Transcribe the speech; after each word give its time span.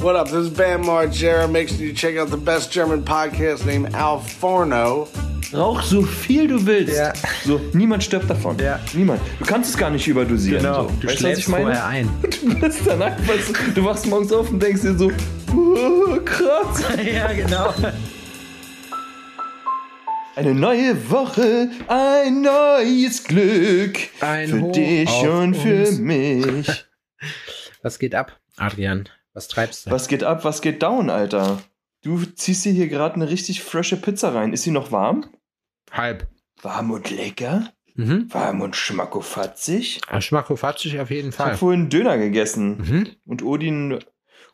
What 0.00 0.14
up? 0.16 0.26
This 0.28 0.46
is 0.46 0.50
Bam 0.50 0.84
Margera. 0.84 1.50
Make 1.50 1.68
sure 1.68 1.78
you 1.78 1.92
check 1.92 2.16
out 2.16 2.28
the 2.30 2.36
best 2.36 2.70
German 2.70 3.02
podcast 3.04 3.66
named 3.66 3.94
Al 3.94 4.20
Forno. 4.20 5.08
Rauch 5.52 5.82
so 5.82 6.02
viel 6.02 6.46
du 6.46 6.64
willst. 6.66 6.94
Ja. 6.96 7.12
So, 7.44 7.58
niemand 7.72 8.04
stirbt 8.04 8.28
davon. 8.30 8.58
Ja. 8.58 8.78
Niemand. 8.94 9.20
Du 9.38 9.44
kannst 9.44 9.70
es 9.70 9.76
gar 9.76 9.90
nicht 9.90 10.06
überdosieren. 10.06 10.62
Genau, 10.62 10.84
So. 10.84 10.90
du 11.00 11.06
weißt 11.08 11.18
schläfst 11.18 11.40
ich 11.42 11.48
meine? 11.48 11.64
vorher 11.64 11.86
ein. 11.86 12.08
Du 12.42 12.60
bist 12.60 12.86
dann 12.86 13.02
einfach 13.02 13.34
so, 13.40 13.52
du 13.74 13.84
wachst 13.84 14.06
morgens 14.06 14.32
auf 14.32 14.50
und 14.50 14.62
denkst 14.62 14.82
dir 14.82 14.94
so, 14.96 15.10
oh, 15.54 16.18
krass. 16.24 16.84
ja, 17.04 17.32
genau. 17.32 17.74
Eine 20.36 20.54
neue 20.54 21.10
Woche, 21.10 21.70
ein 21.88 22.42
neues 22.42 23.24
Glück. 23.24 23.98
Ein 24.20 24.48
für 24.48 24.60
Hoch 24.60 24.72
dich 24.72 25.10
und 25.22 25.54
für 25.56 25.86
uns. 25.88 25.98
mich. 25.98 26.84
Was 27.82 27.98
geht 27.98 28.14
ab, 28.14 28.38
Adrian? 28.56 29.08
Was 29.38 29.46
treibst 29.46 29.86
du? 29.86 29.92
Was 29.92 30.08
geht 30.08 30.24
ab, 30.24 30.44
was 30.44 30.60
geht 30.62 30.82
down, 30.82 31.10
Alter? 31.10 31.62
Du 32.02 32.24
ziehst 32.24 32.64
dir 32.64 32.72
hier 32.72 32.88
gerade 32.88 33.14
eine 33.14 33.28
richtig 33.28 33.62
frische 33.62 33.96
Pizza 33.96 34.34
rein. 34.34 34.52
Ist 34.52 34.64
sie 34.64 34.72
noch 34.72 34.90
warm? 34.90 35.26
Halb. 35.92 36.26
Warm 36.60 36.90
und 36.90 37.08
lecker? 37.10 37.72
Mhm. 37.94 38.26
Warm 38.34 38.62
und 38.62 38.74
schmackofatzig? 38.74 40.00
Schmackofatzig 40.18 40.98
auf 40.98 41.10
jeden 41.12 41.28
Ich 41.28 41.38
habe 41.38 41.50
Fall. 41.50 41.56
vorhin 41.58 41.88
Döner 41.88 42.18
gegessen. 42.18 42.78
Mhm. 42.78 43.08
Und 43.26 43.44
Odin 43.44 44.00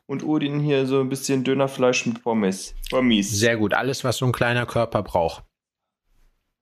und 0.04 0.22
Odin 0.22 0.60
hier 0.60 0.84
so 0.84 1.00
ein 1.00 1.08
bisschen 1.08 1.44
Dönerfleisch 1.44 2.04
mit 2.04 2.22
Pommes. 2.22 2.74
Pommes. 2.90 3.30
Sehr 3.30 3.56
gut. 3.56 3.72
Alles, 3.72 4.04
was 4.04 4.18
so 4.18 4.26
ein 4.26 4.32
kleiner 4.32 4.66
Körper 4.66 5.02
braucht. 5.02 5.44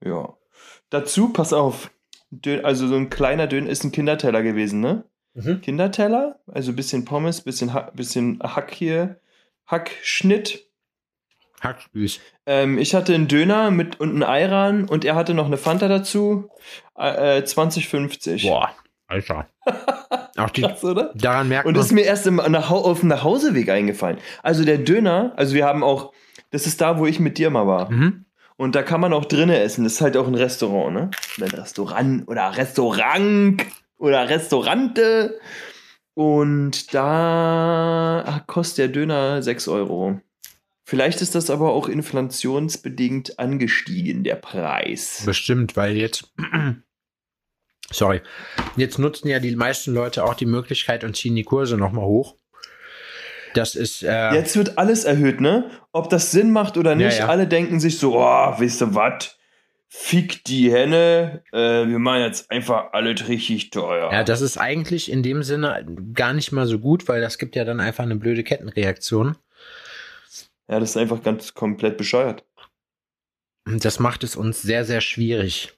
Ja. 0.04 0.36
Dazu, 0.90 1.30
pass 1.32 1.52
auf. 1.52 1.90
Dö 2.30 2.60
also 2.62 2.86
so 2.86 2.94
ein 2.94 3.10
kleiner 3.10 3.48
Döner 3.48 3.68
ist 3.68 3.82
ein 3.82 3.90
Kinderteller 3.90 4.44
gewesen, 4.44 4.78
ne? 4.80 5.04
Mhm. 5.34 5.60
Kinderteller, 5.62 6.38
also 6.46 6.72
ein 6.72 6.76
bisschen 6.76 7.04
Pommes, 7.04 7.40
bisschen, 7.40 7.72
ha 7.72 7.90
bisschen 7.94 8.40
Hack 8.42 8.72
hier, 8.74 9.20
Hackschnitt. 9.66 10.66
Hackspieß. 11.62 12.20
Ähm, 12.46 12.78
ich 12.78 12.94
hatte 12.94 13.14
einen 13.14 13.28
Döner 13.28 13.70
mit 13.70 14.00
und 14.00 14.10
einen 14.10 14.24
Eiran 14.24 14.88
und 14.88 15.04
er 15.04 15.14
hatte 15.14 15.32
noch 15.32 15.46
eine 15.46 15.56
Fanta 15.56 15.88
dazu. 15.88 16.50
Äh, 16.98 17.38
äh, 17.38 17.42
20,50. 17.42 18.48
Boah, 18.48 18.70
Alter. 19.06 19.46
Auch 20.36 20.50
die, 20.50 20.62
Krass, 20.62 20.82
oder? 20.82 21.12
daran 21.14 21.48
merkt 21.48 21.66
Und 21.66 21.72
man. 21.72 21.78
das 21.78 21.86
ist 21.86 21.92
mir 21.92 22.02
erst 22.02 22.26
im, 22.26 22.36
nach, 22.36 22.70
auf 22.70 23.00
dem 23.00 23.08
Nachhauseweg 23.10 23.68
eingefallen. 23.68 24.18
Also 24.42 24.64
der 24.64 24.78
Döner, 24.78 25.32
also 25.36 25.54
wir 25.54 25.66
haben 25.66 25.84
auch, 25.84 26.12
das 26.50 26.66
ist 26.66 26.80
da, 26.80 26.98
wo 26.98 27.06
ich 27.06 27.20
mit 27.20 27.38
dir 27.38 27.50
mal 27.50 27.66
war. 27.66 27.90
Mhm. 27.90 28.24
Und 28.56 28.74
da 28.74 28.82
kann 28.82 29.00
man 29.00 29.12
auch 29.12 29.24
drinnen 29.24 29.56
essen. 29.56 29.84
Das 29.84 29.94
ist 29.94 30.00
halt 30.00 30.16
auch 30.16 30.26
ein 30.26 30.34
Restaurant, 30.34 30.94
ne? 30.94 31.10
Ein 31.40 31.50
Restaurant 31.50 32.28
oder 32.28 32.56
Restaurant 32.56 33.62
oder 34.02 34.28
Restaurante. 34.28 35.38
Und 36.14 36.92
da 36.92 38.42
kostet 38.48 38.78
der 38.78 38.88
Döner 38.88 39.42
6 39.42 39.68
Euro. 39.68 40.20
Vielleicht 40.84 41.22
ist 41.22 41.34
das 41.34 41.48
aber 41.48 41.72
auch 41.72 41.88
inflationsbedingt 41.88 43.38
angestiegen, 43.38 44.24
der 44.24 44.34
Preis. 44.34 45.22
Bestimmt, 45.24 45.76
weil 45.76 45.96
jetzt. 45.96 46.32
Sorry. 47.90 48.20
Jetzt 48.76 48.98
nutzen 48.98 49.28
ja 49.28 49.38
die 49.38 49.54
meisten 49.54 49.94
Leute 49.94 50.24
auch 50.24 50.34
die 50.34 50.46
Möglichkeit 50.46 51.04
und 51.04 51.16
ziehen 51.16 51.36
die 51.36 51.44
Kurse 51.44 51.76
nochmal 51.76 52.04
hoch. 52.04 52.34
Das 53.54 53.74
ist. 53.74 54.02
Äh, 54.02 54.34
Jetzt 54.34 54.56
wird 54.56 54.78
alles 54.78 55.04
erhöht, 55.04 55.40
ne? 55.40 55.70
Ob 55.92 56.10
das 56.10 56.32
Sinn 56.32 56.50
macht 56.50 56.76
oder 56.76 56.94
nicht, 56.94 57.18
Ja, 57.18 57.24
ja. 57.24 57.28
alle 57.28 57.46
denken 57.46 57.80
sich 57.80 57.98
so, 57.98 58.16
oh, 58.18 58.20
weißt 58.20 58.80
du 58.80 58.94
was? 58.94 59.38
Fick 59.94 60.42
die 60.44 60.72
Henne, 60.72 61.44
äh, 61.52 61.86
wir 61.86 61.98
machen 61.98 62.22
jetzt 62.22 62.50
einfach 62.50 62.94
alles 62.94 63.28
richtig 63.28 63.68
teuer. 63.68 64.10
Ja, 64.10 64.24
das 64.24 64.40
ist 64.40 64.56
eigentlich 64.56 65.12
in 65.12 65.22
dem 65.22 65.42
Sinne 65.42 65.86
gar 66.14 66.32
nicht 66.32 66.50
mal 66.50 66.66
so 66.66 66.78
gut, 66.78 67.08
weil 67.08 67.20
das 67.20 67.36
gibt 67.36 67.56
ja 67.56 67.66
dann 67.66 67.78
einfach 67.78 68.02
eine 68.02 68.16
blöde 68.16 68.42
Kettenreaktion. 68.42 69.36
ja, 70.66 70.80
das 70.80 70.90
ist 70.90 70.96
einfach 70.96 71.22
ganz 71.22 71.52
komplett 71.52 71.98
bescheuert. 71.98 72.46
Und 73.66 73.84
das 73.84 73.98
macht 74.00 74.24
es 74.24 74.34
uns 74.34 74.62
sehr, 74.62 74.86
sehr 74.86 75.02
schwierig. 75.02 75.74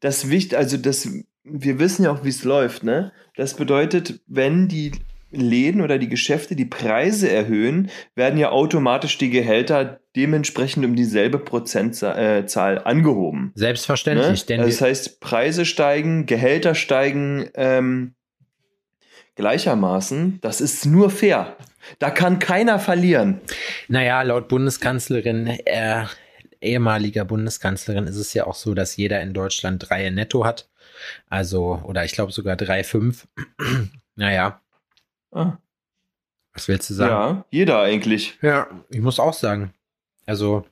das 0.00 0.28
wichtig, 0.28 0.58
also 0.58 0.76
das, 0.76 1.08
wir 1.44 1.78
wissen 1.78 2.02
ja 2.02 2.10
auch, 2.10 2.24
wie 2.24 2.30
es 2.30 2.42
läuft, 2.42 2.82
ne? 2.82 3.12
Das 3.36 3.54
bedeutet, 3.54 4.22
wenn 4.26 4.66
die 4.66 4.90
Läden 5.34 5.80
oder 5.80 5.98
die 5.98 6.08
Geschäfte 6.08 6.56
die 6.56 6.64
Preise 6.64 7.30
erhöhen, 7.30 7.90
werden 8.14 8.38
ja 8.38 8.50
automatisch 8.50 9.18
die 9.18 9.30
Gehälter 9.30 10.00
dementsprechend 10.16 10.84
um 10.84 10.94
dieselbe 10.94 11.38
Prozentzahl 11.38 12.76
äh, 12.76 12.80
angehoben. 12.84 13.52
Selbstverständlich, 13.54 14.42
Ne? 14.42 14.46
denn 14.46 14.60
Also 14.60 14.70
das 14.70 14.80
heißt, 14.80 15.20
Preise 15.20 15.64
steigen, 15.64 16.26
Gehälter 16.26 16.74
steigen 16.74 17.50
ähm, 17.54 18.14
gleichermaßen. 19.36 20.38
Das 20.40 20.60
ist 20.60 20.86
nur 20.86 21.10
fair. 21.10 21.56
Da 21.98 22.10
kann 22.10 22.38
keiner 22.38 22.78
verlieren. 22.78 23.40
naja, 23.88 24.22
laut 24.22 24.48
Bundeskanzlerin, 24.48 25.46
äh, 25.46 26.04
ehemaliger 26.60 27.24
Bundeskanzlerin, 27.24 28.06
ist 28.06 28.16
es 28.16 28.32
ja 28.32 28.46
auch 28.46 28.54
so, 28.54 28.74
dass 28.74 28.96
jeder 28.96 29.20
in 29.20 29.34
Deutschland 29.34 29.88
drei 29.88 30.08
netto 30.10 30.44
hat. 30.44 30.68
Also, 31.28 31.82
oder 31.84 32.04
ich 32.04 32.12
glaube 32.12 32.32
sogar 32.32 32.56
drei, 32.56 32.84
fünf. 32.84 33.26
naja, 34.16 34.60
Ah, 35.34 35.58
was 36.52 36.68
willst 36.68 36.88
du 36.88 36.94
sagen? 36.94 37.10
ja, 37.10 37.44
jeder 37.50 37.80
eigentlich. 37.80 38.38
Ja, 38.40 38.68
ich 38.88 39.00
muss 39.00 39.18
auch 39.18 39.34
sagen. 39.34 39.74
Also, 40.26 40.64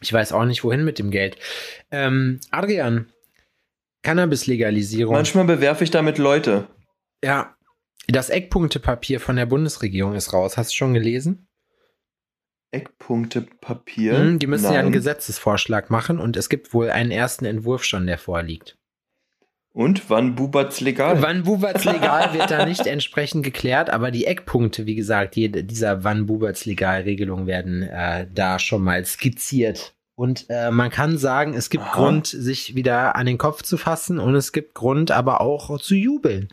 ich 0.00 0.12
weiß 0.12 0.32
auch 0.32 0.44
nicht, 0.44 0.64
wohin 0.64 0.84
mit 0.84 0.98
dem 0.98 1.10
Geld. 1.10 1.36
Ähm, 1.90 2.40
Adrian, 2.50 3.12
Cannabis-Legalisierung. 4.02 5.14
Manchmal 5.14 5.44
bewerfe 5.44 5.84
ich 5.84 5.90
damit 5.90 6.18
Leute. 6.18 6.66
Ja, 7.22 7.54
das 8.08 8.30
Eckpunktepapier 8.30 9.20
von 9.20 9.36
der 9.36 9.46
Bundesregierung 9.46 10.14
ist 10.14 10.32
raus. 10.32 10.56
Hast 10.56 10.70
du 10.72 10.76
schon 10.76 10.94
gelesen? 10.94 11.46
Eckpunktepapier. 12.70 14.18
Mhm, 14.18 14.38
die 14.38 14.46
müssen 14.46 14.64
ja 14.64 14.80
einen 14.80 14.86
Nein. 14.86 14.92
Gesetzesvorschlag 14.92 15.90
machen 15.90 16.18
und 16.18 16.36
es 16.36 16.48
gibt 16.48 16.74
wohl 16.74 16.90
einen 16.90 17.10
ersten 17.10 17.44
Entwurf 17.44 17.84
schon, 17.84 18.06
der 18.06 18.18
vorliegt. 18.18 18.76
Und 19.74 20.08
wann 20.08 20.36
bubert's 20.36 20.80
legal? 20.80 21.20
Wann 21.20 21.42
Buberts 21.42 21.84
legal 21.84 22.32
wird 22.32 22.48
da 22.52 22.64
nicht 22.64 22.86
entsprechend 22.86 23.42
geklärt, 23.42 23.90
aber 23.90 24.12
die 24.12 24.24
Eckpunkte, 24.24 24.86
wie 24.86 24.94
gesagt, 24.94 25.34
jede, 25.34 25.64
dieser 25.64 26.04
Wann 26.04 26.26
Buberts 26.26 26.64
legal-Regelung 26.64 27.48
werden 27.48 27.82
äh, 27.82 28.28
da 28.32 28.60
schon 28.60 28.84
mal 28.84 29.04
skizziert. 29.04 29.92
Und 30.14 30.46
äh, 30.48 30.70
man 30.70 30.90
kann 30.90 31.18
sagen, 31.18 31.54
es 31.54 31.70
gibt 31.70 31.82
Aha. 31.82 31.92
Grund, 31.92 32.28
sich 32.28 32.76
wieder 32.76 33.16
an 33.16 33.26
den 33.26 33.36
Kopf 33.36 33.64
zu 33.64 33.76
fassen 33.76 34.20
und 34.20 34.36
es 34.36 34.52
gibt 34.52 34.74
Grund, 34.74 35.10
aber 35.10 35.40
auch 35.40 35.80
zu 35.80 35.96
jubeln. 35.96 36.50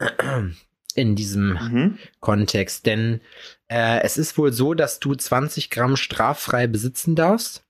In 0.94 1.16
diesem 1.16 1.50
Mhm. 1.50 1.98
Kontext. 2.20 2.86
Denn 2.86 3.20
äh, 3.68 4.00
es 4.00 4.16
ist 4.16 4.38
wohl 4.38 4.54
so, 4.54 4.72
dass 4.72 5.00
du 5.00 5.14
20 5.14 5.68
Gramm 5.68 5.96
straffrei 5.96 6.66
besitzen 6.66 7.14
darfst. 7.14 7.62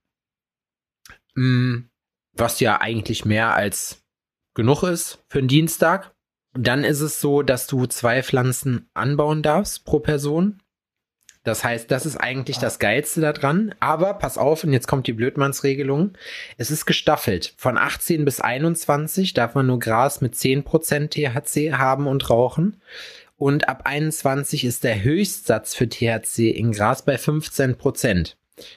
Mm, 1.34 1.78
Was 2.34 2.60
ja 2.60 2.81
eigentlich 2.81 3.25
mehr 3.25 3.55
als 3.55 4.05
genug 4.58 4.82
ist 4.82 5.24
für 5.28 5.38
einen 5.38 5.46
Dienstag. 5.46 6.12
Dann 6.52 6.82
ist 6.82 7.00
es 7.00 7.20
so, 7.20 7.42
dass 7.42 7.69
du 7.69 7.86
zwei 7.86 8.24
Pflanzen 8.24 8.91
anbauen 8.92 9.42
darfst 9.42 9.84
pro 9.84 10.00
Person. 10.00 10.60
Das 11.44 11.62
heißt, 11.62 11.91
das 11.92 12.04
ist 12.04 12.16
eigentlich 12.16 12.58
das 12.58 12.80
Geilste 12.80 13.20
daran. 13.20 13.72
Aber 13.78 14.14
pass 14.14 14.36
auf, 14.36 14.64
und 14.64 14.72
jetzt 14.72 14.88
kommt 14.88 15.06
die 15.06 15.12
Blödmannsregelung. 15.12 16.18
Es 16.56 16.72
ist 16.72 16.86
gestaffelt. 16.86 17.54
Von 17.56 17.78
18 17.78 18.24
bis 18.24 18.41
21 18.41 19.32
darf 19.32 19.54
man 19.54 19.66
nur 19.66 19.78
Gras 19.78 20.20
mit 20.20 20.34
10% 20.34 21.08
THC 21.08 21.74
haben 21.78 22.08
und 22.08 22.28
rauchen. 22.28 22.82
Und 23.36 23.68
ab 23.68 23.82
21 23.84 24.64
ist 24.64 24.82
der 24.82 25.04
Höchstsatz 25.04 25.76
für 25.76 25.88
THC 25.88 26.50
in 26.50 26.72
Gras 26.72 27.04
bei 27.04 27.14
15%. 27.14 28.34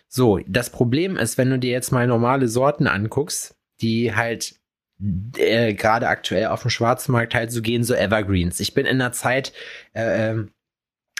So, 0.07 0.39
das 0.47 0.69
Problem 0.69 1.17
ist, 1.17 1.39
wenn 1.39 1.49
du 1.49 1.57
dir 1.57 1.71
jetzt 1.71 1.91
mal 1.91 2.05
normale 2.05 2.47
Sorten 2.47 2.85
anguckst, 2.85 3.55
die 3.81 4.15
halt 4.15 4.60
äh, 5.37 5.73
gerade 5.73 6.07
aktuell 6.07 6.47
auf 6.47 6.61
dem 6.61 6.69
Schwarzmarkt 6.69 7.33
halt 7.35 7.51
so 7.51 7.61
gehen, 7.61 7.83
so 7.83 7.93
Evergreens. 7.93 8.59
Ich 8.59 8.73
bin 8.73 8.85
in 8.85 9.01
einer 9.01 9.11
Zeit 9.11 9.53
äh, 9.93 10.29
ähm, 10.31 10.51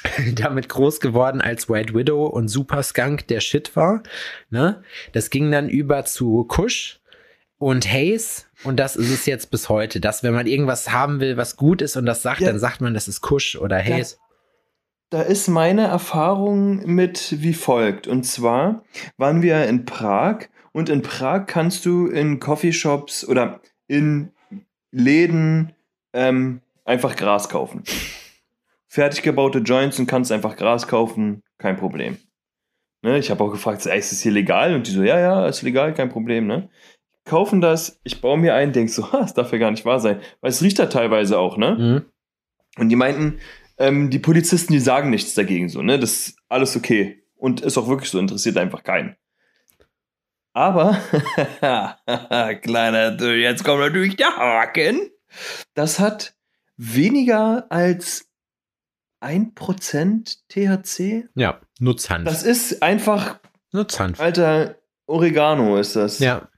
damit 0.36 0.70
groß 0.70 1.00
geworden, 1.00 1.42
als 1.42 1.70
White 1.70 1.94
Widow 1.94 2.26
und 2.26 2.48
Super 2.48 2.84
Skunk 2.84 3.28
der 3.28 3.40
Shit 3.40 3.76
war. 3.76 4.04
Ne? 4.50 4.84
Das 5.14 5.30
ging 5.30 5.52
dann 5.52 5.70
über 5.70 6.06
zu 6.06 6.44
Kush 6.46 7.00
und 7.58 7.88
Haze 7.92 8.46
und 8.64 8.80
das 8.80 8.96
ist 8.96 9.12
es 9.12 9.26
jetzt 9.26 9.52
bis 9.52 9.70
heute. 9.70 10.00
Dass 10.00 10.24
wenn 10.24 10.34
man 10.34 10.48
irgendwas 10.48 10.92
haben 10.92 11.20
will, 11.20 11.38
was 11.38 11.56
gut 11.56 11.82
ist 11.82 11.96
und 11.98 12.06
das 12.06 12.22
sagt, 12.22 12.42
Ja. 12.42 12.48
dann 12.48 12.60
sagt 12.60 12.82
man, 12.82 12.94
das 12.94 13.08
ist 13.08 13.22
Kush 13.22 13.56
oder 13.56 13.84
Haze. 13.84 14.18
Da 15.12 15.22
ist 15.22 15.50
meine 15.50 15.88
Erfahrung 15.88 16.86
mit 16.86 17.42
wie 17.42 17.54
folgt. 17.54 18.08
Und 18.08 18.24
zwar 18.24 18.84
waren 19.18 19.42
wir 19.42 19.66
in 19.66 19.86
Prag 19.86 20.48
und 20.72 20.88
in 20.90 21.02
Prag 21.02 21.48
kannst 21.48 21.86
du 21.86 22.08
in 22.08 22.40
Coffeeshops 22.40 23.28
oder 23.28 23.60
in 23.92 24.32
Läden 24.92 25.74
ähm, 26.14 26.62
einfach 26.86 27.18
Gras 27.18 27.50
kaufen. 27.50 27.84
Fertig 28.88 29.22
gebaute 29.22 29.60
Joints 29.60 30.00
und 30.00 30.08
kannst 30.08 30.32
einfach 30.32 30.56
Gras 30.56 30.88
kaufen, 30.88 31.44
kein 31.58 31.76
Problem. 31.76 32.18
Ne, 33.02 33.18
ich 33.18 33.30
habe 33.30 33.44
auch 33.44 33.52
gefragt, 33.52 33.86
ist 33.86 34.12
das 34.12 34.22
hier 34.22 34.32
legal? 34.32 34.76
Und 34.76 34.88
die 34.88 34.92
so, 34.92 35.04
ja, 35.04 35.20
ja, 35.20 35.46
ist 35.46 35.62
legal, 35.62 35.94
kein 35.94 36.08
Problem. 36.08 36.48
Ne? 36.48 36.70
Kaufen 37.26 37.60
das, 37.60 38.00
ich 38.06 38.22
baue 38.22 38.38
mir 38.38 38.56
ein, 38.56 38.72
denk 38.72 38.90
so, 38.90 39.06
das 39.12 39.34
darf 39.34 39.52
ja 39.52 39.58
gar 39.58 39.72
nicht 39.72 39.84
wahr 39.84 40.00
sein. 40.00 40.22
Weil 40.40 40.52
es 40.52 40.62
riecht 40.62 40.80
da 40.80 40.86
teilweise 40.86 41.38
auch, 41.38 41.58
ne? 41.58 41.76
Mhm. 41.76 42.06
Und 42.78 42.88
die 42.88 42.96
meinten, 42.96 43.40
ähm, 43.78 44.10
die 44.10 44.20
Polizisten, 44.20 44.72
die 44.72 44.80
sagen 44.80 45.10
nichts 45.10 45.34
dagegen, 45.34 45.68
so, 45.68 45.82
ne? 45.82 46.00
Das 46.00 46.12
ist 46.12 46.38
alles 46.48 46.78
okay. 46.78 47.24
Und 47.36 47.60
ist 47.60 47.78
auch 47.78 47.90
wirklich 47.90 48.10
so, 48.10 48.20
interessiert 48.20 48.58
einfach 48.58 48.84
keinen. 48.84 49.18
Aber, 50.54 50.98
kleiner, 52.62 53.22
jetzt 53.36 53.64
kommt 53.64 53.80
natürlich 53.80 54.18
der 54.18 54.36
Haken. 54.36 55.10
Das 55.74 56.00
hat 56.00 56.36
weniger 56.76 57.68
als 57.70 58.28
1% 59.22 60.38
THC. 60.50 61.30
Ja, 61.36 61.62
Nutzhanf. 61.80 62.26
Das 62.26 62.44
ist 62.44 62.84
einfach, 62.84 63.40
Nutzhanf. 63.72 64.20
alter, 64.20 64.76
Oregano 65.06 65.78
ist 65.78 65.96
das. 65.96 66.20
Ja. 66.20 66.50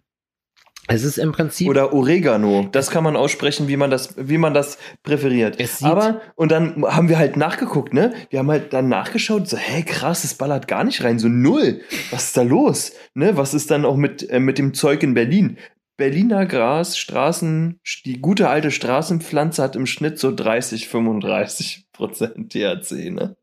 Es 0.88 1.04
ist 1.04 1.18
im 1.18 1.32
Prinzip. 1.32 1.70
Oder 1.70 1.94
Oregano. 1.94 2.68
Das 2.72 2.90
kann 2.90 3.06
man 3.06 3.16
aussprechen, 3.16 3.70
wie 3.70 3.78
man 3.78 3.90
das, 3.90 4.16
wie 4.18 4.38
man 4.38 4.54
das 4.54 4.78
präferiert. 5.02 5.58
Aber, 5.82 6.22
und 6.36 6.52
dann 6.52 6.84
haben 6.84 7.08
wir 7.08 7.18
halt 7.18 7.38
nachgeguckt, 7.38 7.94
ne? 7.94 8.14
Wir 8.30 8.40
haben 8.40 8.52
halt 8.52 8.74
dann 8.74 8.90
nachgeschaut, 8.90 9.48
so, 9.48 9.56
hä, 9.56 9.84
krass, 9.84 10.26
es 10.26 10.34
ballert 10.34 10.68
gar 10.68 10.84
nicht 10.84 11.04
rein, 11.04 11.20
so 11.20 11.30
null. 11.30 11.82
Was 12.12 12.26
ist 12.26 12.38
da 12.38 12.42
los? 12.42 12.92
Ne? 13.14 13.38
Was 13.38 13.54
ist 13.54 13.72
dann 13.72 13.86
auch 13.86 13.96
mit, 13.96 14.30
äh, 14.30 14.40
mit 14.40 14.58
dem 14.58 14.74
Zeug 14.74 15.04
in 15.04 15.14
Berlin? 15.14 15.58
Berliner 15.96 16.46
Gras, 16.46 16.98
Straßen, 16.98 17.80
die 18.06 18.20
gute 18.20 18.50
alte 18.50 18.72
Straßenpflanze 18.72 19.64
hat 19.64 19.76
im 19.76 19.86
Schnitt 19.86 20.20
so 20.20 20.36
30, 20.36 20.90
35 20.90 21.86
Prozent 21.94 22.52
THC, 22.52 23.12
ne? 23.12 23.38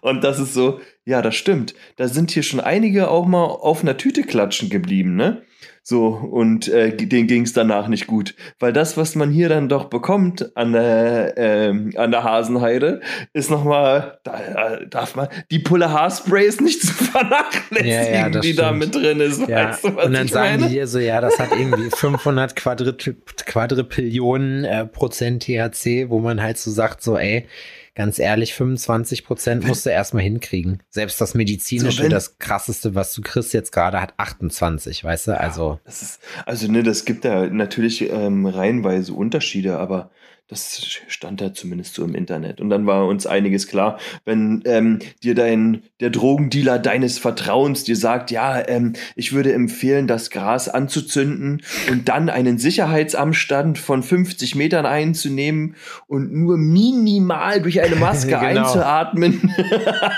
Und 0.00 0.22
das 0.22 0.38
ist 0.38 0.54
so, 0.54 0.80
ja, 1.04 1.22
das 1.22 1.34
stimmt. 1.34 1.74
Da 1.96 2.06
sind 2.06 2.30
hier 2.30 2.44
schon 2.44 2.60
einige 2.60 3.10
auch 3.10 3.26
mal 3.26 3.44
auf 3.44 3.82
einer 3.82 3.96
Tüte 3.96 4.22
klatschen 4.22 4.70
geblieben, 4.70 5.16
ne? 5.16 5.42
So, 5.84 6.06
und 6.10 6.68
äh, 6.68 6.96
denen 6.96 7.26
ging 7.26 7.42
es 7.42 7.52
danach 7.54 7.88
nicht 7.88 8.06
gut. 8.06 8.36
Weil 8.60 8.72
das, 8.72 8.96
was 8.96 9.16
man 9.16 9.30
hier 9.32 9.48
dann 9.48 9.68
doch 9.68 9.86
bekommt 9.86 10.56
an 10.56 10.72
der, 10.74 11.34
ähm, 11.36 11.92
an 11.96 12.12
der 12.12 12.22
Hasenheide, 12.22 13.00
ist 13.32 13.50
nochmal, 13.50 14.18
da 14.22 14.74
äh, 14.74 14.86
darf 14.88 15.16
man, 15.16 15.26
die 15.50 15.58
Pulle 15.58 15.90
Haarspray 15.90 16.46
ist 16.46 16.60
nicht 16.60 16.80
zu 16.86 16.92
vernachlässigen, 16.92 17.88
Ja, 17.88 18.28
ja, 18.28 18.28
die 18.28 18.54
da 18.54 18.66
stimmt. 18.66 18.78
mit 18.78 18.94
drin 18.94 19.20
ist. 19.20 19.40
Ja, 19.48 19.70
Weißt 19.70 19.84
du, 19.84 19.96
was 19.96 20.06
und 20.06 20.12
dann 20.12 20.26
ich 20.26 20.32
sagen 20.32 20.60
meine? 20.60 20.68
die 20.68 20.74
dir 20.76 20.86
so, 20.86 21.00
ja, 21.00 21.20
das 21.20 21.38
hat 21.40 21.50
irgendwie 21.50 21.90
500 21.96 22.54
Quadrit 22.54 23.14
Quadrillionen 23.46 24.64
äh, 24.64 24.86
Prozent 24.86 25.42
THC, 25.44 26.10
wo 26.10 26.20
man 26.20 26.40
halt 26.42 26.58
so 26.58 26.70
sagt, 26.70 27.02
so, 27.02 27.16
ey, 27.18 27.46
ganz 27.94 28.18
ehrlich, 28.18 28.54
25 28.54 29.24
Prozent 29.24 29.66
musst 29.66 29.86
du 29.86 29.90
erstmal 29.90 30.22
hinkriegen. 30.22 30.82
Selbst 30.88 31.20
das 31.20 31.34
medizinische, 31.34 32.04
So, 32.04 32.08
das 32.08 32.38
krasseste, 32.38 32.94
was 32.94 33.12
du 33.14 33.22
kriegst 33.22 33.52
jetzt 33.52 33.72
gerade, 33.72 34.00
hat 34.00 34.14
28, 34.16 35.04
weißt 35.04 35.28
du? 35.28 35.40
Also, 35.40 35.78
Das 35.84 36.02
ist, 36.02 36.20
also 36.46 36.70
ne, 36.70 36.82
das 36.82 37.04
gibt 37.04 37.24
da 37.24 37.46
natürlich 37.46 38.10
ähm, 38.10 38.46
reihenweise 38.46 39.12
Unterschiede, 39.12 39.78
aber 39.78 40.10
das 40.52 41.00
stand 41.08 41.40
da 41.40 41.54
zumindest 41.54 41.94
so 41.94 42.04
im 42.04 42.14
Internet. 42.14 42.60
Und 42.60 42.68
dann 42.68 42.86
war 42.86 43.06
uns 43.06 43.26
einiges 43.26 43.66
klar, 43.66 43.98
wenn 44.24 44.62
ähm, 44.66 44.98
dir 45.22 45.34
dein 45.34 45.82
der 46.00 46.10
Drogendealer 46.10 46.78
deines 46.78 47.18
Vertrauens 47.18 47.84
dir 47.84 47.96
sagt, 47.96 48.30
ja, 48.30 48.66
ähm, 48.68 48.92
ich 49.16 49.32
würde 49.32 49.52
empfehlen, 49.52 50.06
das 50.06 50.30
Gras 50.30 50.68
anzuzünden 50.68 51.62
und 51.90 52.08
dann 52.08 52.28
einen 52.28 52.58
Sicherheitsabstand 52.58 53.78
von 53.78 54.02
50 54.02 54.54
Metern 54.54 54.84
einzunehmen 54.84 55.76
und 56.06 56.32
nur 56.32 56.58
minimal 56.58 57.62
durch 57.62 57.80
eine 57.80 57.96
Maske 57.96 58.32
Genau. 58.42 58.62
einzuatmen. 58.64 59.54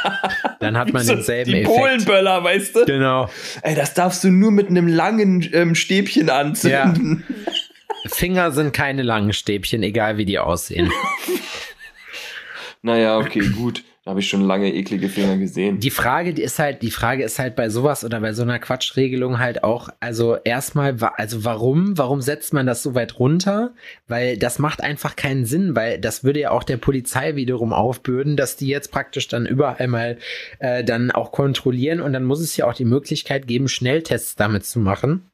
dann 0.60 0.76
hat 0.78 0.92
man 0.92 1.04
So 1.04 1.14
denselben 1.14 1.50
die 1.52 1.60
Effekt. 1.60 1.76
Polenböller, 1.76 2.42
weißt 2.42 2.76
du? 2.76 2.84
Genau. 2.86 3.28
Ey, 3.62 3.74
das 3.74 3.94
darfst 3.94 4.24
du 4.24 4.30
nur 4.30 4.50
mit 4.50 4.68
einem 4.68 4.88
langen 4.88 5.48
ähm, 5.52 5.74
Stäbchen 5.74 6.30
anzünden. 6.30 7.24
Finger 8.06 8.52
sind 8.52 8.72
keine 8.72 9.02
langen 9.02 9.32
Stäbchen, 9.32 9.82
egal 9.82 10.16
wie 10.16 10.24
die 10.24 10.38
aussehen. 10.38 10.90
Naja, 12.84 13.16
okay, 13.16 13.40
gut. 13.48 13.82
Da 14.04 14.10
habe 14.10 14.20
ich 14.20 14.28
schon 14.28 14.42
lange 14.42 14.70
eklige 14.74 15.08
Finger 15.08 15.38
gesehen. 15.38 15.80
Die 15.80 15.88
Frage, 15.88 16.34
die 16.34 16.42
ist 16.42 16.58
halt, 16.58 16.82
die 16.82 16.90
Frage 16.90 17.24
ist 17.24 17.38
halt 17.38 17.56
bei 17.56 17.70
sowas 17.70 18.04
oder 18.04 18.20
bei 18.20 18.34
so 18.34 18.42
einer 18.42 18.58
Quatschregelung 18.58 19.38
halt 19.38 19.64
auch, 19.64 19.88
also 20.00 20.36
erstmal, 20.44 20.94
also 21.16 21.46
warum, 21.46 21.96
warum 21.96 22.20
setzt 22.20 22.52
man 22.52 22.66
das 22.66 22.82
so 22.82 22.94
weit 22.94 23.18
runter? 23.18 23.72
Weil 24.06 24.36
das 24.36 24.58
macht 24.58 24.82
einfach 24.82 25.16
keinen 25.16 25.46
Sinn, 25.46 25.74
weil 25.74 25.98
das 25.98 26.22
würde 26.22 26.40
ja 26.40 26.50
auch 26.50 26.64
der 26.64 26.76
Polizei 26.76 27.36
wiederum 27.36 27.72
aufbürden, 27.72 28.36
dass 28.36 28.56
die 28.56 28.68
jetzt 28.68 28.92
praktisch 28.92 29.28
dann 29.28 29.46
überall 29.46 29.88
mal 29.88 30.18
äh, 30.58 30.84
dann 30.84 31.10
auch 31.10 31.32
kontrollieren 31.32 32.02
und 32.02 32.12
dann 32.12 32.24
muss 32.24 32.40
es 32.40 32.54
ja 32.58 32.66
auch 32.66 32.74
die 32.74 32.84
Möglichkeit 32.84 33.46
geben, 33.46 33.66
Schnelltests 33.68 34.36
damit 34.36 34.66
zu 34.66 34.78
machen. 34.78 35.30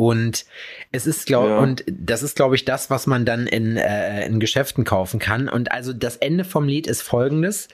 Und 0.00 0.46
es 0.92 1.08
ist, 1.08 1.26
glaube 1.26 1.48
Ja. 1.48 1.58
und 1.58 1.82
das 1.90 2.22
ist, 2.22 2.36
glaube 2.36 2.54
ich, 2.54 2.64
das, 2.64 2.88
was 2.88 3.08
man 3.08 3.24
dann 3.24 3.48
in, 3.48 3.76
äh, 3.76 4.24
in 4.26 4.38
Geschäften 4.38 4.84
kaufen 4.84 5.18
kann. 5.18 5.48
Und 5.48 5.72
also 5.72 5.92
das 5.92 6.16
Ende 6.16 6.44
vom 6.44 6.68
Lied 6.68 6.86
ist 6.86 7.02
folgendes. 7.02 7.66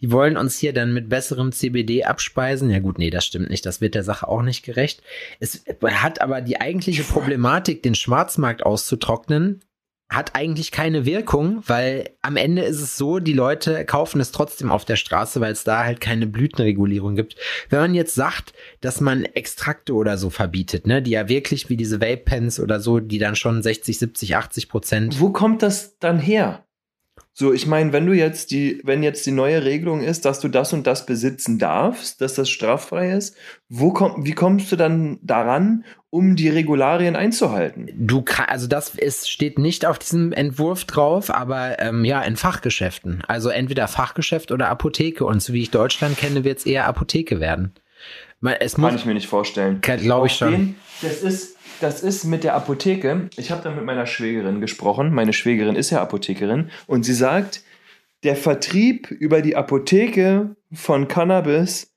Die 0.00 0.12
wollen 0.12 0.36
uns 0.36 0.56
hier 0.58 0.72
dann 0.72 0.94
mit 0.94 1.08
besserem 1.08 1.50
CBD 1.50 2.04
abspeisen. 2.04 2.70
Ja 2.70 2.78
gut, 2.78 2.98
nee, 2.98 3.10
das 3.10 3.26
stimmt 3.26 3.50
nicht. 3.50 3.66
Das 3.66 3.80
wird 3.80 3.96
der 3.96 4.04
Sache 4.04 4.28
auch 4.28 4.42
nicht 4.42 4.62
gerecht. 4.64 5.02
Es 5.40 5.64
hat 5.82 6.20
aber 6.20 6.40
die 6.40 6.60
eigentliche 6.60 7.02
Problematik, 7.12 7.82
den 7.82 7.96
Schwarzmarkt 7.96 8.62
auszutrocknen, 8.64 9.60
hat 10.14 10.34
eigentlich 10.34 10.70
keine 10.70 11.04
Wirkung, 11.04 11.62
weil 11.66 12.10
am 12.22 12.36
Ende 12.36 12.62
ist 12.62 12.80
es 12.80 12.96
so, 12.96 13.18
die 13.18 13.32
Leute 13.32 13.84
kaufen 13.84 14.20
es 14.20 14.32
trotzdem 14.32 14.70
auf 14.70 14.84
der 14.84 14.96
Straße, 14.96 15.40
weil 15.40 15.52
es 15.52 15.64
da 15.64 15.84
halt 15.84 16.00
keine 16.00 16.26
Blütenregulierung 16.26 17.16
gibt. 17.16 17.36
Wenn 17.70 17.80
man 17.80 17.94
jetzt 17.94 18.14
sagt, 18.14 18.52
dass 18.80 19.00
man 19.00 19.24
Extrakte 19.24 19.94
oder 19.94 20.18
so 20.18 20.30
verbietet, 20.30 20.86
ne, 20.86 21.02
die 21.02 21.12
ja 21.12 21.28
wirklich 21.28 21.68
wie 21.68 21.76
diese 21.76 22.00
Vape-Pens 22.00 22.60
oder 22.60 22.80
so, 22.80 23.00
die 23.00 23.18
dann 23.18 23.36
schon 23.36 23.62
60, 23.62 23.98
70, 23.98 24.36
80 24.36 24.68
Prozent 24.68 25.20
Wo 25.20 25.30
kommt 25.30 25.62
das 25.62 25.98
dann 25.98 26.18
her? 26.18 26.64
So, 27.34 27.52
ich 27.54 27.66
meine, 27.66 27.94
wenn 27.94 28.04
du 28.04 28.12
jetzt 28.12 28.50
die, 28.50 28.80
wenn 28.84 29.02
jetzt 29.02 29.24
die 29.24 29.30
neue 29.30 29.64
Regelung 29.64 30.02
ist, 30.02 30.26
dass 30.26 30.40
du 30.40 30.48
das 30.48 30.74
und 30.74 30.86
das 30.86 31.06
besitzen 31.06 31.58
darfst, 31.58 32.20
dass 32.20 32.34
das 32.34 32.50
straffrei 32.50 33.12
ist, 33.12 33.34
wo 33.70 33.90
komm, 33.92 34.26
wie 34.26 34.32
kommst 34.34 34.70
du 34.70 34.76
dann 34.76 35.18
daran, 35.22 35.84
um 36.10 36.36
die 36.36 36.50
Regularien 36.50 37.16
einzuhalten? 37.16 37.88
Du 37.96 38.20
kann, 38.20 38.46
also 38.50 38.66
das 38.66 38.94
ist, 38.96 39.30
steht 39.30 39.58
nicht 39.58 39.86
auf 39.86 39.98
diesem 39.98 40.32
Entwurf 40.32 40.84
drauf, 40.84 41.30
aber 41.30 41.78
ähm, 41.78 42.04
ja, 42.04 42.20
in 42.20 42.36
Fachgeschäften. 42.36 43.22
Also 43.26 43.48
entweder 43.48 43.88
Fachgeschäft 43.88 44.52
oder 44.52 44.68
Apotheke. 44.68 45.24
Und 45.24 45.42
so 45.42 45.54
wie 45.54 45.62
ich 45.62 45.70
Deutschland 45.70 46.18
kenne, 46.18 46.44
wird 46.44 46.58
es 46.58 46.66
eher 46.66 46.86
Apotheke 46.86 47.40
werden. 47.40 47.72
Man, 48.40 48.56
es 48.60 48.74
Kann 48.74 48.82
muss, 48.84 48.94
ich 48.96 49.06
mir 49.06 49.14
nicht 49.14 49.28
vorstellen. 49.28 49.80
glaube 49.80 50.26
ich 50.26 50.34
schon. 50.34 50.50
den- 50.52 50.74
das 51.00 51.22
ist, 51.22 51.51
das 51.82 52.02
ist 52.02 52.24
mit 52.24 52.44
der 52.44 52.54
Apotheke. 52.54 53.28
Ich 53.36 53.50
habe 53.50 53.62
da 53.62 53.70
mit 53.70 53.84
meiner 53.84 54.06
Schwägerin 54.06 54.60
gesprochen. 54.60 55.12
Meine 55.12 55.32
Schwägerin 55.32 55.76
ist 55.76 55.90
ja 55.90 56.00
Apothekerin 56.00 56.70
und 56.86 57.04
sie 57.04 57.14
sagt, 57.14 57.64
der 58.22 58.36
Vertrieb 58.36 59.10
über 59.10 59.42
die 59.42 59.56
Apotheke 59.56 60.56
von 60.72 61.08
Cannabis 61.08 61.92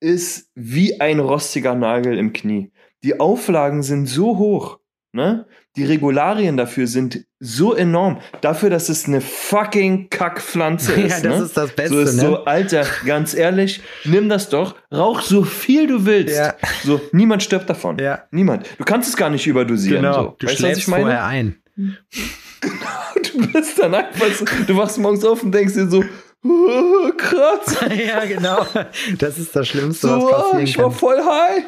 ist 0.00 0.50
wie 0.54 1.00
ein 1.00 1.20
rostiger 1.20 1.74
Nagel 1.74 2.18
im 2.18 2.32
Knie. 2.32 2.72
Die 3.02 3.20
Auflagen 3.20 3.82
sind 3.82 4.06
so 4.06 4.38
hoch, 4.38 4.78
ne? 5.12 5.46
Die 5.76 5.84
Regularien 5.84 6.56
dafür 6.56 6.86
sind 6.86 7.24
so 7.38 7.74
enorm. 7.74 8.18
Dafür, 8.40 8.70
dass 8.70 8.88
es 8.88 9.06
eine 9.06 9.20
fucking 9.20 10.08
Kackpflanze 10.10 10.94
Ja, 11.00 11.06
ist. 11.06 11.24
das 11.24 11.38
ne? 11.38 11.44
ist 11.44 11.56
das 11.56 11.70
Beste, 11.72 11.94
So 11.94 12.00
ist 12.00 12.14
ne? 12.14 12.20
so, 12.22 12.44
Alter, 12.44 12.86
ganz 13.04 13.34
ehrlich, 13.34 13.82
nimm 14.04 14.28
das 14.28 14.48
doch, 14.48 14.74
rauch 14.92 15.20
so 15.20 15.42
viel 15.44 15.86
du 15.86 16.06
willst. 16.06 16.34
Ja. 16.36 16.54
So, 16.84 17.00
niemand 17.12 17.42
stirbt 17.42 17.68
davon. 17.68 17.98
Ja. 17.98 18.24
Niemand. 18.30 18.66
Du 18.78 18.84
kannst 18.84 19.08
es 19.10 19.16
gar 19.16 19.28
nicht 19.30 19.46
überdosieren. 19.46 20.02
So. 20.04 20.10
Genau. 20.18 20.36
Du 20.38 20.46
weißt 20.46 20.58
du, 20.58 20.62
was 20.64 20.70
schläfst 20.70 20.80
ich 20.82 20.88
meine? 20.88 21.02
vorher 21.04 21.24
ein. 21.24 21.56
Du 23.32 23.46
bist 23.52 23.78
dann 23.78 23.94
einfach 23.94 24.26
so, 24.34 24.44
du 24.66 24.76
wachst 24.76 24.98
morgens 24.98 25.24
auf 25.24 25.42
und 25.42 25.52
denkst 25.52 25.74
dir 25.74 25.88
so, 25.88 26.02
oh, 26.44 27.10
krass, 27.16 27.76
ja, 27.94 28.24
genau. 28.24 28.66
Das 29.18 29.38
ist 29.38 29.54
das 29.54 29.68
Schlimmste, 29.68 30.08
so, 30.08 30.22
was 30.22 30.30
passieren 30.42 30.64
ich 30.64 30.78
war 30.78 30.84
kann. 30.88 30.94
voll 30.94 31.18
high. 31.22 31.64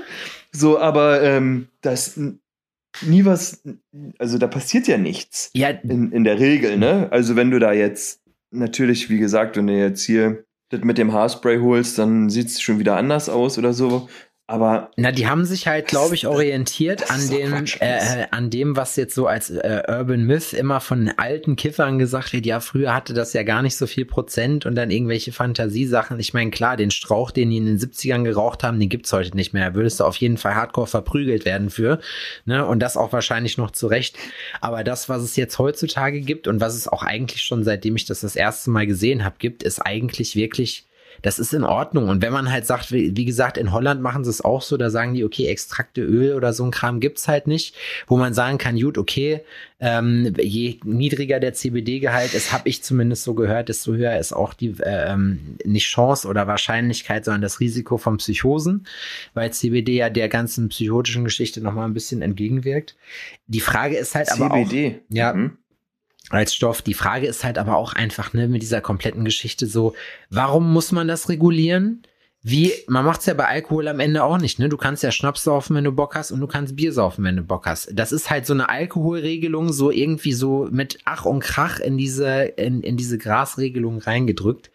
So, 0.51 0.79
aber 0.79 1.23
ähm, 1.23 1.69
das 1.83 2.19
nie 3.03 3.25
was, 3.25 3.63
also 4.19 4.39
da 4.39 4.47
passiert 4.47 4.87
ja 4.89 4.99
nichts. 4.99 5.51
Ja, 5.55 5.69
In, 5.69 6.13
in 6.13 6.25
der 6.25 6.39
Regel, 6.39 6.79
ne? 6.79 7.09
Also 7.11 7.37
wenn 7.37 7.51
du 7.51 7.59
da 7.59 7.73
jetzt, 7.73 8.23
natürlich, 8.51 9.11
wie 9.11 9.19
gesagt, 9.19 9.57
wenn 9.57 9.67
du 9.67 9.79
jetzt 9.79 10.05
hier 10.05 10.45
das 10.71 10.83
mit 10.83 10.99
dem 10.99 11.13
Haarspray 11.13 11.61
holst, 11.61 11.99
dann 11.99 12.29
sieht 12.29 12.49
es 12.49 12.61
schon 12.61 12.79
wieder 12.79 12.97
anders 12.97 13.29
aus 13.29 13.59
oder 13.59 13.73
so. 13.73 14.09
Aber 14.51 14.91
Na, 14.97 15.13
die 15.13 15.29
haben 15.29 15.45
sich 15.45 15.69
halt, 15.69 15.89
glaube 15.89 16.15
ich, 16.15 16.27
orientiert 16.27 17.11
an 17.11 17.29
dem, 17.29 17.51
Quatsch, 17.51 17.77
äh, 17.81 18.29
an 18.31 18.49
dem, 18.49 18.77
was 18.77 18.97
jetzt 18.97 19.15
so 19.15 19.27
als 19.27 19.51
äh, 19.51 19.83
Urban 19.87 20.25
Myth 20.25 20.55
immer 20.55 20.81
von 20.81 21.13
alten 21.19 21.55
Kiffern 21.55 21.99
gesagt 21.99 22.33
wird. 22.33 22.47
Ja, 22.47 22.61
früher 22.61 22.95
hatte 22.95 23.13
das 23.13 23.35
ja 23.35 23.43
gar 23.43 23.61
nicht 23.61 23.77
so 23.77 23.87
viel 23.87 24.07
Prozent 24.07 24.65
und 24.65 24.75
dann 24.75 24.91
irgendwelche 24.91 25.33
Fantasiesachen. 25.33 26.19
Ich 26.19 26.33
meine, 26.33 26.51
klar, 26.51 26.79
den 26.79 26.91
Strauch, 26.91 27.31
den 27.31 27.51
die 27.51 27.59
in 27.59 27.67
den 27.67 27.79
70ern 27.79 28.25
geraucht 28.25 28.65
haben, 28.65 28.81
den 28.81 28.89
gibt's 28.89 29.13
heute 29.13 29.37
nicht 29.37 29.53
mehr. 29.53 29.69
Da 29.69 29.75
würdest 29.75 30.01
du 30.01 30.05
auf 30.05 30.17
jeden 30.17 30.39
Fall 30.39 30.55
hardcore 30.55 30.87
verprügelt 30.87 31.45
werden 31.45 31.69
für. 31.69 32.01
Ne? 32.47 32.65
Und 32.65 32.81
das 32.81 32.97
auch 32.97 33.13
wahrscheinlich 33.13 33.59
noch 33.59 33.73
zu 33.73 33.87
Recht. 33.87 34.17
Aber 34.63 34.83
das, 34.83 35.11
was 35.11 35.23
es 35.23 35.37
jetzt 35.37 35.59
heutzutage 35.59 36.23
gibt 36.23 36.49
und 36.49 36.59
was 36.59 36.75
es 36.75 36.89
auch 36.89 37.03
eigentlich 37.03 37.43
schon 37.43 37.65
seitdem 37.65 37.97
ich 37.97 38.07
das 38.07 38.21
das 38.21 38.35
erste 38.35 38.71
Mal 38.71 38.87
gesehen 38.87 39.27
habe, 39.27 39.37
gibt, 39.39 39.63
ist 39.63 39.81
eigentlich 39.81 40.37
wirklich 40.37 40.88
das 41.23 41.39
ist 41.39 41.55
in 41.55 41.65
Ordnung. 41.65 42.09
Und 42.09 42.23
wenn 42.23 42.33
man 42.33 42.51
halt 42.51 42.67
sagt, 42.67 42.93
wie, 42.93 43.17
wie 43.17 43.25
gesagt, 43.25 43.59
in 43.59 43.73
Holland 43.73 44.03
machen 44.03 44.25
sie 44.25 44.31
es 44.31 44.41
auch 44.41 44.63
so, 44.63 44.77
da 44.77 44.91
sagen 44.91 45.15
die, 45.15 45.25
okay, 45.25 45.47
Extrakte 45.47 46.03
Öl 46.03 46.35
oder 46.35 46.53
so 46.53 46.65
ein 46.65 46.71
Kram 46.71 47.01
gibt's 47.01 47.29
halt 47.29 47.47
nicht, 47.47 47.75
wo 48.07 48.17
man 48.17 48.35
sagen 48.35 48.59
kann, 48.59 48.79
gut, 48.79 48.99
okay, 48.99 49.41
ähm, 49.81 50.35
je 50.41 50.81
niedriger 50.85 51.39
der 51.39 51.55
CBD-Gehalt 51.55 52.35
ist, 52.35 52.53
habe 52.53 52.69
ich 52.69 52.83
zumindest 52.83 53.23
so 53.25 53.35
gehört, 53.35 53.69
desto 53.69 53.95
höher 53.95 54.19
ist 54.19 54.33
auch 54.33 54.53
die 54.55 54.75
äh, 54.81 55.13
ähm, 55.13 55.57
nicht 55.65 55.87
Chance 55.87 56.27
oder 56.27 56.47
Wahrscheinlichkeit, 56.47 57.25
sondern 57.25 57.43
das 57.43 57.61
Risiko 57.61 57.97
von 57.97 58.17
Psychosen, 58.17 58.87
weil 59.35 59.53
CBD 59.53 59.97
ja 59.97 60.11
der 60.11 60.29
ganzen 60.29 60.69
psychotischen 60.69 61.25
Geschichte 61.25 61.61
nochmal 61.61 61.87
ein 61.87 61.95
bisschen 61.95 62.23
entgegenwirkt. 62.23 62.97
Die 63.47 63.61
Frage 63.61 63.97
ist 63.97 64.15
halt 64.15 64.33
aber 64.33 64.53
auch, 64.53 64.69
CBD. 64.69 65.01
ja, 65.11 65.33
Mhm. 65.33 65.59
Als 66.31 66.55
Stoff. 66.55 66.83
Die 66.83 66.95
Frage 66.95 67.27
ist 67.27 67.45
halt 67.45 67.59
aber 67.59 67.77
auch 67.77 67.93
einfach, 67.93 68.33
ne, 68.33 68.49
mit 68.49 68.63
dieser 68.63 68.81
kompletten 68.81 69.25
Geschichte 69.25 69.67
so, 69.67 69.95
warum 70.31 70.73
muss 70.73 70.93
man 70.93 71.09
das 71.09 71.29
regulieren? 71.29 72.03
Wie, 72.43 72.73
man 72.87 73.05
macht's 73.05 73.27
ja 73.27 73.35
bei 73.35 73.47
Alkohol 73.47 73.89
am 73.89 73.99
Ende 73.99 74.23
auch 74.23 74.39
nicht, 74.39 74.61
ne? 74.61 74.69
Du 74.69 74.77
kannst 74.77 75.03
ja 75.03 75.11
Schnaps 75.11 75.43
saufen, 75.43 75.75
wenn 75.75 75.85
du 75.85 75.93
Bock 75.93 76.15
hast, 76.15 76.31
und 76.31 76.41
du 76.41 76.47
kannst 76.47 76.77
Bier 76.77 76.93
saufen, 76.93 77.25
wenn 77.25 77.37
du 77.37 77.43
Bock 77.43 77.67
hast. 77.67 77.91
Das 77.93 78.13
ist 78.13 78.31
halt 78.31 78.47
so 78.47 78.53
eine 78.53 78.69
Alkoholregelung, 78.69 79.73
so 79.73 79.91
irgendwie 79.91 80.33
so 80.33 80.69
mit 80.71 80.99
Ach 81.05 81.25
und 81.25 81.41
Krach 81.41 81.81
in 81.81 81.99
diese, 81.99 82.43
in, 82.43 82.83
in 82.83 82.97
diese 82.97 83.19
Grasregelung 83.19 83.99
reingedrückt. 83.99 84.71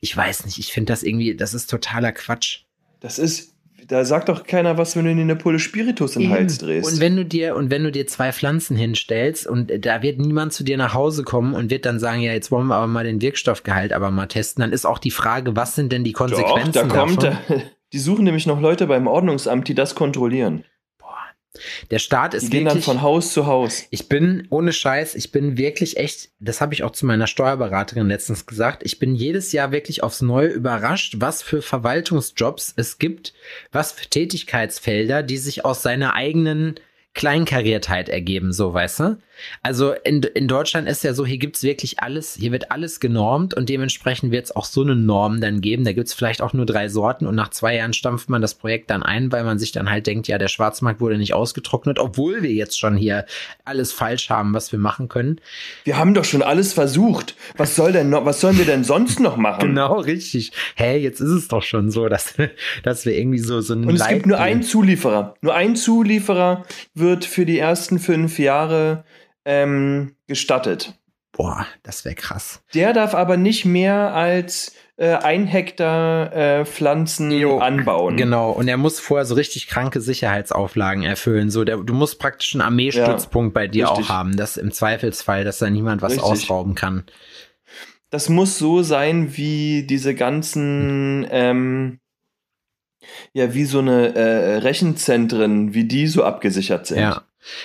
Ich 0.00 0.14
weiß 0.14 0.44
nicht, 0.44 0.58
ich 0.58 0.72
finde 0.72 0.92
das 0.92 1.02
irgendwie, 1.02 1.34
das 1.34 1.54
ist 1.54 1.70
totaler 1.70 2.12
Quatsch. 2.12 2.64
Das 3.00 3.18
ist, 3.18 3.51
da 3.88 4.04
sagt 4.04 4.28
doch 4.28 4.44
keiner 4.44 4.78
was, 4.78 4.96
wenn 4.96 5.04
du 5.04 5.14
dir 5.14 5.22
eine 5.22 5.36
Pulle 5.36 5.58
Spiritus 5.58 6.16
in 6.16 6.22
den 6.22 6.30
Hals 6.30 6.58
drehst. 6.58 6.92
Und 6.92 7.00
wenn 7.00 7.16
du 7.16 7.24
dir 7.24 7.56
und 7.56 7.70
wenn 7.70 7.82
du 7.82 7.90
dir 7.90 8.06
zwei 8.06 8.32
Pflanzen 8.32 8.76
hinstellst 8.76 9.46
und 9.46 9.72
da 9.84 10.02
wird 10.02 10.18
niemand 10.18 10.52
zu 10.52 10.64
dir 10.64 10.76
nach 10.76 10.94
Hause 10.94 11.24
kommen 11.24 11.54
und 11.54 11.70
wird 11.70 11.84
dann 11.84 11.98
sagen, 11.98 12.20
ja, 12.20 12.32
jetzt 12.32 12.50
wollen 12.50 12.66
wir 12.66 12.76
aber 12.76 12.86
mal 12.86 13.04
den 13.04 13.20
Wirkstoffgehalt 13.20 13.92
aber 13.92 14.10
mal 14.10 14.26
testen, 14.26 14.62
dann 14.62 14.72
ist 14.72 14.86
auch 14.86 14.98
die 14.98 15.10
Frage, 15.10 15.56
was 15.56 15.74
sind 15.74 15.92
denn 15.92 16.04
die 16.04 16.12
Doch, 16.12 16.20
Konsequenzen 16.20 16.72
da 16.72 16.86
kommt, 16.86 17.22
davon? 17.22 17.58
da, 17.58 17.62
die 17.92 17.98
suchen 17.98 18.24
nämlich 18.24 18.46
noch 18.46 18.60
Leute 18.60 18.86
beim 18.86 19.06
Ordnungsamt, 19.06 19.68
die 19.68 19.74
das 19.74 19.94
kontrollieren. 19.94 20.64
Der 21.90 21.98
Staat 21.98 22.32
Die 22.32 22.38
ist 22.38 22.50
gehen 22.50 22.64
dann 22.64 22.74
wirklich 22.74 22.84
von 22.84 23.02
Haus 23.02 23.32
zu 23.32 23.46
Haus. 23.46 23.84
Ich 23.90 24.08
bin 24.08 24.46
ohne 24.48 24.72
Scheiß, 24.72 25.14
ich 25.14 25.32
bin 25.32 25.58
wirklich 25.58 25.98
echt, 25.98 26.30
das 26.40 26.60
habe 26.60 26.72
ich 26.72 26.82
auch 26.82 26.92
zu 26.92 27.04
meiner 27.04 27.26
Steuerberaterin 27.26 28.08
letztens 28.08 28.46
gesagt, 28.46 28.82
ich 28.84 28.98
bin 28.98 29.14
jedes 29.14 29.52
Jahr 29.52 29.70
wirklich 29.70 30.02
aufs 30.02 30.22
Neue 30.22 30.48
überrascht, 30.48 31.16
was 31.18 31.42
für 31.42 31.60
Verwaltungsjobs 31.60 32.72
es 32.76 32.98
gibt, 32.98 33.34
was 33.70 33.92
für 33.92 34.06
Tätigkeitsfelder, 34.06 35.22
die 35.22 35.36
sich 35.36 35.64
aus 35.64 35.82
seiner 35.82 36.14
eigenen 36.14 36.76
Kleinkariertheit 37.14 38.08
ergeben, 38.08 38.52
so 38.52 38.72
weißt 38.72 39.00
du? 39.00 39.18
Also 39.62 39.92
in, 40.04 40.22
in 40.22 40.48
Deutschland 40.48 40.88
ist 40.88 41.04
ja 41.04 41.14
so, 41.14 41.26
hier 41.26 41.38
gibt's 41.38 41.62
wirklich 41.62 42.00
alles, 42.00 42.36
hier 42.38 42.52
wird 42.52 42.70
alles 42.70 43.00
genormt 43.00 43.54
und 43.54 43.68
dementsprechend 43.68 44.30
wird 44.32 44.46
es 44.46 44.56
auch 44.56 44.64
so 44.64 44.82
eine 44.82 44.96
Norm 44.96 45.40
dann 45.40 45.60
geben. 45.60 45.84
Da 45.84 45.92
gibt's 45.92 46.14
vielleicht 46.14 46.42
auch 46.42 46.52
nur 46.52 46.66
drei 46.66 46.88
Sorten 46.88 47.26
und 47.26 47.34
nach 47.34 47.50
zwei 47.50 47.76
Jahren 47.76 47.92
stampft 47.92 48.30
man 48.30 48.42
das 48.42 48.54
Projekt 48.54 48.90
dann 48.90 49.02
ein, 49.02 49.32
weil 49.32 49.44
man 49.44 49.58
sich 49.58 49.72
dann 49.72 49.90
halt 49.90 50.06
denkt, 50.06 50.28
ja, 50.28 50.38
der 50.38 50.48
Schwarzmarkt 50.48 51.00
wurde 51.00 51.18
nicht 51.18 51.34
ausgetrocknet, 51.34 51.98
obwohl 51.98 52.42
wir 52.42 52.52
jetzt 52.52 52.78
schon 52.78 52.96
hier 52.96 53.26
alles 53.64 53.92
falsch 53.92 54.30
haben, 54.30 54.54
was 54.54 54.72
wir 54.72 54.78
machen 54.78 55.08
können. 55.08 55.40
Wir 55.84 55.96
haben 55.96 56.14
doch 56.14 56.24
schon 56.24 56.42
alles 56.42 56.72
versucht. 56.72 57.34
Was 57.56 57.76
soll 57.76 57.92
denn 57.92 58.10
noch, 58.10 58.24
was 58.24 58.40
sollen 58.40 58.58
wir 58.58 58.66
denn 58.66 58.84
sonst 58.84 59.20
noch 59.20 59.36
machen? 59.42 59.68
Genau, 59.68 60.00
richtig. 60.00 60.52
Hä, 60.76 60.98
jetzt 60.98 61.20
ist 61.20 61.30
es 61.30 61.48
doch 61.48 61.62
schon 61.62 61.90
so, 61.90 62.08
dass, 62.08 62.34
dass 62.82 63.04
wir 63.04 63.16
irgendwie 63.16 63.38
so, 63.38 63.60
so 63.60 63.74
einen 63.74 63.84
Und 63.86 63.96
es 63.96 64.08
gibt 64.08 64.26
nur 64.26 64.38
einen 64.38 64.62
Zulieferer. 64.62 65.34
Nur 65.40 65.54
ein 65.54 65.76
Zulieferer 65.76 66.64
wird 67.02 67.26
für 67.26 67.44
die 67.44 67.58
ersten 67.58 67.98
fünf 67.98 68.38
Jahre 68.38 69.04
ähm, 69.44 70.16
gestattet. 70.26 70.94
Boah, 71.32 71.66
das 71.82 72.04
wäre 72.04 72.14
krass. 72.14 72.62
Der 72.72 72.92
darf 72.92 73.14
aber 73.14 73.36
nicht 73.36 73.64
mehr 73.64 74.14
als 74.14 74.74
äh, 74.96 75.14
ein 75.14 75.46
Hektar 75.46 76.32
äh, 76.34 76.64
Pflanzen 76.66 77.30
Jo, 77.30 77.58
anbauen. 77.58 78.16
Genau, 78.16 78.50
und 78.50 78.68
er 78.68 78.76
muss 78.76 79.00
vorher 79.00 79.24
so 79.24 79.34
richtig 79.34 79.66
kranke 79.66 80.00
Sicherheitsauflagen 80.02 81.02
erfüllen. 81.02 81.50
So, 81.50 81.64
der, 81.64 81.78
du 81.78 81.94
musst 81.94 82.18
praktisch 82.18 82.54
einen 82.54 82.60
Armeestützpunkt 82.60 83.54
bei 83.54 83.66
dir 83.66 83.88
richtig. 83.88 84.06
auch 84.06 84.08
haben, 84.10 84.36
dass 84.36 84.58
im 84.58 84.72
Zweifelsfall, 84.72 85.44
dass 85.44 85.58
da 85.58 85.70
niemand 85.70 86.02
was 86.02 86.12
Richtig. 86.12 86.30
ausrauben 86.30 86.74
kann. 86.74 87.04
Das 88.10 88.28
muss 88.28 88.58
so 88.58 88.82
sein 88.82 89.38
wie 89.38 89.86
diese 89.86 90.14
ganzen, 90.14 91.26
ähm, 91.30 91.98
ja, 93.32 93.54
wie 93.54 93.64
so 93.64 93.78
eine 93.78 94.14
äh, 94.14 94.56
Rechenzentren, 94.58 95.74
wie 95.74 95.84
die 95.84 96.06
so 96.06 96.24
abgesichert 96.24 96.86
sind. 96.86 96.98
Ja. 96.98 97.22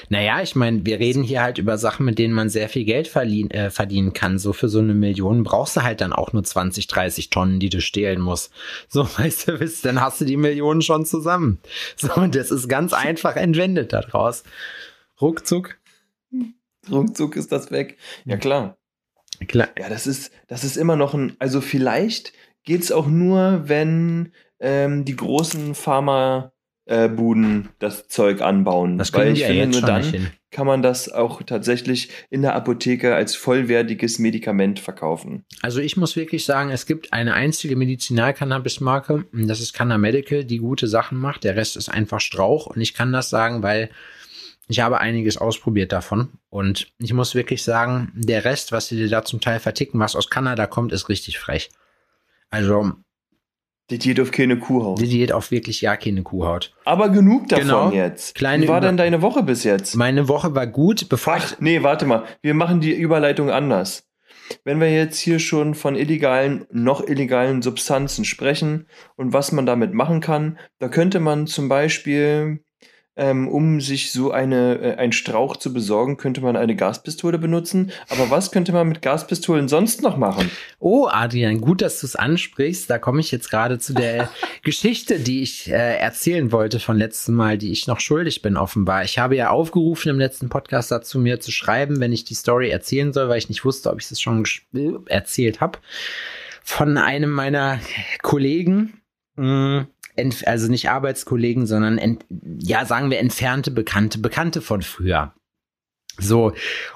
Naja, 0.09 0.41
ich 0.41 0.55
meine, 0.55 0.85
wir 0.85 0.99
reden 0.99 1.21
hier 1.21 1.41
halt 1.41 1.59
über 1.59 1.77
Sachen, 1.77 2.05
mit 2.05 2.17
denen 2.17 2.33
man 2.33 2.49
sehr 2.49 2.67
viel 2.67 2.83
Geld 2.83 3.07
verliehen, 3.07 3.51
äh, 3.51 3.69
verdienen 3.69 4.13
kann. 4.13 4.39
So 4.39 4.53
für 4.53 4.69
so 4.69 4.79
eine 4.79 4.95
Million 4.95 5.43
brauchst 5.43 5.77
du 5.77 5.83
halt 5.83 6.01
dann 6.01 6.13
auch 6.13 6.33
nur 6.33 6.43
20, 6.43 6.87
30 6.87 7.29
Tonnen, 7.29 7.59
die 7.59 7.69
du 7.69 7.79
stehlen 7.79 8.19
musst. 8.19 8.51
So, 8.89 9.03
weißt 9.17 9.47
du, 9.47 9.59
wisst, 9.59 9.85
dann 9.85 10.01
hast 10.01 10.19
du 10.19 10.25
die 10.25 10.37
Millionen 10.37 10.81
schon 10.81 11.05
zusammen. 11.05 11.59
So, 11.95 12.13
und 12.15 12.35
das 12.35 12.51
ist 12.51 12.67
ganz 12.67 12.93
einfach 12.93 13.35
entwendet 13.35 13.93
daraus. 13.93 14.43
Ruckzuck. 15.21 15.77
Ruckzuck 16.89 17.35
ist 17.35 17.51
das 17.51 17.71
weg. 17.71 17.97
Ja, 18.25 18.37
klar. 18.37 18.77
Klar. 19.47 19.69
Ja, 19.77 19.89
das 19.89 20.07
ist, 20.07 20.31
das 20.47 20.63
ist 20.63 20.77
immer 20.77 20.95
noch 20.95 21.13
ein, 21.13 21.35
also 21.37 21.61
vielleicht 21.61 22.33
geht's 22.63 22.91
auch 22.91 23.07
nur, 23.07 23.63
wenn 23.65 24.33
ähm, 24.59 25.05
die 25.05 25.15
großen 25.15 25.75
Pharma 25.75 26.51
äh, 26.87 27.09
das 27.79 28.07
Zeug 28.07 28.41
anbauen. 28.41 28.97
Das 28.97 29.13
Weil 29.13 29.29
ich 29.29 29.35
die 29.35 29.41
ja 29.41 29.47
finde, 29.47 29.61
jetzt 29.63 29.71
nur 29.71 29.81
schon 29.81 29.87
dann 29.87 30.01
nicht 30.01 30.11
hin. 30.11 30.27
kann 30.51 30.67
man 30.67 30.81
das 30.81 31.11
auch 31.11 31.43
tatsächlich 31.43 32.09
in 32.29 32.41
der 32.41 32.55
Apotheke 32.55 33.13
als 33.13 33.35
vollwertiges 33.35 34.19
Medikament 34.19 34.79
verkaufen. 34.79 35.45
Also 35.61 35.79
ich 35.79 35.97
muss 35.97 36.15
wirklich 36.15 36.45
sagen, 36.45 36.71
es 36.71 36.85
gibt 36.85 37.13
eine 37.13 37.33
einzige 37.33 37.75
Medizinal-Cannabis-Marke, 37.75 39.25
das 39.33 39.59
ist 39.59 39.73
Canna 39.73 39.97
Medical, 39.97 40.45
die 40.45 40.59
gute 40.59 40.87
Sachen 40.87 41.17
macht. 41.17 41.43
Der 41.43 41.55
Rest 41.55 41.77
ist 41.77 41.89
einfach 41.89 42.21
Strauch 42.21 42.67
und 42.67 42.79
ich 42.79 42.93
kann 42.93 43.11
das 43.11 43.29
sagen, 43.29 43.63
weil 43.63 43.89
ich 44.69 44.79
habe 44.81 44.99
einiges 44.99 45.37
ausprobiert 45.37 45.91
davon 45.91 46.29
und 46.49 46.87
ich 46.99 47.13
muss 47.13 47.35
wirklich 47.35 47.63
sagen, 47.63 48.11
der 48.15 48.43
Rest, 48.43 48.71
was 48.71 48.87
sie 48.87 48.97
dir 48.97 49.09
da 49.09 49.23
zum 49.23 49.39
Teil 49.39 49.59
verticken, 49.59 49.99
was 49.99 50.15
aus 50.15 50.29
Kanada 50.29 50.67
kommt, 50.67 50.91
ist 50.91 51.07
richtig 51.07 51.39
frech. 51.39 51.69
Also, 52.49 52.93
Die 53.89 53.97
geht 53.99 54.19
auf 54.19 54.31
keine 54.31 54.59
Kuhhaut. 54.59 54.99
die 54.99 55.07
Diät 55.07 55.31
auf 55.31 55.49
wirklich 55.51 55.79
ja 55.81 55.95
keine 55.95 56.21
Kuhhaut. 56.23 56.73
Aber 56.83 57.07
genug 57.09 57.47
davon 57.47 57.65
Genau. 57.67 57.91
jetzt. 57.91 58.35
Kleine 58.35 58.63
Wie 58.63 58.67
war 58.67 58.79
Über- 58.79 58.87
denn 58.87 58.97
deine 58.97 59.21
Woche 59.21 59.43
bis 59.43 59.63
jetzt? 59.63 59.95
Meine 59.95 60.27
Woche 60.27 60.53
war 60.55 60.67
gut, 60.67 61.07
bevor 61.07 61.35
Ach, 61.37 61.55
nee, 61.59 61.83
warte 61.83 62.05
mal. 62.05 62.23
Wir 62.41 62.53
machen 62.53 62.81
die 62.81 62.93
Überleitung 62.93 63.49
anders. 63.49 64.03
Wenn 64.63 64.79
wir 64.79 64.93
jetzt 64.93 65.19
hier 65.19 65.39
schon 65.39 65.73
von 65.73 65.95
illegalen, 65.95 66.65
noch 66.71 67.05
illegalen 67.05 67.61
Substanzen 67.61 68.23
sprechen 68.25 68.87
und 69.15 69.33
was 69.33 69.51
man 69.51 69.65
damit 69.65 69.93
machen 69.93 70.19
kann, 70.21 70.57
da 70.79 70.87
könnte 70.89 71.19
man 71.19 71.47
zum 71.47 71.67
Beispiel, 71.69 72.59
ähm, 73.17 73.47
um 73.47 73.81
sich 73.81 74.11
so 74.11 74.31
eine, 74.31 74.75
äh, 74.79 74.95
ein 74.95 75.11
Strauch 75.11 75.57
zu 75.57 75.73
besorgen, 75.73 76.17
könnte 76.17 76.41
man 76.41 76.55
eine 76.55 76.75
Gaspistole 76.75 77.37
benutzen. 77.39 77.91
Aber 78.09 78.29
was 78.29 78.51
könnte 78.51 78.71
man 78.71 78.87
mit 78.87 79.01
Gaspistolen 79.01 79.67
sonst 79.67 80.01
noch 80.03 80.17
machen? 80.17 80.51
Oh, 80.79 81.07
Adrian, 81.09 81.59
gut, 81.59 81.81
dass 81.81 81.99
du 81.99 82.05
es 82.05 82.15
ansprichst. 82.15 82.89
Da 82.89 82.99
komme 82.99 83.19
ich 83.19 83.31
jetzt 83.31 83.49
gerade 83.49 83.79
zu 83.79 83.93
der 83.93 84.29
Geschichte, 84.63 85.19
die 85.19 85.41
ich 85.41 85.69
äh, 85.69 85.97
erzählen 85.97 86.51
wollte 86.51 86.79
von 86.79 86.97
letztem 86.97 87.35
Mal, 87.35 87.57
die 87.57 87.71
ich 87.71 87.87
noch 87.87 87.99
schuldig 87.99 88.41
bin, 88.41 88.55
offenbar. 88.55 89.03
Ich 89.03 89.17
habe 89.17 89.35
ja 89.35 89.49
aufgerufen 89.49 90.09
im 90.09 90.19
letzten 90.19 90.49
Podcast 90.49 90.91
dazu, 90.91 91.17
mir 91.19 91.39
zu 91.39 91.51
schreiben, 91.51 91.99
wenn 91.99 92.13
ich 92.13 92.23
die 92.25 92.35
Story 92.35 92.69
erzählen 92.69 93.13
soll, 93.13 93.29
weil 93.29 93.39
ich 93.39 93.49
nicht 93.49 93.65
wusste, 93.65 93.89
ob 93.91 93.99
ich 93.99 94.11
es 94.11 94.21
schon 94.21 94.43
äh, 94.75 94.91
erzählt 95.07 95.59
habe. 95.59 95.79
Von 96.63 96.97
einem 96.97 97.31
meiner 97.31 97.79
Kollegen, 98.21 99.01
mh, 99.37 99.79
ent- 99.79 99.87
also 100.45 100.69
nicht 100.69 100.89
Arbeitskollegen, 100.89 101.65
sondern 101.65 101.97
ent, 101.97 102.25
ja, 102.59 102.85
sagen 102.85 103.09
wir 103.09 103.19
entfernte 103.19 103.71
Bekannte, 103.71 104.19
Bekannte 104.19 104.61
von 104.61 104.81
früher. 104.81 105.33
So, 106.19 106.53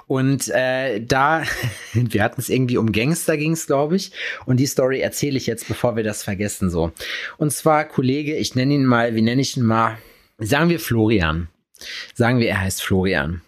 und 0.07 0.49
äh, 0.49 0.99
da, 0.99 1.43
wir 1.93 2.23
hatten 2.23 2.41
es 2.41 2.49
irgendwie 2.49 2.77
um 2.77 2.91
Gangster 2.91 3.37
ging's, 3.37 3.67
glaube 3.67 3.95
ich. 3.95 4.11
Und 4.45 4.57
die 4.57 4.65
Story 4.65 4.99
erzähle 4.99 5.37
ich 5.37 5.47
jetzt, 5.47 5.67
bevor 5.67 5.95
wir 5.95 6.03
das 6.03 6.23
vergessen. 6.23 6.69
So. 6.69 6.91
Und 7.37 7.51
zwar, 7.53 7.85
Kollege, 7.85 8.35
ich 8.35 8.55
nenne 8.55 8.73
ihn 8.73 8.85
mal, 8.85 9.15
wie 9.15 9.21
nenne 9.21 9.41
ich 9.41 9.55
ihn 9.57 9.63
mal? 9.63 9.97
Sagen 10.39 10.69
wir 10.69 10.79
Florian. 10.79 11.49
Sagen 12.13 12.39
wir, 12.39 12.49
er 12.49 12.61
heißt 12.61 12.83
Florian. 12.83 13.41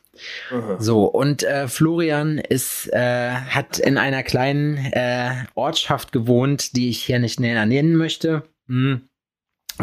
So, 0.77 1.05
und 1.05 1.43
äh, 1.43 1.67
Florian 1.67 2.37
ist, 2.37 2.87
äh, 2.93 3.31
hat 3.31 3.79
in 3.79 3.97
einer 3.97 4.21
kleinen 4.21 4.77
äh, 4.77 5.31
Ortschaft 5.55 6.11
gewohnt, 6.11 6.75
die 6.75 6.89
ich 6.89 7.03
hier 7.03 7.17
nicht 7.19 7.39
näher 7.39 7.65
nennen 7.65 7.95
möchte. 7.95 8.43
Hm. 8.67 9.01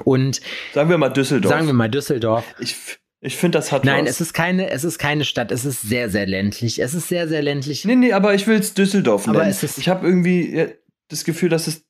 Und 0.04 0.40
Sagen 0.72 0.90
wir 0.90 0.98
mal 0.98 1.08
Düsseldorf. 1.10 1.52
sagen 1.52 1.66
wir 1.66 1.74
mal 1.74 1.88
Düsseldorf. 1.88 2.44
ich 2.58 2.76
ich 3.22 3.36
finde, 3.36 3.58
das 3.58 3.70
hat 3.70 3.84
Nein, 3.84 4.04
was. 4.04 4.12
es 4.12 4.20
ist 4.22 4.32
keine, 4.32 4.70
es 4.70 4.82
ist 4.82 4.98
keine 4.98 5.24
Stadt, 5.26 5.52
es 5.52 5.66
ist 5.66 5.82
sehr, 5.82 6.08
sehr 6.08 6.26
ländlich. 6.26 6.78
Es 6.78 6.94
ist 6.94 7.08
sehr, 7.08 7.28
sehr 7.28 7.42
ländlich. 7.42 7.84
Nee, 7.84 7.94
nee, 7.96 8.12
aber 8.14 8.32
ich 8.34 8.46
will 8.46 8.58
es 8.58 8.72
Düsseldorf 8.72 9.28
Aber 9.28 9.40
nennen. 9.40 9.50
es 9.50 9.62
ist- 9.62 9.76
ich 9.76 9.90
habe 9.90 10.06
irgendwie 10.06 10.68
das 11.08 11.24
Gefühl, 11.24 11.50
dass 11.50 11.66
es 11.66 11.84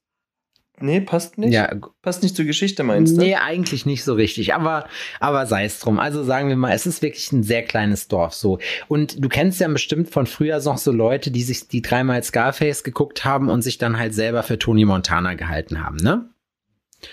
Nee, 0.82 1.02
passt 1.02 1.36
nicht. 1.36 1.52
Ja, 1.52 1.70
Passt 2.00 2.22
nicht 2.22 2.34
zur 2.34 2.46
Geschichte, 2.46 2.82
meinst 2.84 3.14
du? 3.14 3.20
Nee, 3.20 3.34
eigentlich 3.34 3.84
nicht 3.84 4.02
so 4.02 4.14
richtig, 4.14 4.54
aber, 4.54 4.88
aber 5.20 5.44
sei 5.44 5.66
es 5.66 5.78
drum. 5.78 5.98
Also 5.98 6.24
sagen 6.24 6.48
wir 6.48 6.56
mal, 6.56 6.72
es 6.72 6.86
ist 6.86 7.02
wirklich 7.02 7.30
ein 7.32 7.42
sehr 7.42 7.62
kleines 7.64 8.08
Dorf 8.08 8.32
so. 8.32 8.58
Und 8.88 9.22
du 9.22 9.28
kennst 9.28 9.60
ja 9.60 9.68
bestimmt 9.68 10.08
von 10.08 10.26
früher 10.26 10.58
noch 10.62 10.78
so 10.78 10.90
Leute, 10.90 11.30
die 11.30 11.42
sich 11.42 11.68
die 11.68 11.82
dreimal 11.82 12.22
Scarface 12.22 12.82
geguckt 12.82 13.26
haben 13.26 13.50
und 13.50 13.60
sich 13.60 13.76
dann 13.76 13.98
halt 13.98 14.14
selber 14.14 14.42
für 14.42 14.58
Tony 14.58 14.86
Montana 14.86 15.34
gehalten 15.34 15.84
haben, 15.84 15.96
ne? 15.96 16.30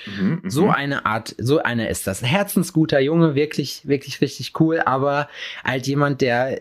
Mhm, 0.06 0.42
mhm. 0.44 0.50
So 0.50 0.70
eine 0.70 1.06
Art, 1.06 1.36
so 1.38 1.60
einer 1.60 1.90
ist 1.90 2.08
das. 2.08 2.24
Ein 2.24 2.30
herzensguter 2.30 3.00
Junge, 3.00 3.36
wirklich, 3.36 3.88
wirklich 3.88 4.22
richtig 4.22 4.60
cool, 4.60 4.80
aber 4.80 5.30
halt 5.64 5.88
jemand, 5.88 6.22
der, 6.22 6.60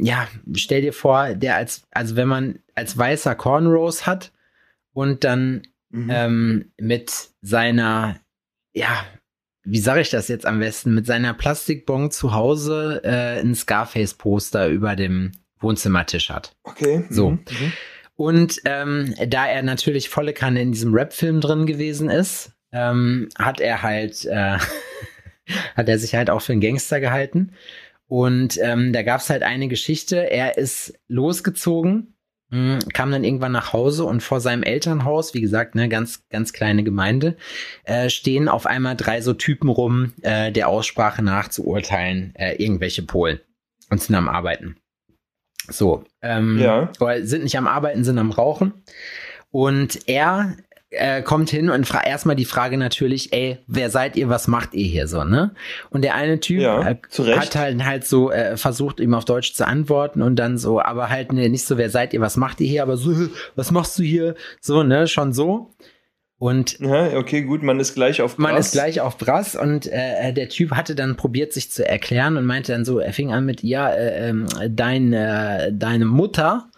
ja, 0.00 0.28
stell 0.54 0.82
dir 0.82 0.92
vor, 0.92 1.34
der 1.34 1.56
als, 1.56 1.82
also 1.90 2.16
wenn 2.16 2.28
man 2.28 2.58
als 2.74 2.96
weißer 2.96 3.34
Cornrows 3.34 4.06
hat 4.06 4.32
und 4.92 5.24
dann 5.24 5.62
Mhm. 5.94 6.10
ähm, 6.10 6.64
mit 6.76 7.12
seiner, 7.40 8.18
ja, 8.72 9.06
wie 9.62 9.78
sage 9.78 10.00
ich 10.00 10.10
das 10.10 10.26
jetzt 10.26 10.44
am 10.44 10.58
besten, 10.58 10.92
mit 10.92 11.06
seiner 11.06 11.34
Plastikbon 11.34 12.10
zu 12.10 12.34
Hause 12.34 13.00
äh, 13.04 13.40
ein 13.40 13.54
Scarface-Poster 13.54 14.68
über 14.68 14.96
dem 14.96 15.30
Wohnzimmertisch 15.60 16.30
hat. 16.30 16.56
Okay. 16.64 17.04
So. 17.10 17.30
Mhm. 17.30 17.44
Mhm. 17.48 17.72
Und 18.16 18.60
ähm, 18.64 19.14
da 19.28 19.46
er 19.46 19.62
natürlich 19.62 20.08
volle 20.08 20.32
Kanne 20.32 20.62
in 20.62 20.72
diesem 20.72 20.92
Rap-Film 20.92 21.40
drin 21.40 21.64
gewesen 21.64 22.10
ist, 22.10 22.53
ähm, 22.74 23.28
hat 23.38 23.60
er 23.60 23.82
halt, 23.82 24.26
äh, 24.26 24.58
hat 25.76 25.88
er 25.88 25.98
sich 25.98 26.14
halt 26.14 26.28
auch 26.28 26.42
für 26.42 26.52
einen 26.52 26.60
Gangster 26.60 27.00
gehalten. 27.00 27.52
Und 28.06 28.58
ähm, 28.62 28.92
da 28.92 29.02
gab 29.02 29.20
es 29.20 29.30
halt 29.30 29.42
eine 29.42 29.68
Geschichte. 29.68 30.30
Er 30.30 30.58
ist 30.58 30.92
losgezogen, 31.08 32.14
mh, 32.50 32.80
kam 32.92 33.10
dann 33.10 33.24
irgendwann 33.24 33.52
nach 33.52 33.72
Hause 33.72 34.04
und 34.04 34.22
vor 34.22 34.40
seinem 34.40 34.62
Elternhaus, 34.62 35.32
wie 35.32 35.40
gesagt, 35.40 35.74
ne, 35.74 35.88
ganz, 35.88 36.28
ganz 36.28 36.52
kleine 36.52 36.84
Gemeinde, 36.84 37.36
äh, 37.84 38.10
stehen 38.10 38.48
auf 38.48 38.66
einmal 38.66 38.96
drei 38.96 39.20
so 39.22 39.32
Typen 39.32 39.68
rum, 39.70 40.12
äh, 40.22 40.52
der 40.52 40.68
Aussprache 40.68 41.22
nach 41.22 41.48
zu 41.48 41.66
urteilen, 41.66 42.34
äh, 42.36 42.54
irgendwelche 42.62 43.02
Polen 43.02 43.40
und 43.90 44.02
sind 44.02 44.14
am 44.14 44.28
Arbeiten. 44.28 44.76
So, 45.68 46.04
ähm, 46.20 46.58
Ja. 46.58 46.92
sind 47.22 47.44
nicht 47.44 47.56
am 47.56 47.66
Arbeiten, 47.66 48.04
sind 48.04 48.18
am 48.18 48.32
Rauchen. 48.32 48.74
Und 49.50 50.08
er 50.08 50.56
äh, 50.96 51.22
kommt 51.22 51.50
hin 51.50 51.70
und 51.70 51.86
fragt 51.86 52.06
erstmal 52.06 52.36
die 52.36 52.44
Frage 52.44 52.76
natürlich, 52.76 53.32
ey, 53.32 53.58
wer 53.66 53.90
seid 53.90 54.16
ihr, 54.16 54.28
was 54.28 54.48
macht 54.48 54.74
ihr 54.74 54.86
hier 54.86 55.06
so, 55.08 55.24
ne? 55.24 55.54
Und 55.90 56.02
der 56.02 56.14
eine 56.14 56.40
Typ 56.40 56.60
Ja, 56.60 56.80
äh, 56.88 56.96
hat 57.36 57.56
halt 57.56 57.84
halt 57.84 58.04
so 58.06 58.30
äh, 58.30 58.56
versucht, 58.56 59.00
ihm 59.00 59.14
auf 59.14 59.24
Deutsch 59.24 59.54
zu 59.54 59.66
antworten 59.66 60.22
und 60.22 60.36
dann 60.36 60.58
so, 60.58 60.80
aber 60.80 61.08
halt 61.10 61.32
ne, 61.32 61.48
nicht 61.48 61.66
so, 61.66 61.78
wer 61.78 61.90
seid 61.90 62.12
ihr, 62.14 62.20
was 62.20 62.36
macht 62.36 62.60
ihr 62.60 62.68
hier, 62.68 62.82
aber 62.82 62.96
so, 62.96 63.12
was 63.56 63.70
machst 63.70 63.98
du 63.98 64.02
hier, 64.02 64.34
so, 64.60 64.82
ne, 64.82 65.06
schon 65.06 65.32
so. 65.32 65.70
Und 66.36 66.78
Ja, 66.80 67.16
okay, 67.16 67.42
gut, 67.42 67.62
man 67.62 67.80
ist 67.80 67.94
gleich 67.94 68.20
auf 68.20 68.38
man 68.38 68.52
Brass. 68.54 68.66
ist 68.66 68.72
gleich 68.72 69.00
auf 69.00 69.16
Brass 69.16 69.54
und 69.56 69.86
äh, 69.86 70.32
der 70.32 70.48
Typ 70.48 70.72
hatte 70.72 70.94
dann 70.94 71.16
probiert, 71.16 71.52
sich 71.52 71.70
zu 71.70 71.88
erklären 71.88 72.36
und 72.36 72.44
meinte 72.44 72.72
dann 72.72 72.84
so, 72.84 72.98
er 72.98 73.12
fing 73.12 73.32
an 73.32 73.46
mit, 73.46 73.62
ja, 73.62 73.88
äh, 73.90 74.28
ähm, 74.30 74.46
dein, 74.68 75.12
äh, 75.12 75.72
deine 75.72 76.04
Mutter, 76.04 76.68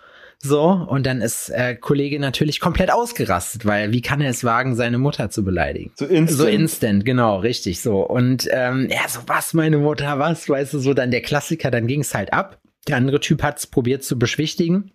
so, 0.47 0.87
und 0.89 1.07
dann 1.07 1.21
ist 1.21 1.51
äh, 1.51 1.75
Kollege 1.75 2.19
natürlich 2.19 2.61
komplett 2.61 2.91
ausgerastet, 2.91 3.67
weil 3.67 3.93
wie 3.93 4.01
kann 4.01 4.21
er 4.21 4.31
es 4.31 4.45
wagen, 4.45 4.75
seine 4.75 4.99
Mutter 4.99 5.31
zu 5.31 5.45
beleidigen? 5.45 5.93
So 5.97 6.07
instant. 6.07 6.39
So 6.39 6.47
instant, 6.47 7.05
genau, 7.05 7.39
richtig 7.39 7.81
so. 7.81 8.01
Und 8.01 8.49
ähm, 8.51 8.89
ja, 8.91 9.09
so 9.09 9.21
was, 9.27 9.53
meine 9.55 9.79
Mutter, 9.79 10.19
was, 10.19 10.49
weißt 10.49 10.75
du, 10.75 10.79
so 10.79 10.95
dann 10.95 11.11
der 11.11 11.23
Klassiker, 11.23 11.71
dann 11.71 11.87
ging 11.87 12.01
es 12.01 12.15
halt 12.15 12.33
ab. 12.33 12.61
Der 12.89 12.97
andere 12.97 13.21
Typ 13.21 13.43
hat 13.43 13.59
es 13.59 13.67
probiert 13.67 14.05
zu 14.05 14.19
beschwichtigen, 14.19 14.93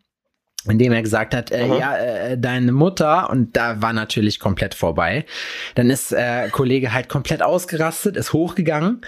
indem 0.68 0.94
er 0.94 1.02
gesagt 1.02 1.36
hat, 1.36 1.52
äh, 1.52 1.64
Aha. 1.64 1.78
ja, 1.78 1.98
äh, 1.98 2.38
deine 2.38 2.72
Mutter, 2.72 3.30
und 3.30 3.58
da 3.58 3.82
war 3.82 3.94
natürlich 3.94 4.40
komplett 4.40 4.74
vorbei. 4.74 5.26
Dann 5.76 5.90
ist 5.90 6.14
äh, 6.14 6.50
Kollege 6.50 6.94
halt 6.94 7.10
komplett 7.10 7.44
ausgerastet, 7.44 8.16
ist 8.16 8.34
hochgegangen, 8.34 9.02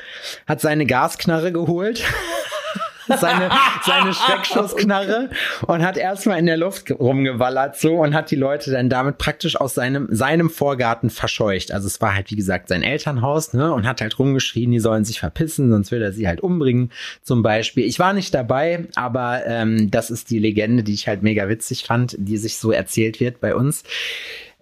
hat 0.48 0.62
seine 0.62 0.86
Gasknarre 0.86 1.52
geholt. 1.52 2.04
seine, 3.08 3.50
seine 3.84 4.14
Schreckschussknarre 4.14 5.30
und 5.68 5.84
hat 5.84 5.98
erstmal 5.98 6.40
in 6.40 6.46
der 6.46 6.58
Luft 6.58 6.92
rumgewallert 6.92 7.78
so 7.78 7.96
und 7.96 8.14
hat 8.14 8.32
die 8.32 8.36
Leute 8.36 8.72
dann 8.72 8.90
damit 8.90 9.18
praktisch 9.18 9.60
aus 9.60 9.74
seinem, 9.74 10.08
seinem 10.12 10.50
Vorgarten 10.50 11.10
verscheucht. 11.10 11.72
Also 11.72 11.88
es 11.88 12.02
war 12.02 12.16
halt, 12.16 12.32
wie 12.32 12.36
gesagt, 12.36 12.70
sein 12.70 12.84
Elternhaus, 12.84 13.54
ne, 13.54 13.74
und 13.74 13.88
hat 13.88 14.02
halt 14.02 14.18
rumgeschrien, 14.20 14.72
die 14.72 14.80
sollen 14.80 15.06
sich 15.06 15.20
verpissen, 15.20 15.72
sonst 15.72 15.92
will 15.92 16.02
er 16.02 16.12
sie 16.12 16.28
halt 16.28 16.42
umbringen, 16.42 16.92
zum 17.22 17.44
Beispiel. 17.44 17.86
Ich 17.86 18.00
war 18.00 18.14
nicht 18.14 18.34
dabei, 18.34 18.86
aber 18.96 19.46
ähm, 19.46 19.92
das 19.92 20.10
ist 20.10 20.30
die 20.30 20.40
Legende, 20.40 20.84
die 20.84 20.94
ich 20.94 21.08
halt 21.08 21.24
mega 21.24 21.50
witzig 21.50 21.84
fand, 21.84 22.16
die 22.18 22.38
sich 22.38 22.58
so 22.58 22.72
erzählt 22.72 23.20
wird 23.20 23.40
bei 23.40 23.56
uns. 23.56 23.84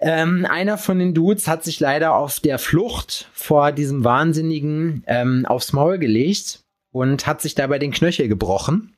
Ähm, 0.04 0.48
einer 0.50 0.80
von 0.80 0.98
den 0.98 1.14
Dudes 1.14 1.48
hat 1.48 1.64
sich 1.64 1.80
leider 1.80 2.16
auf 2.16 2.40
der 2.40 2.58
Flucht 2.58 3.30
vor 3.34 3.72
diesem 3.72 4.04
Wahnsinnigen 4.04 5.04
ähm, 5.06 5.46
aufs 5.46 5.74
Maul 5.74 6.00
gelegt 6.00 6.61
und 6.92 7.26
hat 7.26 7.42
sich 7.42 7.56
dabei 7.56 7.80
den 7.80 7.92
Knöchel 7.92 8.28
gebrochen. 8.28 8.96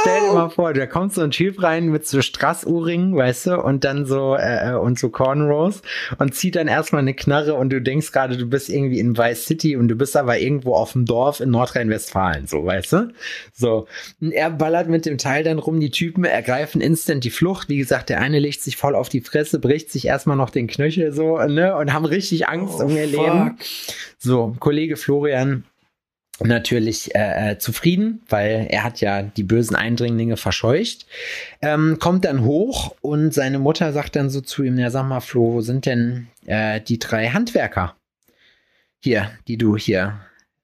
Stell 0.00 0.20
dir 0.20 0.32
mal 0.32 0.48
vor, 0.50 0.72
da 0.72 0.86
kommt 0.86 1.12
so 1.12 1.22
ein 1.22 1.30
Typ 1.30 1.62
rein 1.62 1.88
mit 1.88 2.06
so 2.06 2.22
Strassuhringen, 2.22 3.14
weißt 3.16 3.46
du, 3.46 3.60
und 3.60 3.84
dann 3.84 4.06
so, 4.06 4.36
äh, 4.36 4.74
und 4.74 4.98
so 4.98 5.10
Cornrows 5.10 5.82
und 6.18 6.34
zieht 6.34 6.56
dann 6.56 6.68
erstmal 6.68 7.02
eine 7.02 7.14
Knarre 7.14 7.54
und 7.54 7.70
du 7.70 7.80
denkst 7.80 8.12
gerade, 8.12 8.36
du 8.36 8.46
bist 8.46 8.68
irgendwie 8.68 8.98
in 8.98 9.16
Vice 9.16 9.46
City 9.46 9.76
und 9.76 9.88
du 9.88 9.94
bist 9.96 10.16
aber 10.16 10.38
irgendwo 10.38 10.74
auf 10.74 10.92
dem 10.92 11.04
Dorf 11.04 11.40
in 11.40 11.50
Nordrhein-Westfalen, 11.50 12.46
so, 12.46 12.64
weißt 12.64 12.92
du? 12.92 13.12
So. 13.52 13.86
Und 14.20 14.32
er 14.32 14.50
ballert 14.50 14.88
mit 14.88 15.06
dem 15.06 15.18
Teil 15.18 15.44
dann 15.44 15.58
rum, 15.58 15.80
die 15.80 15.90
Typen 15.90 16.24
ergreifen 16.24 16.80
instant 16.80 17.24
die 17.24 17.30
Flucht. 17.30 17.68
Wie 17.68 17.78
gesagt, 17.78 18.08
der 18.08 18.20
eine 18.20 18.38
legt 18.38 18.62
sich 18.62 18.76
voll 18.76 18.94
auf 18.94 19.08
die 19.08 19.20
Fresse, 19.20 19.58
bricht 19.58 19.90
sich 19.90 20.06
erstmal 20.06 20.36
noch 20.36 20.50
den 20.50 20.66
Knöchel 20.66 21.12
so, 21.12 21.38
ne, 21.38 21.76
und 21.76 21.92
haben 21.92 22.04
richtig 22.04 22.48
Angst 22.48 22.76
Oh, 22.78 22.84
um 22.84 22.90
ihr 22.96 23.08
fuck. 23.08 23.24
Leben. 23.24 23.58
So, 24.18 24.54
Kollege 24.58 24.96
Florian 24.96 25.64
natürlich 26.42 27.14
äh, 27.14 27.52
äh, 27.52 27.58
zufrieden, 27.58 28.22
weil 28.28 28.66
er 28.70 28.84
hat 28.84 29.00
ja 29.00 29.22
die 29.22 29.42
bösen 29.42 29.76
Eindringlinge 29.76 30.36
verscheucht. 30.36 31.06
Ähm, 31.62 31.98
kommt 31.98 32.24
dann 32.24 32.44
hoch 32.44 32.94
und 33.00 33.34
seine 33.34 33.58
Mutter 33.58 33.92
sagt 33.92 34.16
dann 34.16 34.30
so 34.30 34.40
zu 34.40 34.62
ihm, 34.62 34.78
ja 34.78 34.90
sag 34.90 35.06
mal 35.06 35.20
Flo, 35.20 35.54
wo 35.54 35.60
sind 35.60 35.86
denn 35.86 36.28
äh, 36.46 36.80
die 36.80 36.98
drei 36.98 37.28
Handwerker? 37.28 37.94
Hier, 39.02 39.30
die 39.48 39.56
du 39.56 39.76
hier, 39.76 40.20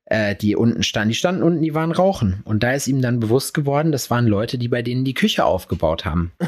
äh, 0.07 0.35
die 0.35 0.57
unten 0.57 0.83
standen. 0.83 1.11
Die 1.11 1.15
standen 1.15 1.43
unten, 1.43 1.63
die 1.63 1.75
waren 1.75 1.93
rauchen. 1.93 2.43
Und 2.45 2.63
da 2.63 2.73
ist 2.73 2.87
ihm 2.87 3.03
dann 3.03 3.21
bewusst 3.21 3.55
geworden, 3.55 3.93
das 3.93 4.11
waren 4.11 4.27
Leute, 4.27 4.59
die 4.59 4.69
bei 4.69 4.83
denen 4.83 5.05
die 5.05 5.15
Küche 5.15 5.45
aufgebaut 5.45 6.05
haben. 6.05 6.33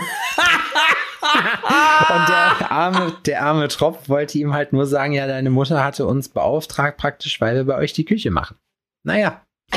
Und 1.21 2.29
der 2.29 2.71
arme, 2.71 3.13
der 3.27 3.43
arme 3.43 3.69
Tropf 3.69 4.09
wollte 4.09 4.39
ihm 4.39 4.55
halt 4.55 4.73
nur 4.73 4.87
sagen, 4.87 5.13
ja, 5.13 5.27
deine 5.27 5.51
Mutter 5.51 5.85
hatte 5.85 6.07
uns 6.07 6.29
beauftragt 6.29 6.97
praktisch, 6.97 7.41
weil 7.41 7.57
wir 7.57 7.65
bei 7.65 7.77
euch 7.77 7.93
die 7.93 8.05
Küche 8.05 8.31
machen. 8.31 8.57
Naja. 9.05 9.45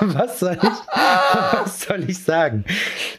was, 0.00 0.40
soll 0.40 0.54
ich, 0.60 0.62
was 0.62 1.80
soll 1.82 2.04
ich 2.08 2.18
sagen? 2.22 2.64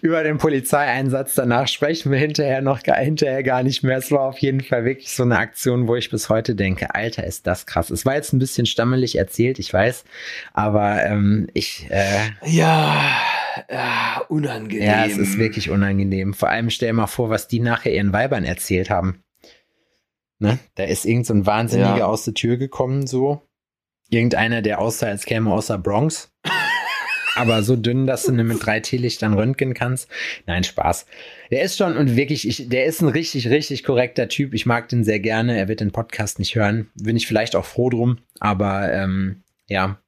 Über 0.01 0.23
den 0.23 0.37
Polizeieinsatz 0.37 1.35
danach 1.35 1.67
sprechen 1.67 2.11
wir 2.11 2.19
hinterher 2.19 2.61
noch 2.61 2.83
gar, 2.83 2.97
hinterher 2.97 3.43
gar 3.43 3.63
nicht 3.63 3.83
mehr. 3.83 3.97
Es 3.97 4.11
war 4.11 4.21
auf 4.21 4.37
jeden 4.39 4.61
Fall 4.61 4.85
wirklich 4.85 5.11
so 5.11 5.23
eine 5.23 5.37
Aktion, 5.37 5.87
wo 5.87 5.95
ich 5.95 6.09
bis 6.09 6.29
heute 6.29 6.55
denke, 6.55 6.93
Alter, 6.93 7.23
ist 7.25 7.47
das 7.47 7.65
krass. 7.65 7.89
Es 7.89 8.05
war 8.05 8.15
jetzt 8.15 8.33
ein 8.33 8.39
bisschen 8.39 8.65
stammelig 8.65 9.17
erzählt, 9.17 9.59
ich 9.59 9.73
weiß, 9.73 10.03
aber 10.53 11.03
ähm, 11.03 11.47
ich, 11.53 11.87
äh, 11.89 12.29
Ja, 12.45 13.01
ja, 13.69 14.21
unangenehm. 14.29 14.83
ja, 14.87 15.05
es 15.05 15.17
ist 15.17 15.37
wirklich 15.37 15.69
unangenehm. 15.69 16.33
Vor 16.33 16.49
allem 16.49 16.69
stell 16.69 16.93
mal 16.93 17.07
vor, 17.07 17.29
was 17.29 17.47
die 17.47 17.59
nachher 17.59 17.93
ihren 17.93 18.13
Weibern 18.13 18.43
erzählt 18.43 18.89
haben. 18.89 19.23
Ne? 20.39 20.59
Da 20.75 20.83
ist 20.83 21.05
irgend 21.05 21.25
so 21.25 21.33
ein 21.33 21.45
Wahnsinniger 21.45 21.99
Ja. 21.99 22.05
aus 22.05 22.25
der 22.25 22.33
Tür 22.33 22.57
gekommen, 22.57 23.07
so. 23.07 23.41
Irgendeiner, 24.09 24.61
der 24.61 24.79
aussah, 24.79 25.07
als 25.07 25.25
käme 25.25 25.51
aus 25.51 25.67
der 25.67 25.77
Bronx. 25.77 26.31
Aber 27.35 27.63
so 27.63 27.75
dünn, 27.75 28.05
dass 28.05 28.23
du 28.23 28.31
ihn 28.31 28.45
mit 28.45 28.63
drei 28.63 28.79
Teelichtern 28.79 29.33
röntgen 29.33 29.73
kannst. 29.73 30.07
Nein, 30.45 30.63
Spaß. 30.63 31.05
Der 31.51 31.63
ist 31.63 31.77
schon 31.77 31.97
und 31.97 32.15
wirklich, 32.15 32.47
ich, 32.47 32.69
der 32.69 32.85
ist 32.85 33.01
ein 33.01 33.07
richtig, 33.07 33.49
richtig 33.49 33.83
korrekter 33.83 34.27
Typ. 34.27 34.53
Ich 34.53 34.65
mag 34.65 34.89
den 34.89 35.03
sehr 35.03 35.19
gerne. 35.19 35.57
Er 35.57 35.67
wird 35.67 35.79
den 35.79 35.91
Podcast 35.91 36.39
nicht 36.39 36.55
hören. 36.55 36.91
Bin 36.95 37.17
ich 37.17 37.27
vielleicht 37.27 37.55
auch 37.55 37.65
froh 37.65 37.89
drum. 37.89 38.19
Aber 38.39 38.91
ähm, 38.93 39.41
ja, 39.67 39.99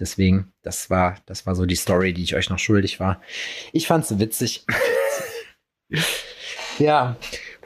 deswegen, 0.00 0.52
das 0.62 0.90
war, 0.90 1.16
das 1.26 1.46
war 1.46 1.54
so 1.54 1.64
die 1.64 1.76
Story, 1.76 2.12
die 2.12 2.24
ich 2.24 2.34
euch 2.34 2.50
noch 2.50 2.58
schuldig 2.58 2.98
war. 2.98 3.20
Ich 3.72 3.86
fand's 3.86 4.18
witzig. 4.18 4.64
ja. 6.78 7.16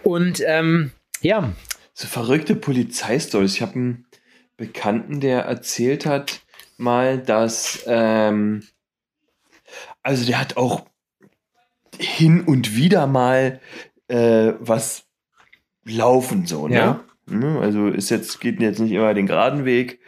Und 0.02 0.42
ähm, 0.46 0.90
ja, 1.22 1.52
So 1.94 2.08
verrückte 2.08 2.56
Polizeistories. 2.56 3.54
Ich 3.54 3.62
habe 3.62 3.74
einen 3.74 4.06
Bekannten, 4.56 5.20
der 5.20 5.42
erzählt 5.42 6.06
hat 6.06 6.42
mal, 6.76 7.18
dass 7.18 7.84
ähm, 7.86 8.62
also 10.02 10.24
der 10.26 10.40
hat 10.40 10.56
auch 10.56 10.84
hin 11.98 12.42
und 12.42 12.76
wieder 12.76 13.06
mal 13.06 13.60
äh, 14.08 14.52
was 14.58 15.04
laufen 15.84 16.46
so, 16.46 16.68
ne? 16.68 16.74
Ja. 16.74 17.04
Ne, 17.26 17.60
Also 17.60 17.88
ist 17.88 18.10
jetzt 18.10 18.40
geht 18.40 18.60
jetzt 18.60 18.80
nicht 18.80 18.92
immer 18.92 19.14
den 19.14 19.26
geraden 19.26 19.64
Weg, 19.64 20.00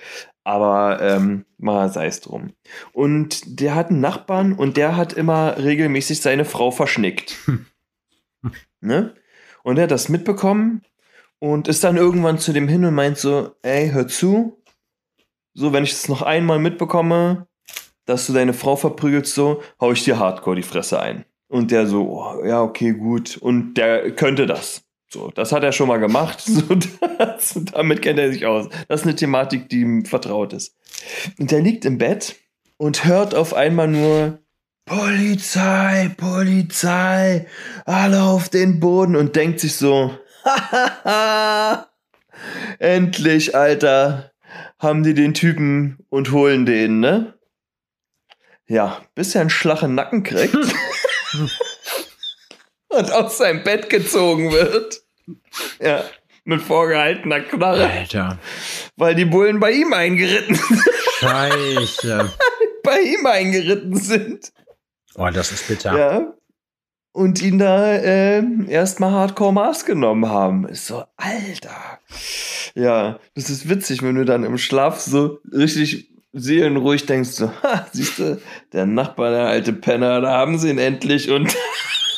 aber 0.42 1.00
ähm, 1.00 1.46
mal 1.58 1.90
sei 1.90 2.06
es 2.06 2.20
drum. 2.20 2.52
Und 2.92 3.60
der 3.60 3.74
hat 3.74 3.90
einen 3.90 4.00
Nachbarn 4.00 4.52
und 4.52 4.76
der 4.76 4.96
hat 4.96 5.12
immer 5.12 5.56
regelmäßig 5.58 6.20
seine 6.20 6.44
Frau 6.44 6.70
verschnickt. 6.70 7.36
Ne? 8.82 9.14
Und 9.62 9.78
er 9.78 9.84
hat 9.84 9.90
das 9.90 10.10
mitbekommen 10.10 10.82
und 11.44 11.68
ist 11.68 11.84
dann 11.84 11.98
irgendwann 11.98 12.38
zu 12.38 12.54
dem 12.54 12.68
hin 12.68 12.86
und 12.86 12.94
meint 12.94 13.18
so, 13.18 13.50
ey, 13.60 13.90
hör 13.90 14.08
zu. 14.08 14.62
So, 15.52 15.74
wenn 15.74 15.84
ich 15.84 15.90
das 15.90 16.08
noch 16.08 16.22
einmal 16.22 16.58
mitbekomme, 16.58 17.46
dass 18.06 18.26
du 18.26 18.32
deine 18.32 18.54
Frau 18.54 18.76
verprügelst, 18.76 19.34
so, 19.34 19.62
hau 19.78 19.92
ich 19.92 20.02
dir 20.04 20.18
hardcore 20.18 20.56
die 20.56 20.62
Fresse 20.62 21.00
ein. 21.00 21.26
Und 21.48 21.70
der 21.70 21.86
so, 21.86 22.08
oh, 22.08 22.44
ja, 22.46 22.62
okay, 22.62 22.92
gut. 22.92 23.36
Und 23.36 23.74
der 23.74 24.12
könnte 24.12 24.46
das. 24.46 24.84
So, 25.10 25.30
das 25.32 25.52
hat 25.52 25.62
er 25.62 25.72
schon 25.72 25.88
mal 25.88 25.98
gemacht. 25.98 26.42
So, 26.46 26.62
das, 27.18 27.60
damit 27.72 28.00
kennt 28.00 28.18
er 28.18 28.32
sich 28.32 28.46
aus. 28.46 28.68
Das 28.88 29.02
ist 29.02 29.06
eine 29.06 29.14
Thematik, 29.14 29.68
die 29.68 29.82
ihm 29.82 30.06
vertraut 30.06 30.54
ist. 30.54 30.74
Und 31.38 31.50
der 31.50 31.60
liegt 31.60 31.84
im 31.84 31.98
Bett 31.98 32.36
und 32.78 33.04
hört 33.04 33.34
auf 33.34 33.52
einmal 33.52 33.88
nur 33.88 34.38
Polizei, 34.86 36.10
Polizei, 36.16 37.46
alle 37.84 38.22
auf 38.22 38.48
den 38.48 38.80
Boden 38.80 39.14
und 39.14 39.36
denkt 39.36 39.60
sich 39.60 39.76
so, 39.76 40.10
endlich, 42.78 43.54
Alter, 43.54 44.32
haben 44.78 45.02
die 45.02 45.14
den 45.14 45.34
Typen 45.34 45.98
und 46.10 46.32
holen 46.32 46.66
den, 46.66 47.00
ne? 47.00 47.34
Ja, 48.66 49.02
bis 49.14 49.34
er 49.34 49.42
einen 49.42 49.50
flachen 49.50 49.94
Nacken 49.94 50.22
kriegt 50.22 50.54
und 52.88 53.12
aus 53.12 53.38
seinem 53.38 53.62
Bett 53.62 53.90
gezogen 53.90 54.52
wird. 54.52 55.02
Ja, 55.80 56.04
mit 56.44 56.62
vorgehaltener 56.62 57.40
Knarre. 57.40 57.88
Alter. 57.88 58.38
Weil 58.96 59.14
die 59.14 59.24
Bullen 59.24 59.60
bei 59.60 59.72
ihm 59.72 59.92
eingeritten 59.92 60.54
sind. 60.54 60.82
Scheiße. 61.20 62.32
bei 62.82 63.00
ihm 63.00 63.26
eingeritten 63.26 63.96
sind. 63.96 64.52
Oh, 65.16 65.28
das 65.32 65.52
ist 65.52 65.68
bitter. 65.68 65.98
Ja. 65.98 66.34
Und 67.14 67.40
ihn 67.40 67.58
da 67.58 67.94
äh, 67.94 68.42
erstmal 68.68 69.12
Hardcore 69.12 69.52
Maß 69.52 69.86
genommen 69.86 70.28
haben. 70.28 70.68
Ist 70.68 70.88
so, 70.88 71.04
Alter. 71.16 72.00
Ja, 72.74 73.20
das 73.34 73.50
ist 73.50 73.68
witzig, 73.68 74.02
wenn 74.02 74.16
du 74.16 74.24
dann 74.24 74.42
im 74.42 74.58
Schlaf 74.58 75.00
so 75.00 75.38
richtig 75.52 76.08
seelenruhig 76.32 77.06
denkst, 77.06 77.30
so, 77.30 77.50
ha, 77.62 77.86
siehst 77.92 78.18
du, 78.18 78.40
der 78.72 78.86
Nachbar, 78.86 79.30
der 79.30 79.46
alte 79.46 79.72
Penner, 79.72 80.20
da 80.20 80.32
haben 80.32 80.58
sie 80.58 80.70
ihn 80.70 80.78
endlich 80.78 81.30
und 81.30 81.56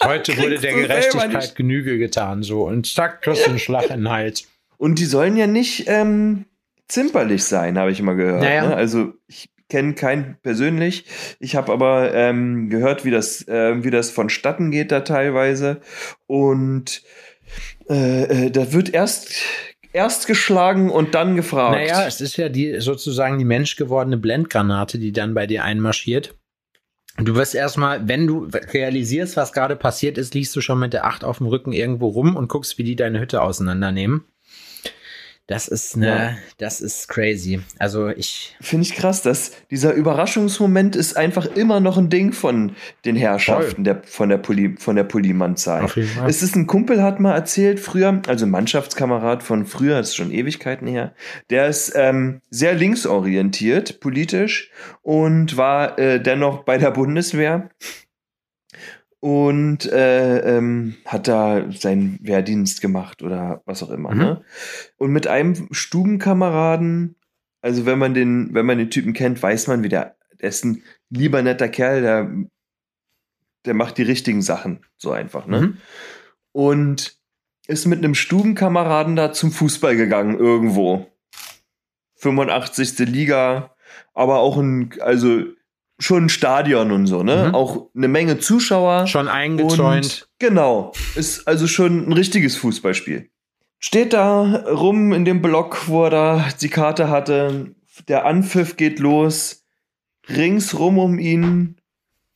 Heute 0.03 0.37
wurde 0.39 0.59
der 0.59 0.73
Gerechtigkeit. 0.75 1.57
Genüge 1.57 1.99
getan, 1.99 2.43
so. 2.43 2.65
Und 2.65 2.87
zack, 2.87 3.23
kriegst 3.23 3.47
du 3.47 3.51
einen 3.51 3.59
Schlag 3.59 3.91
in 3.91 4.01
den 4.01 4.11
Hals. 4.11 4.47
Und 4.79 4.99
die 4.99 5.05
sollen 5.05 5.37
ja 5.37 5.47
nicht 5.47 5.85
ähm, 5.89 6.45
zimperlich 6.89 7.45
sein, 7.45 7.79
habe 7.79 7.91
ich 7.91 8.01
immer 8.01 8.15
gehört. 8.15 8.43
Naja. 8.43 8.69
Ne? 8.69 8.77
Also 8.77 9.15
ich 9.27 9.51
kenne 9.69 9.95
keinen 9.95 10.37
persönlich. 10.43 11.05
Ich 11.41 11.57
habe 11.57 11.73
aber 11.73 12.15
ähm, 12.15 12.71
gehört, 12.71 13.05
wie 13.05 13.11
das, 13.11 13.47
äh, 13.49 13.83
wie 13.83 13.91
das 13.91 14.11
vonstatten 14.11 14.71
geht 14.71 14.93
da 14.93 15.01
teilweise. 15.01 15.81
Und 16.27 17.03
äh, 17.89 18.47
äh, 18.47 18.51
da 18.51 18.73
wird 18.73 18.93
erst 18.93 19.35
erst 19.93 20.27
geschlagen 20.27 20.91
und 20.91 21.15
dann 21.15 21.37
gefragt. 21.37 21.77
Naja, 21.77 22.07
es 22.07 22.21
ist 22.21 22.37
ja 22.37 22.49
die 22.49 22.81
sozusagen 22.81 23.39
die 23.39 23.45
menschgewordene 23.45 24.19
Blendgranate, 24.19 24.99
die 24.99 25.13
dann 25.13 25.35
bei 25.35 25.47
dir 25.47 25.65
einmarschiert. 25.65 26.35
Du 27.19 27.35
wirst 27.35 27.55
erstmal, 27.55 28.07
wenn 28.07 28.27
du 28.27 28.47
realisierst, 28.53 29.39
was 29.39 29.55
gerade 29.55 29.75
passiert 29.75 30.19
ist, 30.19 30.35
liegst 30.35 30.55
du 30.55 30.61
schon 30.61 30.79
mit 30.79 30.93
der 30.93 31.07
Acht 31.07 31.25
auf 31.25 31.39
dem 31.39 31.47
Rücken 31.47 31.73
irgendwo 31.73 32.09
rum 32.09 32.37
und 32.37 32.49
guckst, 32.49 32.77
wie 32.77 32.85
die 32.85 32.95
deine 32.95 33.21
Hütte 33.21 33.41
auseinandernehmen. 33.41 34.25
Das 35.47 35.69
ist 35.69 35.97
ne, 35.97 36.07
Ja. 36.07 36.37
das 36.59 36.81
ist 36.81 37.09
crazy. 37.09 37.61
Also 37.79 38.09
ich, 38.09 38.57
Finde 38.61 38.85
ich 38.85 38.95
krass, 38.97 39.23
dass 39.23 39.53
dieser 39.71 39.93
Überraschungsmoment 39.93 40.97
ist 40.97 41.17
einfach 41.17 41.47
immer 41.47 41.79
noch 41.79 41.99
ein 41.99 42.11
Ding 42.11 42.33
von 42.33 42.75
den 43.05 43.15
Herrschaften 43.15 43.85
der, 43.85 44.03
von 44.05 44.29
der 44.29 44.39
Pulli, 44.39 44.75
von 44.79 44.97
der 44.97 45.05
Fall. 45.09 45.87
Es 46.27 46.43
ist 46.43 46.57
ein 46.57 46.67
Kumpel, 46.67 47.03
hat 47.03 47.21
mal 47.21 47.35
erzählt 47.35 47.79
früher, 47.79 48.21
also 48.27 48.47
Mannschaftskamerad 48.47 49.43
von 49.43 49.67
früher, 49.67 49.99
das 49.99 50.09
ist 50.09 50.17
schon 50.17 50.33
Ewigkeiten 50.33 50.89
her, 50.89 51.15
der 51.51 51.69
ist 51.69 51.93
ähm, 51.95 52.41
sehr 52.51 52.75
linksorientiert, 52.75 54.01
politisch 54.01 54.71
und 55.03 55.57
war 55.57 55.99
äh, 55.99 56.21
dennoch 56.21 56.65
bei 56.65 56.79
der 56.79 56.91
Bundeswehr 56.91 57.71
und 59.21 59.87
äh, 59.91 60.57
ähm, 60.57 60.97
hat 61.05 61.29
da 61.29 61.71
seinen 61.73 62.19
Wehrdienst 62.23 62.81
gemacht 62.81 63.23
oder 63.23 63.63
was 63.65 63.83
auch 63.83 63.91
immer. 63.91 64.13
Mhm. 64.13 64.19
Ne? 64.19 64.45
Und 64.99 65.11
mit 65.11 65.27
einem 65.27 65.69
Stubenkameraden, 65.71 67.17
also 67.61 67.87
wenn 67.87 67.99
man 67.99 68.15
den, 68.15 68.55
wenn 68.55 68.67
man 68.67 68.79
den 68.79 68.91
Typen 68.91 69.13
kennt, 69.13 69.43
weiß 69.43 69.67
man, 69.69 69.83
wie 69.83 69.89
der, 69.89 70.17
der 70.41 70.49
ist 70.49 70.65
ein 70.65 70.83
lieber 71.11 71.43
netter 71.43 71.69
Kerl, 71.69 72.03
der, 72.03 72.31
der 73.65 73.75
macht 73.75 73.99
die 73.99 74.03
richtigen 74.03 74.43
Sachen, 74.43 74.85
so 74.97 75.13
einfach, 75.13 75.47
ne? 75.47 75.61
Mhm. 75.61 75.77
Und 76.53 77.17
ist 77.67 77.87
mit 77.87 77.99
einem 77.99 78.15
Stubenkameraden 78.15 79.17
da 79.17 79.33
zum 79.33 79.51
Fußball 79.51 79.97
gegangen, 79.97 80.39
irgendwo. 80.39 81.11
85. 82.17 82.99
Liga, 83.01 83.75
aber 84.15 84.39
auch 84.39 84.57
ein, 84.57 84.95
also 85.01 85.43
schon 85.99 86.27
ein 86.27 86.29
Stadion 86.29 86.93
und 86.93 87.07
so, 87.07 87.23
ne? 87.23 87.49
Mhm. 87.49 87.55
Auch 87.55 87.89
eine 87.95 88.09
Menge 88.09 88.39
Zuschauer. 88.39 89.07
schon 89.07 89.29
eingezäunt. 89.29 90.29
Genau, 90.39 90.93
ist 91.15 91.47
also 91.49 91.67
schon 91.67 92.09
ein 92.09 92.13
richtiges 92.13 92.57
Fußballspiel. 92.57 93.31
Steht 93.79 94.13
da 94.13 94.65
rum 94.67 95.13
in 95.13 95.25
dem 95.25 95.43
Block, 95.43 95.89
wo 95.89 96.05
er 96.05 96.11
da 96.11 96.49
die 96.61 96.69
Karte 96.69 97.09
hatte. 97.09 97.75
Der 98.09 98.27
Anpfiff 98.27 98.77
geht 98.77 98.99
los. 98.99 99.65
Ringsrum 100.29 100.99
um 100.99 101.19
ihn 101.19 101.77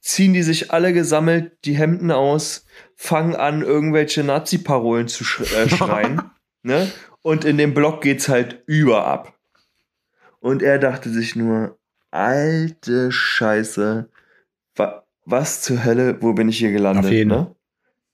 ziehen 0.00 0.32
die 0.32 0.42
sich 0.42 0.70
alle 0.72 0.92
gesammelt 0.92 1.52
die 1.64 1.76
Hemden 1.76 2.10
aus, 2.10 2.64
fangen 2.96 3.36
an, 3.36 3.62
irgendwelche 3.62 4.24
Nazi-Parolen 4.24 5.08
zu 5.08 5.24
äh, 5.42 5.68
schreien. 5.76 6.22
ne? 6.62 6.90
Und 7.22 7.44
in 7.44 7.58
dem 7.58 7.74
Block 7.74 8.00
geht's 8.02 8.28
halt 8.28 8.62
über 8.66 9.06
ab. 9.06 9.34
Und 10.40 10.62
er 10.62 10.78
dachte 10.78 11.10
sich 11.10 11.36
nur, 11.36 11.78
alte 12.10 13.12
Scheiße, 13.12 14.08
wa 14.76 15.02
was 15.24 15.62
zur 15.62 15.84
Hölle, 15.84 16.16
wo 16.20 16.32
bin 16.32 16.48
ich 16.48 16.58
hier 16.58 16.72
gelandet? 16.72 17.04
Auf 17.06 17.10
jeden. 17.12 17.28
Ne? 17.30 17.54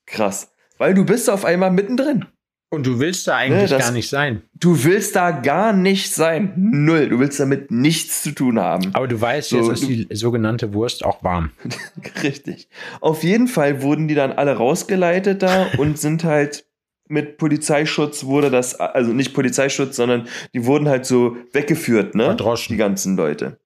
Krass. 0.07 0.53
Weil 0.79 0.95
du 0.95 1.05
bist 1.05 1.31
auf 1.31 1.45
einmal 1.45 1.71
mittendrin. 1.71 2.27
Und 2.69 2.85
du 2.85 2.99
willst 2.99 3.29
da 3.29 3.37
eigentlich 3.37 3.63
Ne, 3.71 3.77
das- 3.77 3.85
gar 3.87 3.93
nicht 3.93 4.09
sein. 4.11 4.43
Du 4.55 4.83
willst 4.85 5.15
da 5.15 5.31
gar 5.31 5.73
nicht 5.73 6.13
sein. 6.13 6.53
Null. 6.57 7.09
Du 7.09 7.21
willst 7.21 7.39
damit 7.39 7.71
nichts 7.71 8.23
zu 8.23 8.33
tun 8.33 8.59
haben. 8.59 8.91
Aber 8.93 9.07
du 9.07 9.19
weißt, 9.19 9.51
So, 9.51 9.59
jetzt 9.59 9.69
ist 9.81 9.83
du- 9.85 9.87
die 9.87 10.09
sogenannte 10.17 10.75
Wurst 10.75 11.05
auch 11.05 11.23
warm. 11.23 11.53
Richtig. 12.25 12.69
Auf 13.01 13.23
jeden 13.23 13.47
Fall 13.47 13.83
wurden 13.83 14.09
die 14.09 14.15
dann 14.17 14.33
alle 14.33 14.57
rausgeleitet 14.57 15.43
da 15.43 15.69
und 15.79 15.99
sind 15.99 16.25
halt 16.25 16.67
mit 17.09 17.39
Polizeischutz 17.39 18.25
wurde 18.25 18.51
das, 18.51 18.75
also 18.81 19.13
nicht 19.13 19.33
Polizeischutz, 19.33 19.95
sondern 19.95 20.27
die 20.53 20.67
wurden 20.67 20.89
halt 20.89 21.07
so 21.07 21.37
weggeführt, 21.53 22.17
ne? 22.17 22.25
Verdroschen. 22.25 22.73
Die 22.75 22.79
ganzen 22.79 23.17
Leute. 23.17 23.61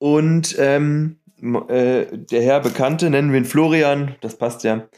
Und 0.00 0.56
ähm, 0.58 1.18
äh, 1.68 2.06
der 2.10 2.42
Herr 2.42 2.60
Bekannte, 2.60 3.10
nennen 3.10 3.32
wir 3.32 3.38
ihn 3.38 3.44
Florian, 3.44 4.16
das 4.22 4.38
passt 4.38 4.64
ja, 4.64 4.88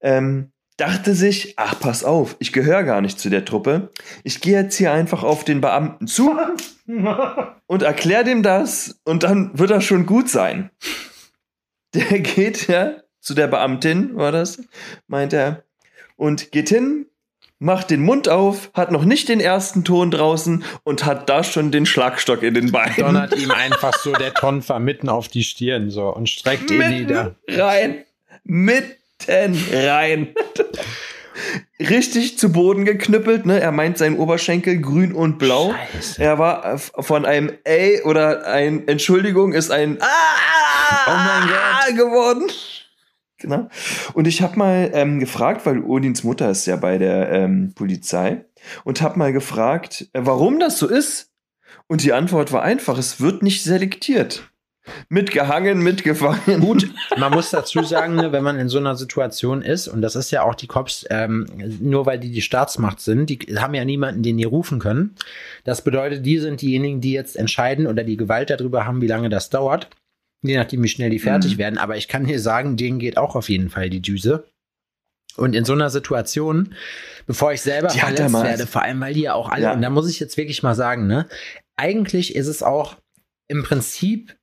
ähm, 0.00 0.52
dachte 0.76 1.14
sich, 1.14 1.54
ach, 1.56 1.78
pass 1.80 2.04
auf, 2.04 2.36
ich 2.38 2.52
gehöre 2.52 2.84
gar 2.84 3.00
nicht 3.00 3.18
zu 3.18 3.28
der 3.28 3.44
Truppe. 3.44 3.90
Ich 4.22 4.40
gehe 4.40 4.62
jetzt 4.62 4.76
hier 4.76 4.92
einfach 4.92 5.24
auf 5.24 5.44
den 5.44 5.60
Beamten 5.60 6.06
zu 6.06 6.36
und 7.66 7.82
erklär 7.82 8.22
dem 8.22 8.44
das 8.44 9.00
und 9.04 9.24
dann 9.24 9.58
wird 9.58 9.70
das 9.70 9.84
schon 9.84 10.06
gut 10.06 10.28
sein. 10.28 10.70
Der 11.94 12.04
geht 12.20 12.68
ja 12.68 12.94
zu 13.20 13.34
der 13.34 13.48
Beamtin, 13.48 14.16
war 14.16 14.30
das, 14.30 14.62
meint 15.08 15.32
er, 15.32 15.64
und 16.14 16.52
geht 16.52 16.68
hin, 16.68 17.06
macht 17.62 17.90
den 17.90 18.02
Mund 18.02 18.28
auf, 18.28 18.70
hat 18.74 18.90
noch 18.90 19.04
nicht 19.04 19.28
den 19.28 19.38
ersten 19.38 19.84
Ton 19.84 20.10
draußen 20.10 20.64
und 20.82 21.04
hat 21.04 21.28
da 21.28 21.44
schon 21.44 21.70
den 21.70 21.86
Schlagstock 21.86 22.42
in 22.42 22.54
den 22.54 22.72
Beinen. 22.72 22.96
Donnert 22.96 23.36
ihm 23.36 23.52
einfach 23.52 23.96
so 23.96 24.12
der 24.12 24.34
Tonfa 24.34 24.80
mitten 24.80 25.08
auf 25.08 25.28
die 25.28 25.44
Stirn 25.44 25.88
so 25.90 26.08
und 26.08 26.28
streckt 26.28 26.70
ihn 26.72 26.88
nieder. 26.88 27.36
Mitten 27.46 27.60
rein. 27.60 28.04
Mitten 28.44 29.64
rein. 29.72 30.34
Richtig 31.78 32.36
zu 32.36 32.52
Boden 32.52 32.84
geknüppelt, 32.84 33.46
ne? 33.46 33.60
Er 33.60 33.72
meint 33.72 33.96
seinen 33.96 34.18
Oberschenkel 34.18 34.80
grün 34.80 35.12
und 35.12 35.38
blau. 35.38 35.72
Scheiße. 35.92 36.20
Er 36.22 36.38
war 36.38 36.78
von 36.78 37.24
einem 37.24 37.52
Ey 37.64 38.02
oder 38.02 38.46
ein 38.46 38.88
Entschuldigung 38.88 39.52
ist 39.52 39.70
ein 39.70 39.98
Ah 40.00 40.08
Oh 41.06 41.94
geworden. 41.94 42.50
Genau. 43.42 43.68
Und 44.14 44.26
ich 44.26 44.40
habe 44.42 44.58
mal 44.58 44.90
ähm, 44.94 45.18
gefragt, 45.18 45.66
weil 45.66 45.82
Odins 45.82 46.24
Mutter 46.24 46.50
ist 46.50 46.66
ja 46.66 46.76
bei 46.76 46.98
der 46.98 47.30
ähm, 47.30 47.72
Polizei 47.74 48.44
und 48.84 49.02
habe 49.02 49.18
mal 49.18 49.32
gefragt, 49.32 50.08
äh, 50.12 50.20
warum 50.22 50.58
das 50.58 50.78
so 50.78 50.88
ist. 50.88 51.30
Und 51.88 52.02
die 52.02 52.12
Antwort 52.12 52.52
war 52.52 52.62
einfach: 52.62 52.98
Es 52.98 53.20
wird 53.20 53.42
nicht 53.42 53.62
selektiert. 53.64 54.48
Mitgehangen, 55.08 55.80
mitgefangen. 55.80 56.60
Gut, 56.60 56.90
man 57.16 57.32
muss 57.32 57.50
dazu 57.50 57.84
sagen, 57.84 58.16
ne, 58.16 58.32
wenn 58.32 58.42
man 58.42 58.58
in 58.58 58.68
so 58.68 58.78
einer 58.78 58.96
Situation 58.96 59.62
ist, 59.62 59.86
und 59.86 60.02
das 60.02 60.16
ist 60.16 60.32
ja 60.32 60.42
auch 60.42 60.56
die 60.56 60.66
Cops, 60.66 61.04
ähm, 61.08 61.46
nur 61.80 62.04
weil 62.06 62.18
die 62.18 62.32
die 62.32 62.42
Staatsmacht 62.42 62.98
sind, 63.00 63.30
die 63.30 63.38
haben 63.58 63.74
ja 63.74 63.84
niemanden, 63.84 64.22
den 64.22 64.38
die 64.38 64.44
rufen 64.44 64.80
können. 64.80 65.14
Das 65.62 65.84
bedeutet, 65.84 66.26
die 66.26 66.38
sind 66.38 66.62
diejenigen, 66.62 67.00
die 67.00 67.12
jetzt 67.12 67.36
entscheiden 67.36 67.86
oder 67.86 68.02
die 68.02 68.16
Gewalt 68.16 68.50
darüber 68.50 68.84
haben, 68.84 69.00
wie 69.00 69.06
lange 69.06 69.28
das 69.28 69.50
dauert. 69.50 69.88
Je 70.42 70.56
nachdem, 70.56 70.82
wie 70.82 70.88
schnell 70.88 71.10
die 71.10 71.18
fertig 71.20 71.54
Mhm. 71.54 71.58
werden. 71.58 71.78
Aber 71.78 71.96
ich 71.96 72.08
kann 72.08 72.24
hier 72.26 72.40
sagen, 72.40 72.76
denen 72.76 72.98
geht 72.98 73.16
auch 73.16 73.36
auf 73.36 73.48
jeden 73.48 73.70
Fall 73.70 73.88
die 73.90 74.02
Düse. 74.02 74.44
Und 75.36 75.54
in 75.54 75.64
so 75.64 75.72
einer 75.72 75.88
Situation, 75.88 76.74
bevor 77.26 77.52
ich 77.52 77.62
selber 77.62 77.88
Die 77.88 78.00
verletzt 78.00 78.34
werde, 78.34 78.66
vor 78.66 78.82
allem 78.82 79.00
weil 79.00 79.14
die 79.14 79.22
ja 79.22 79.34
auch 79.34 79.48
alle, 79.48 79.62
Ja. 79.64 79.72
und 79.72 79.80
da 79.80 79.88
muss 79.88 80.10
ich 80.10 80.20
jetzt 80.20 80.36
wirklich 80.36 80.62
mal 80.62 80.74
sagen, 80.74 81.06
ne, 81.06 81.26
eigentlich 81.76 82.34
ist 82.34 82.48
es 82.48 82.62
auch 82.62 82.96
im 83.48 83.62
Prinzip, 83.62 84.36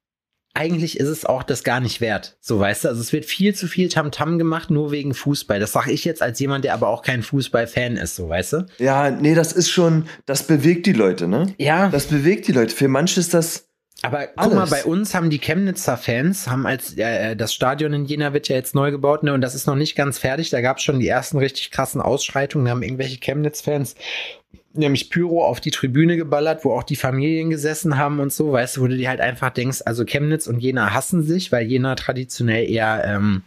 eigentlich 0.56 1.00
ist 1.00 1.08
es 1.08 1.26
auch 1.26 1.44
das 1.44 1.64
gar 1.64 1.80
nicht 1.80 2.02
wert. 2.02 2.38
So, 2.42 2.60
weißt 2.60 2.84
du, 2.86 2.88
also 2.90 3.00
es 3.02 3.14
wird 3.14 3.26
viel 3.26 3.54
zu 3.54 3.68
viel 3.68 3.88
Tamtam 3.90 4.40
gemacht, 4.40 4.72
nur 4.72 4.90
wegen 4.92 5.14
Fußball. 5.14 5.60
Das 5.60 5.74
sage 5.74 5.92
ich 5.92 6.06
jetzt 6.06 6.24
als 6.24 6.40
jemand, 6.40 6.66
der 6.66 6.74
aber 6.74 6.88
auch 6.88 7.04
kein 7.04 7.22
Fußball-Fan 7.22 7.96
ist, 7.98 8.16
so, 8.16 8.28
weißt 8.28 8.54
du? 8.54 8.66
Ja, 8.80 9.12
nee, 9.12 9.36
das 9.36 9.54
ist 9.54 9.70
schon, 9.70 10.08
das 10.26 10.48
bewegt 10.48 10.88
die 10.88 10.94
Leute, 10.94 11.28
ne? 11.28 11.54
Ja. 11.60 11.90
Das 11.90 12.08
bewegt 12.08 12.48
die 12.48 12.52
Leute. 12.52 12.76
Für 12.76 12.88
manche 12.88 13.20
ist 13.20 13.36
das, 13.36 13.69
Aber 14.02 14.28
guck 14.28 14.54
mal, 14.54 14.68
bei 14.68 14.86
uns 14.86 15.14
haben 15.14 15.30
die 15.30 15.40
Chemnitzer 15.40 15.98
Fans, 15.98 16.48
haben 16.48 16.66
als 16.66 16.98
äh, 16.98 17.36
das 17.36 17.54
Stadion 17.54 17.94
in 17.94 18.06
Jena 18.06 18.34
wird 18.34 18.48
ja 18.48 18.56
jetzt 18.56 18.76
neu 18.76 18.92
gebaut, 18.92 19.24
ne, 19.24 19.34
und 19.34 19.42
das 19.42 19.56
ist 19.56 19.68
noch 19.68 19.76
nicht 19.76 19.96
ganz 19.96 20.18
fertig. 20.18 20.50
Da 20.50 20.62
gab 20.62 20.78
es 20.78 20.84
schon 20.84 21.00
die 21.00 21.08
ersten 21.08 21.38
richtig 21.38 21.72
krassen 21.72 22.00
Ausschreitungen. 22.00 22.66
Da 22.66 22.72
haben 22.72 22.84
irgendwelche 22.84 23.20
Chemnitz-Fans 23.20 23.96
nämlich 24.74 25.10
Pyro 25.10 25.44
auf 25.44 25.60
die 25.60 25.72
Tribüne 25.72 26.16
geballert, 26.16 26.64
wo 26.64 26.72
auch 26.72 26.84
die 26.84 26.96
Familien 26.96 27.50
gesessen 27.50 27.98
haben 27.98 28.20
und 28.20 28.32
so, 28.32 28.52
weißt 28.52 28.78
du, 28.78 28.82
wo 28.82 28.88
du 28.88 28.96
dir 28.96 29.10
halt 29.10 29.20
einfach 29.20 29.50
denkst, 29.50 29.82
also 29.86 30.06
Chemnitz 30.06 30.48
und 30.48 30.60
Jena 30.60 30.94
hassen 30.94 31.24
sich, 31.24 31.52
weil 31.52 31.66
Jena 31.66 31.96
traditionell 31.96 32.70
eher 32.70 33.04
ähm, 33.06 33.44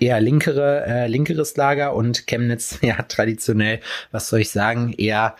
eher 0.00 0.20
linkere, 0.20 0.84
äh, 0.84 1.06
linkeres 1.06 1.56
Lager 1.56 1.94
und 1.94 2.26
Chemnitz 2.26 2.78
ja 2.82 3.02
traditionell, 3.02 3.80
was 4.10 4.28
soll 4.28 4.40
ich 4.40 4.50
sagen, 4.50 4.92
eher 4.92 5.36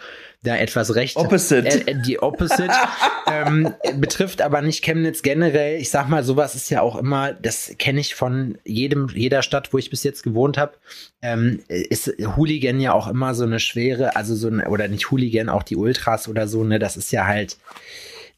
da 0.46 0.56
etwas 0.56 0.94
recht 0.94 1.16
Opposite. 1.16 1.66
Äh, 1.66 1.90
äh, 1.92 2.02
die 2.02 2.20
Opposite 2.20 2.72
ähm, 3.30 3.74
betrifft 3.96 4.40
aber 4.42 4.62
nicht 4.62 4.84
Chemnitz 4.84 5.22
generell. 5.22 5.80
Ich 5.80 5.90
sag 5.90 6.08
mal, 6.08 6.22
sowas 6.24 6.54
ist 6.54 6.70
ja 6.70 6.80
auch 6.80 6.96
immer, 6.96 7.32
das 7.32 7.74
kenne 7.78 8.00
ich 8.00 8.14
von 8.14 8.58
jedem, 8.64 9.08
jeder 9.08 9.42
Stadt, 9.42 9.72
wo 9.72 9.78
ich 9.78 9.90
bis 9.90 10.04
jetzt 10.04 10.22
gewohnt 10.22 10.58
habe, 10.58 10.74
ähm, 11.22 11.60
ist 11.68 12.12
Hooligan 12.36 12.80
ja 12.80 12.92
auch 12.92 13.08
immer 13.08 13.34
so 13.34 13.44
eine 13.44 13.60
schwere, 13.60 14.16
also 14.16 14.34
so 14.34 14.48
eine, 14.48 14.68
oder 14.68 14.88
nicht 14.88 15.10
Hooligan, 15.10 15.48
auch 15.48 15.62
die 15.62 15.76
Ultras 15.76 16.28
oder 16.28 16.48
so, 16.48 16.64
ne, 16.64 16.78
das 16.78 16.96
ist 16.96 17.10
ja 17.12 17.26
halt, 17.26 17.56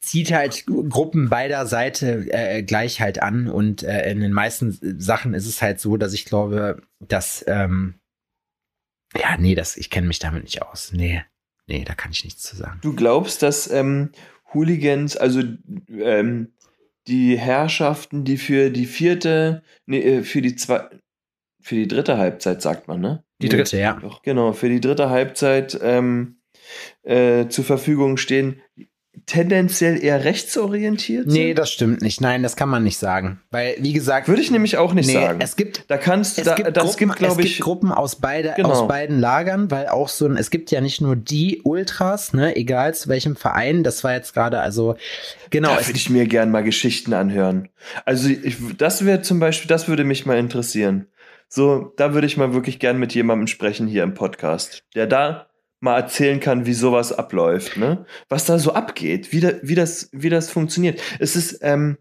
zieht 0.00 0.32
halt 0.32 0.64
Gruppen 0.66 1.28
beider 1.28 1.66
Seite 1.66 2.26
äh, 2.30 2.62
gleich 2.62 3.00
halt 3.00 3.20
an 3.20 3.48
und 3.48 3.82
äh, 3.82 4.10
in 4.10 4.20
den 4.20 4.32
meisten 4.32 4.78
Sachen 4.98 5.34
ist 5.34 5.46
es 5.46 5.60
halt 5.60 5.80
so, 5.80 5.96
dass 5.96 6.12
ich 6.12 6.24
glaube, 6.24 6.80
dass 7.00 7.44
ähm, 7.46 7.94
ja, 9.16 9.36
nee, 9.38 9.54
das, 9.54 9.76
ich 9.76 9.90
kenne 9.90 10.06
mich 10.06 10.18
damit 10.18 10.44
nicht 10.44 10.62
aus. 10.62 10.92
Nee, 10.92 11.24
nee, 11.68 11.84
da 11.84 11.94
kann 11.94 12.10
ich 12.10 12.24
nichts 12.24 12.42
zu 12.42 12.56
sagen. 12.56 12.78
du 12.82 12.94
glaubst, 12.94 13.42
dass 13.42 13.70
ähm, 13.70 14.10
Hooligans, 14.54 15.16
also 15.16 15.42
ähm, 15.90 16.52
die 17.06 17.38
Herrschaften, 17.38 18.24
die 18.24 18.36
für 18.36 18.70
die 18.70 18.86
vierte, 18.86 19.62
nee, 19.86 20.00
äh, 20.00 20.22
für 20.22 20.42
die 20.42 20.56
zwei, 20.56 20.88
für 21.60 21.74
die 21.74 21.88
dritte 21.88 22.18
Halbzeit, 22.18 22.62
sagt 22.62 22.88
man, 22.88 23.00
ne? 23.00 23.24
Die 23.40 23.48
Nee, 23.48 23.56
dritte, 23.56 23.78
ja. 23.78 23.94
Doch, 23.94 24.22
genau, 24.22 24.52
für 24.52 24.68
die 24.68 24.80
dritte 24.80 25.10
Halbzeit 25.10 25.78
ähm, 25.82 26.40
äh, 27.02 27.48
zur 27.48 27.64
Verfügung 27.64 28.16
stehen, 28.16 28.60
tendenziell 29.26 30.02
eher 30.02 30.24
rechtsorientiert 30.24 31.26
Nee, 31.26 31.48
sind? 31.48 31.58
das 31.58 31.70
stimmt 31.70 32.02
nicht. 32.02 32.20
Nein, 32.20 32.42
das 32.42 32.56
kann 32.56 32.68
man 32.68 32.82
nicht 32.84 32.98
sagen. 32.98 33.40
Weil, 33.50 33.76
wie 33.78 33.92
gesagt, 33.92 34.28
Würde 34.28 34.42
ich 34.42 34.50
nämlich 34.50 34.76
auch 34.76 34.94
nicht 34.94 35.06
nee, 35.06 35.12
sagen. 35.14 35.40
es 35.40 35.56
gibt 35.56 35.84
da 35.88 35.96
kannst 35.96 36.38
es 36.38 36.44
da, 36.44 36.54
gibt 36.54 36.76
das 36.76 36.84
Gruppen, 36.84 37.08
gibt, 37.08 37.18
glaube 37.18 37.40
es 37.42 37.46
ich, 37.46 37.52
gibt 37.56 37.64
Gruppen 37.64 37.92
aus, 37.92 38.16
beide, 38.16 38.54
Genau. 38.56 38.70
aus 38.70 38.88
beiden 38.88 39.18
Lagern, 39.20 39.70
weil 39.70 39.88
auch 39.88 40.08
so 40.08 40.26
ein, 40.26 40.36
es 40.36 40.50
gibt 40.50 40.70
ja 40.70 40.80
nicht 40.80 41.00
nur 41.00 41.16
die 41.16 41.60
Ultras, 41.64 42.32
ne, 42.32 42.56
egal 42.56 42.94
zu 42.94 43.08
welchem 43.08 43.36
Verein, 43.36 43.82
das 43.84 44.04
war 44.04 44.12
jetzt 44.14 44.34
gerade, 44.34 44.60
also, 44.60 44.96
genau, 45.50 45.74
da 45.74 45.86
würde 45.86 45.98
ich 45.98 46.10
mir 46.10 46.26
gern 46.26 46.50
mal 46.50 46.62
Geschichten 46.64 47.12
anhören. 47.12 47.68
Also 48.04 48.28
ich, 48.28 48.56
das 48.76 49.04
wäre 49.04 49.22
zum 49.22 49.40
Beispiel, 49.40 49.68
das 49.68 49.88
würde 49.88 50.04
mich 50.04 50.26
mal 50.26 50.38
interessieren. 50.38 51.06
So, 51.48 51.94
da 51.96 52.12
würde 52.12 52.26
ich 52.26 52.36
mal 52.36 52.52
wirklich 52.52 52.78
gern 52.78 52.98
mit 52.98 53.14
jemandem 53.14 53.46
sprechen 53.46 53.86
hier 53.86 54.02
im 54.02 54.12
Podcast, 54.14 54.84
der 54.94 55.06
da 55.06 55.46
mal 55.80 55.96
erzählen 55.96 56.40
kann, 56.40 56.66
wie 56.66 56.74
sowas 56.74 57.12
abläuft, 57.12 57.76
ne? 57.76 58.04
Was 58.28 58.44
da 58.44 58.58
so 58.58 58.72
abgeht, 58.72 59.32
wie, 59.32 59.40
da, 59.40 59.52
wie, 59.62 59.74
das, 59.74 60.08
wie 60.12 60.30
das 60.30 60.50
funktioniert. 60.50 61.00
Es 61.18 61.36
ist, 61.36 61.60
ähm, 61.62 61.98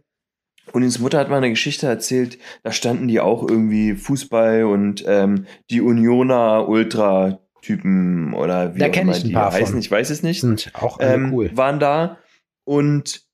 Unins 0.74 1.00
Mutter 1.00 1.20
hat 1.20 1.30
mal 1.30 1.38
eine 1.38 1.50
Geschichte 1.50 1.88
erzählt, 1.88 2.38
da 2.64 2.72
standen 2.72 3.08
die 3.08 3.20
auch 3.20 3.48
irgendwie 3.48 3.96
Fußball 3.96 4.66
und 4.66 5.04
ähm, 5.08 5.46
die 5.70 5.82
Unioner 5.82 6.68
Ultra-Typen 6.68 8.34
oder 8.34 8.76
wie 8.76 8.80
Da 8.80 8.90
auch 8.90 8.96
immer 8.96 9.12
ich 9.14 9.24
ein 9.24 9.28
die 9.30 9.34
paar 9.34 9.54
heißen, 9.54 9.74
von. 9.74 9.80
ich 9.80 9.90
weiß 9.90 10.10
es 10.10 10.24
nicht 10.24 10.42
sind 10.42 10.72
auch 10.74 10.98
ähm, 11.00 11.34
cool. 11.34 11.52
waren 11.54 11.80
da 11.80 12.18
und 12.66 13.28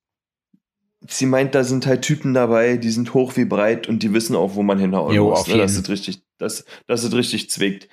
sie 1.07 1.25
meint, 1.25 1.55
da 1.55 1.63
sind 1.63 1.87
halt 1.87 2.03
Typen 2.03 2.33
dabei, 2.33 2.77
die 2.77 2.91
sind 2.91 3.13
hoch 3.13 3.35
wie 3.35 3.45
breit 3.45 3.87
und 3.87 4.03
die 4.03 4.13
wissen 4.13 4.35
auch, 4.35 4.55
wo 4.55 4.63
man 4.63 4.79
hinhauen 4.79 5.13
Jo, 5.13 5.29
muss. 5.29 5.47
Ne? 5.47 5.57
Das 5.57 5.75
ist 5.75 5.89
richtig, 5.89 6.23
das, 6.37 6.65
das 6.87 7.03
ist 7.03 7.13
richtig 7.13 7.49
zwickt. 7.49 7.89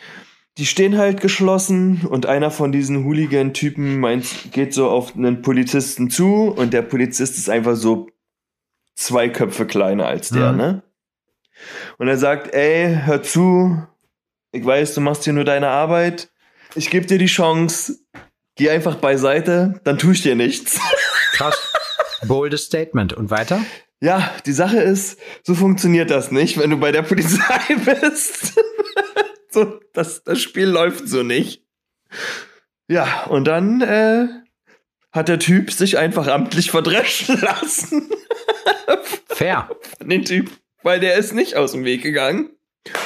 Die 0.58 0.66
stehen 0.66 0.98
halt 0.98 1.20
geschlossen 1.20 2.02
und 2.08 2.26
einer 2.26 2.50
von 2.50 2.72
diesen 2.72 3.04
Hooligan-Typen 3.04 3.98
meint, 4.00 4.52
geht 4.52 4.74
so 4.74 4.90
auf 4.90 5.14
einen 5.16 5.42
Polizisten 5.42 6.10
zu 6.10 6.48
und 6.48 6.72
der 6.72 6.82
Polizist 6.82 7.38
ist 7.38 7.48
einfach 7.48 7.76
so 7.76 8.08
zwei 8.96 9.28
Köpfe 9.28 9.66
kleiner 9.66 10.06
als 10.06 10.28
der, 10.30 10.52
Mhm. 10.52 10.58
ne? 10.58 10.82
Und 11.98 12.08
er 12.08 12.16
sagt, 12.16 12.52
ey, 12.54 12.98
hör 13.04 13.22
zu, 13.22 13.86
ich 14.52 14.64
weiß, 14.64 14.94
du 14.94 15.00
machst 15.02 15.24
hier 15.24 15.32
nur 15.34 15.44
deine 15.44 15.68
Arbeit, 15.68 16.30
ich 16.74 16.90
gebe 16.90 17.06
dir 17.06 17.18
die 17.18 17.26
Chance, 17.26 17.98
geh 18.56 18.70
einfach 18.70 18.96
beiseite, 18.96 19.80
dann 19.84 19.98
tue 19.98 20.12
ich 20.14 20.22
dir 20.22 20.34
nichts. 20.36 20.80
Krass. 21.32 21.56
Boldes 22.26 22.64
Statement. 22.64 23.12
Und 23.12 23.30
weiter? 23.30 23.60
Ja, 24.00 24.30
die 24.46 24.52
Sache 24.52 24.78
ist, 24.80 25.18
so 25.42 25.54
funktioniert 25.54 26.10
das 26.10 26.30
nicht, 26.30 26.58
wenn 26.58 26.70
du 26.70 26.76
bei 26.78 26.92
der 26.92 27.02
Polizei 27.02 27.60
bist. 27.84 28.58
So, 29.50 29.80
das, 29.92 30.24
das 30.24 30.40
Spiel 30.40 30.68
läuft 30.68 31.08
so 31.08 31.22
nicht. 31.22 31.64
Ja, 32.88 33.24
und 33.24 33.44
dann 33.44 33.80
äh, 33.82 34.28
hat 35.12 35.28
der 35.28 35.38
Typ 35.38 35.72
sich 35.72 35.98
einfach 35.98 36.26
amtlich 36.26 36.70
verdreschen 36.70 37.40
lassen 37.42 38.10
Fair. 39.28 39.68
von 39.98 40.08
den 40.08 40.24
Typ, 40.24 40.50
weil 40.82 41.00
der 41.00 41.16
ist 41.16 41.32
nicht 41.32 41.56
aus 41.56 41.72
dem 41.72 41.84
Weg 41.84 42.02
gegangen 42.02 42.50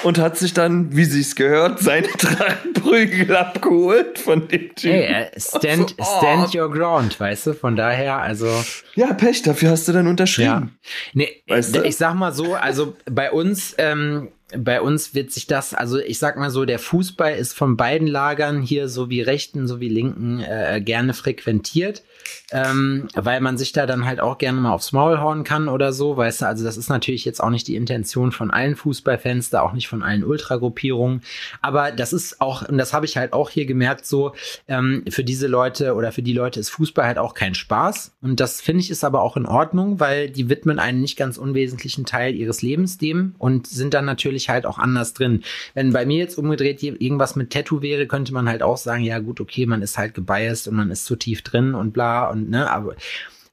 und 0.02 0.18
hat 0.18 0.38
sich 0.38 0.52
dann, 0.52 0.96
wie 0.96 1.04
sich's 1.04 1.34
gehört, 1.34 1.80
seine 1.80 2.08
drei 2.18 2.54
Prügel 2.74 3.34
abgeholt 3.36 4.18
von 4.18 4.46
dem 4.48 4.74
Typ. 4.74 4.92
Hey, 4.92 5.04
äh, 5.04 5.40
stand, 5.40 5.94
oh. 5.98 6.04
stand 6.18 6.54
your 6.54 6.70
ground, 6.70 7.18
weißt 7.18 7.48
du? 7.48 7.54
Von 7.54 7.76
daher, 7.76 8.18
also. 8.18 8.48
Ja, 8.94 9.12
Pech, 9.14 9.42
dafür 9.42 9.70
hast 9.70 9.88
du 9.88 9.92
dann 9.92 10.06
unterschrieben. 10.06 10.78
Nee, 11.12 11.42
Weißt 11.46 11.74
du? 11.74 11.82
ich 11.82 11.96
sag 11.96 12.14
mal 12.14 12.32
so, 12.32 12.54
also 12.54 12.96
bei 13.10 13.32
uns, 13.32 13.74
ähm, 13.78 14.30
bei 14.58 14.80
uns 14.80 15.14
wird 15.14 15.32
sich 15.32 15.46
das, 15.46 15.74
also 15.74 15.98
ich 15.98 16.18
sag 16.18 16.36
mal 16.36 16.50
so, 16.50 16.64
der 16.64 16.78
Fußball 16.78 17.34
ist 17.34 17.52
von 17.54 17.76
beiden 17.76 18.08
Lagern 18.08 18.62
hier, 18.62 18.88
so 18.88 19.10
wie 19.10 19.20
Rechten, 19.20 19.66
so 19.66 19.80
wie 19.80 19.88
Linken, 19.88 20.40
äh, 20.40 20.80
gerne 20.84 21.14
frequentiert. 21.14 22.02
Ähm, 22.50 23.08
weil 23.14 23.40
man 23.40 23.58
sich 23.58 23.72
da 23.72 23.86
dann 23.86 24.04
halt 24.04 24.20
auch 24.20 24.38
gerne 24.38 24.60
mal 24.60 24.72
aufs 24.72 24.92
Maul 24.92 25.20
hauen 25.20 25.44
kann 25.44 25.68
oder 25.68 25.92
so, 25.92 26.16
weißt 26.16 26.42
du, 26.42 26.46
also 26.46 26.64
das 26.64 26.76
ist 26.76 26.88
natürlich 26.88 27.24
jetzt 27.24 27.42
auch 27.42 27.50
nicht 27.50 27.68
die 27.68 27.76
Intention 27.76 28.32
von 28.32 28.50
allen 28.50 28.76
Fußballfans, 28.76 29.50
da 29.50 29.62
auch 29.62 29.72
nicht 29.72 29.88
von 29.88 30.02
allen 30.02 30.24
Ultragruppierungen, 30.24 31.22
aber 31.62 31.92
das 31.92 32.12
ist 32.12 32.40
auch, 32.40 32.68
und 32.68 32.78
das 32.78 32.92
habe 32.92 33.06
ich 33.06 33.16
halt 33.16 33.32
auch 33.32 33.50
hier 33.50 33.66
gemerkt, 33.66 34.06
so, 34.06 34.34
ähm, 34.68 35.04
für 35.08 35.24
diese 35.24 35.46
Leute 35.46 35.94
oder 35.94 36.12
für 36.12 36.22
die 36.22 36.32
Leute 36.32 36.60
ist 36.60 36.70
Fußball 36.70 37.06
halt 37.06 37.18
auch 37.18 37.34
kein 37.34 37.54
Spaß. 37.54 38.12
Und 38.22 38.40
das 38.40 38.60
finde 38.60 38.80
ich 38.80 38.90
ist 38.90 39.04
aber 39.04 39.22
auch 39.22 39.36
in 39.36 39.46
Ordnung, 39.46 40.00
weil 40.00 40.30
die 40.30 40.48
widmen 40.48 40.78
einen 40.78 41.00
nicht 41.00 41.16
ganz 41.16 41.38
unwesentlichen 41.38 42.04
Teil 42.04 42.34
ihres 42.34 42.62
Lebens 42.62 42.98
dem 42.98 43.34
und 43.38 43.66
sind 43.66 43.94
dann 43.94 44.04
natürlich 44.04 44.48
halt 44.48 44.66
auch 44.66 44.78
anders 44.78 45.14
drin. 45.14 45.42
Wenn 45.74 45.92
bei 45.92 46.06
mir 46.06 46.18
jetzt 46.18 46.38
umgedreht 46.38 46.82
irgendwas 46.82 47.36
mit 47.36 47.50
Tattoo 47.50 47.82
wäre, 47.82 48.06
könnte 48.06 48.32
man 48.32 48.48
halt 48.48 48.62
auch 48.62 48.76
sagen, 48.76 49.02
ja 49.02 49.18
gut, 49.18 49.40
okay, 49.40 49.66
man 49.66 49.82
ist 49.82 49.98
halt 49.98 50.14
gebiased 50.14 50.68
und 50.68 50.74
man 50.74 50.90
ist 50.90 51.04
zu 51.04 51.16
tief 51.16 51.42
drin 51.42 51.74
und 51.74 51.92
bla 51.92 52.13
und 52.22 52.50
ne, 52.50 52.70
aber 52.70 52.94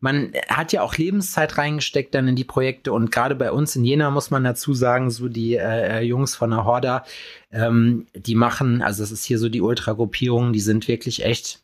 man 0.01 0.31
hat 0.49 0.73
ja 0.73 0.81
auch 0.81 0.97
Lebenszeit 0.97 1.57
reingesteckt 1.57 2.15
dann 2.15 2.27
in 2.27 2.35
die 2.35 2.43
Projekte 2.43 2.91
und 2.91 3.11
gerade 3.11 3.35
bei 3.35 3.51
uns 3.51 3.75
in 3.75 3.85
Jena 3.85 4.09
muss 4.09 4.31
man 4.31 4.43
dazu 4.43 4.73
sagen, 4.73 5.11
so 5.11 5.29
die 5.29 5.55
äh, 5.55 6.01
Jungs 6.01 6.35
von 6.35 6.49
der 6.49 6.65
Horda, 6.65 7.05
ähm, 7.51 8.07
die 8.15 8.35
machen, 8.35 8.81
also 8.81 9.03
das 9.03 9.11
ist 9.11 9.23
hier 9.23 9.37
so 9.37 9.47
die 9.47 9.61
Ultragruppierung, 9.61 10.53
die 10.53 10.59
sind 10.59 10.87
wirklich 10.87 11.23
echt 11.23 11.61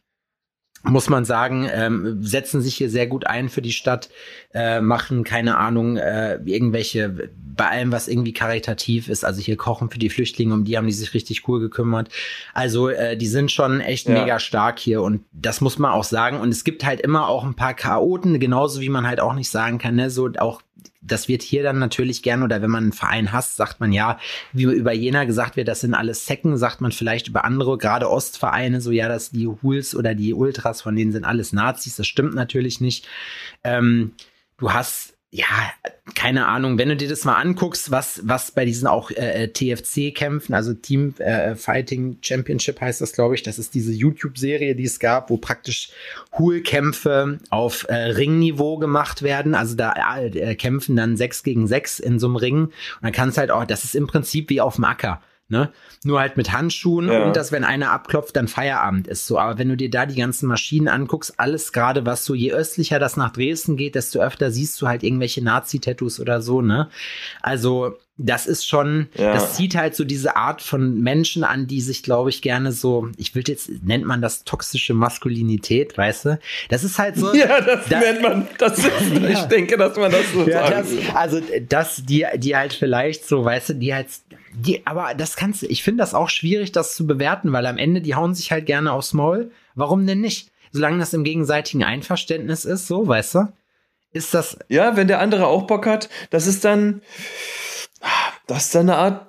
muss 0.89 1.09
man 1.09 1.25
sagen, 1.25 1.69
ähm, 1.71 2.23
setzen 2.23 2.61
sich 2.61 2.75
hier 2.75 2.89
sehr 2.89 3.07
gut 3.07 3.27
ein 3.27 3.49
für 3.49 3.61
die 3.61 3.71
Stadt, 3.71 4.09
äh, 4.53 4.81
machen, 4.81 5.23
keine 5.23 5.57
Ahnung, 5.57 5.97
äh, 5.97 6.39
irgendwelche, 6.45 7.29
bei 7.55 7.67
allem, 7.69 7.91
was 7.91 8.07
irgendwie 8.07 8.33
karitativ 8.33 9.09
ist, 9.09 9.25
also 9.25 9.41
hier 9.41 9.57
kochen 9.57 9.89
für 9.89 9.99
die 9.99 10.09
Flüchtlinge, 10.09 10.53
um 10.53 10.63
die 10.63 10.77
haben 10.77 10.87
die 10.87 10.93
sich 10.93 11.13
richtig 11.13 11.47
cool 11.47 11.59
gekümmert. 11.59 12.09
Also 12.53 12.89
äh, 12.89 13.17
die 13.17 13.27
sind 13.27 13.51
schon 13.51 13.81
echt 13.81 14.07
Ja. 14.07 14.13
mega 14.13 14.39
stark 14.39 14.79
hier 14.79 15.01
und 15.01 15.23
das 15.31 15.61
muss 15.61 15.79
man 15.79 15.91
auch 15.91 16.03
sagen. 16.03 16.39
Und 16.39 16.49
es 16.49 16.63
gibt 16.63 16.85
halt 16.85 17.01
immer 17.01 17.27
auch 17.27 17.43
ein 17.43 17.55
paar 17.55 17.73
Chaoten, 17.73 18.39
genauso 18.39 18.81
wie 18.81 18.89
man 18.89 19.07
halt 19.07 19.19
auch 19.19 19.33
nicht 19.33 19.49
sagen 19.49 19.77
kann, 19.79 19.95
ne, 19.95 20.09
so 20.09 20.29
auch 20.37 20.61
das 21.07 21.27
wird 21.27 21.41
hier 21.41 21.63
dann 21.63 21.79
natürlich 21.79 22.21
gern 22.21 22.43
oder 22.43 22.61
wenn 22.61 22.69
man 22.69 22.83
einen 22.83 22.93
Verein 22.93 23.31
hasst, 23.31 23.55
sagt 23.55 23.79
man 23.79 23.91
ja, 23.91 24.19
wie 24.53 24.63
über 24.63 24.93
Jena 24.93 25.23
gesagt 25.25 25.55
wird, 25.55 25.67
das 25.67 25.81
sind 25.81 25.93
alles 25.93 26.25
Zecken, 26.25 26.57
sagt 26.57 26.81
man 26.81 26.91
vielleicht 26.91 27.27
über 27.27 27.45
andere, 27.45 27.77
gerade 27.77 28.09
Ostvereine, 28.09 28.81
so 28.81 28.91
ja, 28.91 29.07
dass 29.07 29.31
die 29.31 29.47
Huls 29.47 29.95
oder 29.95 30.15
die 30.15 30.33
Ultras 30.33 30.81
von 30.81 30.95
denen 30.95 31.11
sind 31.11 31.25
alles 31.25 31.53
Nazis, 31.53 31.95
das 31.95 32.07
stimmt 32.07 32.35
natürlich 32.35 32.81
nicht. 32.81 33.07
Ähm, 33.63 34.13
du 34.57 34.73
hast 34.73 35.16
ja, 35.37 35.71
keine 36.15 36.47
Ahnung, 36.47 36.79
wenn 36.79 36.89
du 36.89 36.95
dir 36.95 37.07
das 37.07 37.23
mal 37.23 37.35
anguckst, 37.35 37.91
was, 37.91 38.21
was 38.23 38.49
bei 38.51 38.65
diesen 38.65 38.87
auch 38.87 39.11
äh, 39.11 39.43
äh 39.43 39.47
TFC-Kämpfen, 39.47 40.55
also 40.55 40.73
Team 40.73 41.13
äh, 41.19 41.53
Fighting 41.53 42.17
Championship 42.21 42.81
heißt 42.81 43.01
das, 43.01 43.13
glaube 43.13 43.35
ich, 43.35 43.43
das 43.43 43.59
ist 43.59 43.75
diese 43.75 43.91
YouTube-Serie, 43.91 44.73
die 44.73 44.85
es 44.85 44.99
gab, 44.99 45.29
wo 45.29 45.37
praktisch 45.37 45.91
Hool-Kämpfe 46.39 47.37
auf 47.51 47.85
äh, 47.87 47.93
Ringniveau 47.93 48.79
gemacht 48.79 49.21
werden. 49.21 49.53
Also 49.53 49.75
da 49.75 49.93
äh, 50.17 50.55
kämpfen 50.55 50.95
dann 50.95 51.17
sechs 51.17 51.43
gegen 51.43 51.67
sechs 51.67 51.99
in 51.99 52.17
so 52.17 52.25
einem 52.25 52.37
Ring. 52.37 52.63
Und 52.63 52.73
dann 53.03 53.11
kannst 53.11 53.37
halt 53.37 53.51
auch, 53.51 53.65
das 53.65 53.83
ist 53.83 53.95
im 53.95 54.07
Prinzip 54.07 54.49
wie 54.49 54.59
auf 54.59 54.75
dem 54.75 54.85
Acker. 54.85 55.21
Ne? 55.49 55.71
Nur 56.03 56.19
halt 56.19 56.35
mit 56.35 56.51
Handschuhen 56.51 57.09
ja. 57.09 57.23
und 57.23 57.35
dass, 57.35 57.53
wenn 57.53 57.63
einer 57.63 57.91
abklopft, 57.91 58.35
dann 58.35 58.49
Feierabend 58.49 59.07
ist. 59.07 59.27
So, 59.27 59.39
aber 59.39 59.57
wenn 59.57 59.69
du 59.69 59.77
dir 59.77 59.89
da 59.89 60.05
die 60.05 60.19
ganzen 60.19 60.47
Maschinen 60.47 60.89
anguckst, 60.89 61.39
alles 61.39 61.71
gerade, 61.71 62.05
was 62.05 62.25
so, 62.25 62.33
je 62.33 62.51
östlicher 62.51 62.99
das 62.99 63.15
nach 63.15 63.31
Dresden 63.31 63.77
geht, 63.77 63.95
desto 63.95 64.19
öfter 64.19 64.51
siehst 64.51 64.81
du 64.81 64.87
halt 64.87 65.03
irgendwelche 65.03 65.43
Nazi-Tattoos 65.43 66.19
oder 66.19 66.41
so, 66.41 66.61
ne? 66.61 66.89
Also, 67.41 67.97
das 68.17 68.47
ist 68.47 68.67
schon, 68.67 69.09
ja. 69.15 69.33
das 69.33 69.55
zieht 69.55 69.75
halt 69.75 69.95
so 69.95 70.03
diese 70.03 70.35
Art 70.35 70.63
von 70.63 71.01
Menschen 71.01 71.43
an, 71.43 71.67
die 71.67 71.81
sich, 71.81 72.01
glaube 72.01 72.31
ich, 72.31 72.41
gerne 72.41 72.71
so, 72.71 73.09
ich 73.15 73.35
will 73.35 73.43
jetzt, 73.45 73.69
nennt 73.83 74.05
man 74.05 74.21
das 74.21 74.43
toxische 74.43 74.95
Maskulinität, 74.95 75.95
weißt 75.97 76.25
du? 76.25 76.39
Das 76.69 76.83
ist 76.83 76.97
halt 76.97 77.15
so. 77.15 77.33
Ja, 77.37 77.61
das 77.61 77.87
da, 77.87 77.99
nennt 77.99 78.21
man, 78.23 78.47
das 78.57 78.79
ist, 78.79 78.89
ja. 79.21 79.29
ich 79.29 79.41
denke, 79.43 79.77
dass 79.77 79.95
man 79.95 80.11
das 80.11 80.31
so 80.33 80.47
ja, 80.47 80.67
sagt. 80.67 81.15
also, 81.15 81.39
das, 81.69 82.03
die, 82.03 82.25
die 82.37 82.55
halt 82.55 82.73
vielleicht 82.73 83.27
so, 83.27 83.45
weißt 83.45 83.69
du, 83.69 83.73
die 83.75 83.93
halt, 83.93 84.07
die, 84.55 84.85
aber 84.87 85.13
das 85.13 85.35
kannst 85.35 85.61
du, 85.61 85.67
ich 85.67 85.83
finde 85.83 86.01
das 86.01 86.15
auch 86.15 86.29
schwierig, 86.29 86.71
das 86.71 86.95
zu 86.95 87.05
bewerten, 87.05 87.53
weil 87.53 87.67
am 87.67 87.77
Ende, 87.77 88.01
die 88.01 88.15
hauen 88.15 88.33
sich 88.33 88.51
halt 88.51 88.65
gerne 88.65 88.91
aufs 88.91 89.13
Maul. 89.13 89.51
Warum 89.75 90.07
denn 90.07 90.21
nicht? 90.21 90.49
Solange 90.71 90.97
das 90.97 91.13
im 91.13 91.23
gegenseitigen 91.23 91.83
Einverständnis 91.83 92.65
ist, 92.65 92.87
so, 92.87 93.07
weißt 93.07 93.35
du? 93.35 93.53
Ist 94.11 94.33
das. 94.33 94.57
Ja, 94.69 94.95
wenn 94.95 95.07
der 95.07 95.19
andere 95.19 95.45
auch 95.45 95.67
Bock 95.67 95.85
hat, 95.85 96.09
das 96.31 96.47
ist 96.47 96.65
dann, 96.65 97.01
das 98.47 98.65
ist 98.65 98.75
dann 98.75 98.89
eine 98.89 98.97
Art 98.97 99.27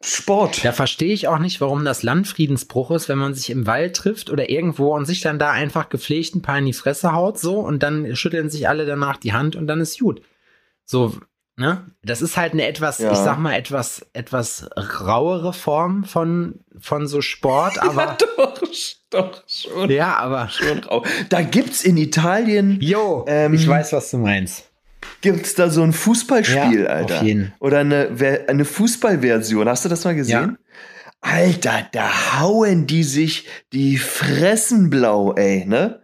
Sport. 0.00 0.64
Da 0.64 0.72
verstehe 0.72 1.12
ich 1.12 1.28
auch 1.28 1.38
nicht, 1.38 1.60
warum 1.60 1.84
das 1.84 2.02
Landfriedensbruch 2.02 2.90
ist, 2.92 3.08
wenn 3.08 3.18
man 3.18 3.34
sich 3.34 3.50
im 3.50 3.66
Wald 3.66 3.94
trifft 3.94 4.30
oder 4.30 4.48
irgendwo 4.48 4.94
und 4.94 5.04
sich 5.04 5.20
dann 5.20 5.38
da 5.38 5.50
einfach 5.50 5.88
gepflegt 5.90 6.34
ein 6.34 6.42
paar 6.42 6.58
in 6.58 6.66
die 6.66 6.72
Fresse 6.72 7.12
haut, 7.12 7.38
so, 7.38 7.60
und 7.60 7.82
dann 7.82 8.16
schütteln 8.16 8.48
sich 8.48 8.68
alle 8.68 8.86
danach 8.86 9.18
die 9.18 9.32
Hand 9.32 9.54
und 9.54 9.66
dann 9.66 9.80
ist 9.80 10.00
gut. 10.00 10.22
So, 10.84 11.16
ne? 11.56 11.86
Das 12.02 12.22
ist 12.22 12.36
halt 12.36 12.52
eine 12.52 12.66
etwas, 12.66 12.98
ja. 12.98 13.12
ich 13.12 13.18
sag 13.18 13.38
mal, 13.38 13.54
etwas, 13.54 14.06
etwas 14.12 14.68
rauere 14.76 15.52
Form 15.52 16.04
von, 16.04 16.60
von 16.78 17.06
so 17.06 17.20
Sport, 17.20 17.78
aber. 17.82 18.02
Ja, 18.02 18.16
doch, 18.36 18.62
doch, 19.10 19.42
schon. 19.46 19.90
Ja, 19.90 20.16
aber. 20.16 20.48
Schon 20.48 20.78
rau. 20.80 21.04
Da 21.28 21.42
gibt's 21.42 21.84
in 21.84 21.96
Italien. 21.98 22.78
Jo, 22.80 23.24
ähm, 23.28 23.54
ich 23.54 23.68
weiß, 23.68 23.92
was 23.92 24.10
du 24.10 24.18
meinst 24.18 24.71
gibt 25.20 25.46
es 25.46 25.54
da 25.54 25.70
so 25.70 25.82
ein 25.82 25.92
Fußballspiel, 25.92 26.84
ja, 26.84 26.88
Alter. 26.88 27.16
Auf 27.16 27.22
jeden. 27.22 27.52
Oder 27.60 27.78
eine, 27.78 28.44
eine 28.48 28.64
Fußballversion. 28.64 29.68
Hast 29.68 29.84
du 29.84 29.88
das 29.88 30.04
mal 30.04 30.14
gesehen? 30.14 30.58
Ja. 30.58 30.72
Alter, 31.20 31.88
da 31.92 32.40
hauen 32.40 32.86
die 32.86 33.04
sich 33.04 33.48
die 33.72 33.96
Fressen 33.96 34.90
blau, 34.90 35.34
ey, 35.34 35.64
ne? 35.64 36.02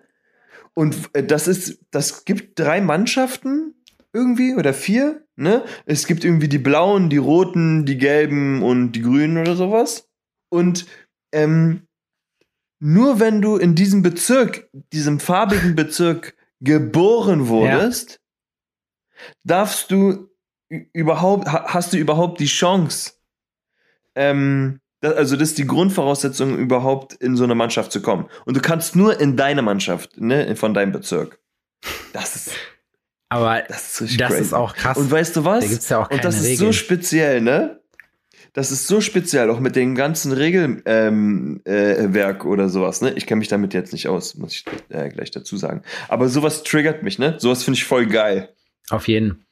Und 0.74 0.96
äh, 1.12 1.24
das 1.24 1.48
ist, 1.48 1.80
das 1.90 2.24
gibt 2.24 2.58
drei 2.58 2.80
Mannschaften 2.80 3.74
irgendwie 4.12 4.54
oder 4.54 4.72
vier, 4.72 5.26
ne? 5.34 5.64
Es 5.86 6.06
gibt 6.06 6.24
irgendwie 6.24 6.48
die 6.48 6.58
blauen, 6.58 7.10
die 7.10 7.16
roten, 7.16 7.84
die 7.84 7.98
gelben 7.98 8.62
und 8.62 8.92
die 8.92 9.02
grünen 9.02 9.38
oder 9.38 9.56
sowas. 9.56 10.08
Und 10.50 10.86
ähm, 11.32 11.82
nur 12.78 13.18
wenn 13.18 13.42
du 13.42 13.56
in 13.56 13.74
diesem 13.74 14.02
Bezirk, 14.02 14.68
diesem 14.92 15.18
farbigen 15.18 15.74
Bezirk 15.74 16.36
geboren 16.60 17.48
wurdest, 17.48 18.20
darfst 19.44 19.90
du 19.90 20.28
überhaupt, 20.68 21.48
hast 21.48 21.92
du 21.92 21.96
überhaupt 21.96 22.40
die 22.40 22.46
Chance, 22.46 23.12
ähm, 24.14 24.80
das, 25.00 25.14
also 25.14 25.36
das 25.36 25.50
ist 25.50 25.58
die 25.58 25.66
Grundvoraussetzung, 25.66 26.58
überhaupt 26.58 27.14
in 27.14 27.36
so 27.36 27.44
eine 27.44 27.54
Mannschaft 27.54 27.92
zu 27.92 28.02
kommen. 28.02 28.28
Und 28.44 28.56
du 28.56 28.60
kannst 28.60 28.96
nur 28.96 29.20
in 29.20 29.36
deine 29.36 29.62
Mannschaft, 29.62 30.20
ne, 30.20 30.56
von 30.56 30.74
deinem 30.74 30.92
Bezirk. 30.92 31.38
Das 32.12 32.34
ist. 32.34 32.50
Aber 33.28 33.62
das 33.68 34.00
ist, 34.00 34.20
das 34.20 34.32
ist 34.32 34.54
auch 34.54 34.74
krass. 34.74 34.96
Und 34.96 35.10
weißt 35.10 35.36
du 35.36 35.44
was? 35.44 35.64
Da 35.64 35.70
gibt's 35.70 35.88
ja 35.88 35.98
auch 35.98 36.08
keine 36.08 36.18
Und 36.18 36.24
das 36.24 36.36
ist 36.36 36.44
Regeln. 36.44 36.58
so 36.58 36.72
speziell, 36.72 37.40
ne? 37.40 37.80
Das 38.54 38.72
ist 38.72 38.88
so 38.88 39.00
speziell, 39.00 39.50
auch 39.50 39.60
mit 39.60 39.76
dem 39.76 39.94
ganzen 39.94 40.32
Regelwerk 40.32 40.82
ähm, 40.86 41.60
äh, 41.64 42.46
oder 42.46 42.68
sowas, 42.70 43.02
ne? 43.02 43.12
Ich 43.12 43.26
kenne 43.26 43.38
mich 43.40 43.48
damit 43.48 43.74
jetzt 43.74 43.92
nicht 43.92 44.08
aus, 44.08 44.34
muss 44.34 44.54
ich 44.54 44.64
äh, 44.88 45.10
gleich 45.10 45.30
dazu 45.30 45.56
sagen. 45.56 45.82
Aber 46.08 46.28
sowas 46.28 46.62
triggert 46.62 47.02
mich, 47.02 47.18
ne? 47.18 47.36
Sowas 47.38 47.62
finde 47.62 47.76
ich 47.76 47.84
voll 47.84 48.06
geil. 48.06 48.48
Auf 48.90 49.08
jeden. 49.08 49.44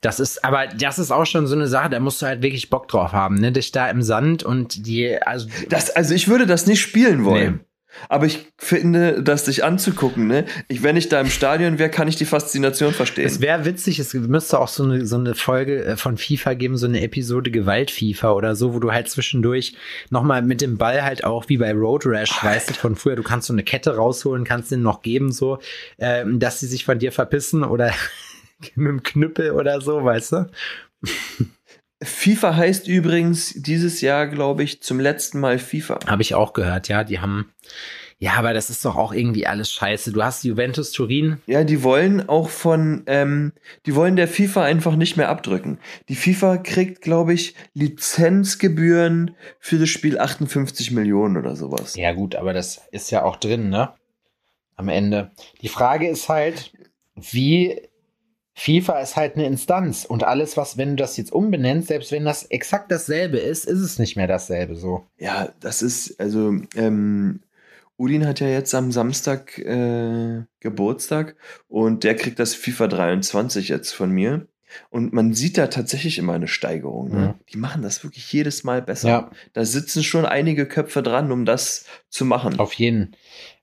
Das 0.00 0.20
ist, 0.20 0.44
aber 0.44 0.68
das 0.68 1.00
ist 1.00 1.10
auch 1.10 1.26
schon 1.26 1.48
so 1.48 1.56
eine 1.56 1.66
Sache, 1.66 1.90
da 1.90 1.98
musst 1.98 2.22
du 2.22 2.26
halt 2.26 2.40
wirklich 2.40 2.70
Bock 2.70 2.86
drauf 2.86 3.12
haben, 3.12 3.34
ne? 3.34 3.50
Dich 3.50 3.72
da 3.72 3.90
im 3.90 4.02
Sand 4.02 4.44
und 4.44 4.86
die, 4.86 5.20
also. 5.20 5.48
Das, 5.68 5.90
also 5.90 6.14
ich 6.14 6.28
würde 6.28 6.46
das 6.46 6.66
nicht 6.66 6.80
spielen 6.80 7.24
wollen. 7.24 7.54
Nee. 7.54 7.64
Aber 8.08 8.26
ich 8.26 8.46
finde, 8.58 9.22
das 9.22 9.46
sich 9.46 9.64
anzugucken, 9.64 10.26
ne? 10.26 10.44
Ich, 10.68 10.82
wenn 10.82 10.96
ich 10.96 11.08
da 11.08 11.20
im 11.20 11.28
Stadion 11.28 11.78
wäre, 11.78 11.90
kann 11.90 12.06
ich 12.06 12.16
die 12.16 12.26
Faszination 12.26 12.92
verstehen. 12.92 13.26
Es 13.26 13.40
wäre 13.40 13.64
witzig, 13.64 13.98
es 13.98 14.14
müsste 14.14 14.60
auch 14.60 14.68
so 14.68 14.84
eine, 14.84 15.04
so 15.06 15.16
eine 15.16 15.34
Folge 15.34 15.84
äh, 15.84 15.96
von 15.96 16.16
FIFA 16.16 16.54
geben, 16.54 16.76
so 16.76 16.86
eine 16.86 17.00
Episode 17.00 17.50
Gewalt-FIFA 17.50 18.32
oder 18.32 18.54
so, 18.54 18.74
wo 18.74 18.78
du 18.78 18.92
halt 18.92 19.08
zwischendurch 19.08 19.74
nochmal 20.10 20.42
mit 20.42 20.60
dem 20.60 20.78
Ball 20.78 21.02
halt 21.02 21.24
auch 21.24 21.48
wie 21.48 21.56
bei 21.56 21.72
Road 21.72 22.06
Rash, 22.06 22.32
weißt 22.42 22.70
du, 22.70 22.74
von 22.74 22.94
früher, 22.94 23.16
du 23.16 23.22
kannst 23.22 23.48
so 23.48 23.52
eine 23.52 23.64
Kette 23.64 23.96
rausholen, 23.96 24.44
kannst 24.44 24.70
den 24.70 24.82
noch 24.82 25.02
geben, 25.02 25.32
so, 25.32 25.58
äh, 25.96 26.24
dass 26.26 26.60
sie 26.60 26.66
sich 26.66 26.84
von 26.84 26.98
dir 26.98 27.10
verpissen 27.10 27.64
oder 27.64 27.92
mit 28.74 28.88
dem 28.88 29.02
Knüppel 29.02 29.52
oder 29.52 29.80
so, 29.80 30.04
weißt 30.04 30.32
du? 30.32 30.50
FIFA 32.02 32.54
heißt 32.56 32.88
übrigens 32.88 33.54
dieses 33.56 34.00
Jahr, 34.00 34.28
glaube 34.28 34.62
ich, 34.62 34.82
zum 34.82 35.00
letzten 35.00 35.40
Mal 35.40 35.58
FIFA. 35.58 35.98
Habe 36.06 36.22
ich 36.22 36.34
auch 36.34 36.52
gehört, 36.52 36.88
ja. 36.88 37.02
Die 37.02 37.20
haben. 37.20 37.52
Ja, 38.20 38.32
aber 38.32 38.52
das 38.52 38.68
ist 38.68 38.84
doch 38.84 38.96
auch 38.96 39.12
irgendwie 39.12 39.46
alles 39.46 39.70
scheiße. 39.72 40.12
Du 40.12 40.24
hast 40.24 40.42
Juventus 40.42 40.90
Turin. 40.90 41.40
Ja, 41.46 41.62
die 41.62 41.84
wollen 41.84 42.28
auch 42.28 42.48
von, 42.48 43.04
ähm, 43.06 43.52
die 43.86 43.94
wollen 43.94 44.16
der 44.16 44.26
FIFA 44.26 44.64
einfach 44.64 44.96
nicht 44.96 45.16
mehr 45.16 45.28
abdrücken. 45.28 45.78
Die 46.08 46.16
FIFA 46.16 46.58
kriegt, 46.58 47.00
glaube 47.00 47.32
ich, 47.32 47.54
Lizenzgebühren 47.74 49.36
für 49.60 49.78
das 49.78 49.88
Spiel 49.88 50.18
58 50.18 50.90
Millionen 50.90 51.36
oder 51.36 51.54
sowas. 51.54 51.94
Ja, 51.94 52.12
gut, 52.12 52.34
aber 52.34 52.52
das 52.52 52.80
ist 52.90 53.10
ja 53.12 53.22
auch 53.22 53.36
drin, 53.36 53.70
ne? 53.70 53.92
Am 54.74 54.88
Ende. 54.88 55.30
Die 55.62 55.68
Frage 55.68 56.08
ist 56.08 56.28
halt, 56.28 56.72
wie 57.14 57.87
FIFA 58.58 58.98
ist 58.98 59.14
halt 59.14 59.36
eine 59.36 59.46
Instanz 59.46 60.04
und 60.04 60.24
alles, 60.24 60.56
was, 60.56 60.76
wenn 60.76 60.90
du 60.90 60.96
das 60.96 61.16
jetzt 61.16 61.32
umbenennst, 61.32 61.86
selbst 61.86 62.10
wenn 62.10 62.24
das 62.24 62.42
exakt 62.42 62.90
dasselbe 62.90 63.38
ist, 63.38 63.64
ist 63.66 63.78
es 63.78 64.00
nicht 64.00 64.16
mehr 64.16 64.26
dasselbe 64.26 64.74
so. 64.74 65.06
Ja, 65.16 65.52
das 65.60 65.80
ist, 65.80 66.18
also, 66.18 66.56
ähm, 66.74 67.38
Udin 67.96 68.26
hat 68.26 68.40
ja 68.40 68.48
jetzt 68.48 68.74
am 68.74 68.90
Samstag 68.90 69.58
äh, 69.58 70.42
Geburtstag 70.58 71.36
und 71.68 72.02
der 72.02 72.16
kriegt 72.16 72.40
das 72.40 72.56
FIFA 72.56 72.88
23 72.88 73.68
jetzt 73.68 73.92
von 73.92 74.10
mir. 74.10 74.48
Und 74.90 75.12
man 75.12 75.34
sieht 75.34 75.56
da 75.56 75.68
tatsächlich 75.68 76.18
immer 76.18 76.34
eine 76.34 76.48
Steigerung. 76.48 77.10
Ne? 77.10 77.18
Mhm. 77.18 77.34
Die 77.52 77.56
machen 77.56 77.82
das 77.82 78.04
wirklich 78.04 78.30
jedes 78.32 78.64
Mal 78.64 78.82
besser. 78.82 79.08
Ja. 79.08 79.30
Da 79.52 79.64
sitzen 79.64 80.02
schon 80.02 80.26
einige 80.26 80.66
Köpfe 80.66 81.02
dran, 81.02 81.32
um 81.32 81.44
das 81.44 81.86
zu 82.10 82.24
machen. 82.24 82.58
Auf 82.58 82.74
jeden. 82.74 83.16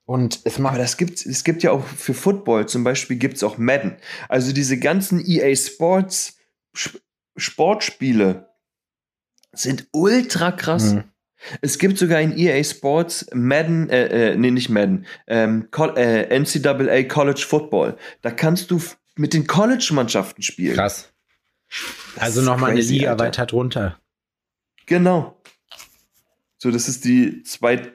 Und 0.05 0.41
es 0.43 0.59
macht. 0.59 0.77
Das 0.77 0.97
gibt, 0.97 1.25
es 1.25 1.43
gibt 1.43 1.63
ja 1.63 1.71
auch 1.71 1.83
für 1.83 2.13
Football 2.13 2.67
zum 2.67 2.83
Beispiel 2.83 3.17
gibt 3.17 3.37
es 3.37 3.43
auch 3.43 3.57
Madden. 3.57 3.97
Also 4.29 4.53
diese 4.53 4.77
ganzen 4.77 5.25
EA 5.25 5.55
Sports 5.55 6.37
Sportspiele 7.35 8.49
sind 9.51 9.87
ultra 9.91 10.51
krass. 10.51 10.93
Mhm. 10.93 11.03
Es 11.61 11.79
gibt 11.79 11.97
sogar 11.97 12.21
in 12.21 12.37
EA 12.37 12.63
Sports 12.63 13.27
Madden, 13.33 13.89
äh, 13.89 14.31
äh, 14.31 14.37
nee, 14.37 14.51
nicht 14.51 14.69
Madden, 14.69 15.05
ähm, 15.27 15.67
äh, 15.95 16.39
NCAA 16.39 17.03
College 17.03 17.43
Football. 17.47 17.97
Da 18.21 18.31
kannst 18.31 18.71
du 18.71 18.81
mit 19.15 19.33
den 19.33 19.47
College-Mannschaften 19.47 20.41
spielen. 20.41 20.75
Krass. 20.75 21.11
Das 22.15 22.23
also 22.23 22.41
nochmal 22.41 22.71
eine 22.71 22.81
Liga 22.81 23.11
Alter. 23.11 23.23
weiter 23.25 23.45
drunter. 23.45 23.99
Genau. 24.85 25.34
So, 26.65 26.71
das 26.71 26.89
ist 26.89 27.05
die 27.05 27.43
zweit, 27.43 27.93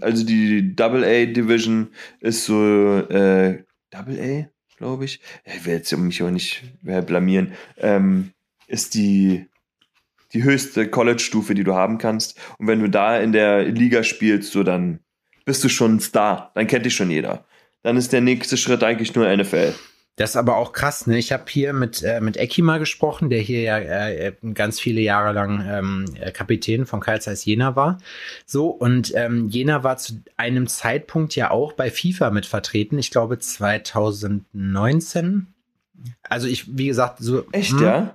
also 0.00 0.24
die 0.24 0.74
Double 0.74 1.04
A 1.04 1.26
Division 1.26 1.88
ist 2.20 2.46
so 2.46 2.96
äh, 2.96 3.62
Double 3.90 4.18
A, 4.18 4.48
glaube 4.78 5.04
ich. 5.04 5.20
Ich 5.44 5.66
will 5.66 5.74
jetzt 5.74 5.94
mich 5.94 6.22
auch 6.22 6.30
nicht 6.30 6.62
blamieren. 6.82 7.52
Ähm, 7.76 8.30
ist 8.68 8.94
die 8.94 9.44
die 10.32 10.42
höchste 10.44 10.88
College-Stufe, 10.88 11.54
die 11.54 11.62
du 11.62 11.74
haben 11.74 11.98
kannst. 11.98 12.40
Und 12.56 12.68
wenn 12.68 12.80
du 12.80 12.88
da 12.88 13.20
in 13.20 13.32
der 13.32 13.64
Liga 13.64 14.02
spielst, 14.02 14.52
so 14.52 14.62
dann 14.62 15.00
bist 15.44 15.62
du 15.62 15.68
schon 15.68 15.96
ein 15.96 16.00
Star. 16.00 16.52
Dann 16.54 16.68
kennt 16.68 16.86
dich 16.86 16.94
schon 16.94 17.10
jeder. 17.10 17.44
Dann 17.82 17.98
ist 17.98 18.14
der 18.14 18.22
nächste 18.22 18.56
Schritt 18.56 18.82
eigentlich 18.82 19.14
nur 19.14 19.28
NFL. 19.30 19.74
Das 20.20 20.32
ist 20.32 20.36
aber 20.36 20.58
auch 20.58 20.72
krass, 20.72 21.06
ne? 21.06 21.16
Ich 21.16 21.32
habe 21.32 21.44
hier 21.48 21.72
mit, 21.72 22.02
äh, 22.02 22.20
mit 22.20 22.36
Eki 22.36 22.60
mal 22.60 22.78
gesprochen, 22.78 23.30
der 23.30 23.40
hier 23.40 23.62
ja 23.62 23.78
äh, 23.78 24.34
ganz 24.52 24.78
viele 24.78 25.00
Jahre 25.00 25.32
lang 25.32 25.66
ähm, 25.66 26.04
äh, 26.20 26.30
Kapitän 26.30 26.84
von 26.84 27.00
Karl 27.00 27.22
Zeiss 27.22 27.46
Jena 27.46 27.74
war. 27.74 27.96
So, 28.44 28.68
und 28.68 29.14
ähm, 29.16 29.48
Jena 29.48 29.82
war 29.82 29.96
zu 29.96 30.22
einem 30.36 30.66
Zeitpunkt 30.66 31.36
ja 31.36 31.50
auch 31.50 31.72
bei 31.72 31.90
FIFA 31.90 32.32
mit 32.32 32.44
vertreten. 32.44 32.98
Ich 32.98 33.10
glaube 33.10 33.38
2019 33.38 35.46
Also 36.22 36.48
ich, 36.48 36.76
wie 36.76 36.88
gesagt, 36.88 37.20
so. 37.20 37.46
Echt, 37.52 37.72
hm, 37.72 37.82
ja? 37.82 38.14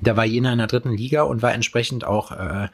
Da 0.00 0.16
war 0.16 0.26
Jena 0.26 0.52
in 0.52 0.58
der 0.58 0.68
dritten 0.68 0.92
Liga 0.92 1.22
und 1.22 1.42
war 1.42 1.52
entsprechend 1.52 2.04
auch, 2.04 2.30
äh, 2.30 2.68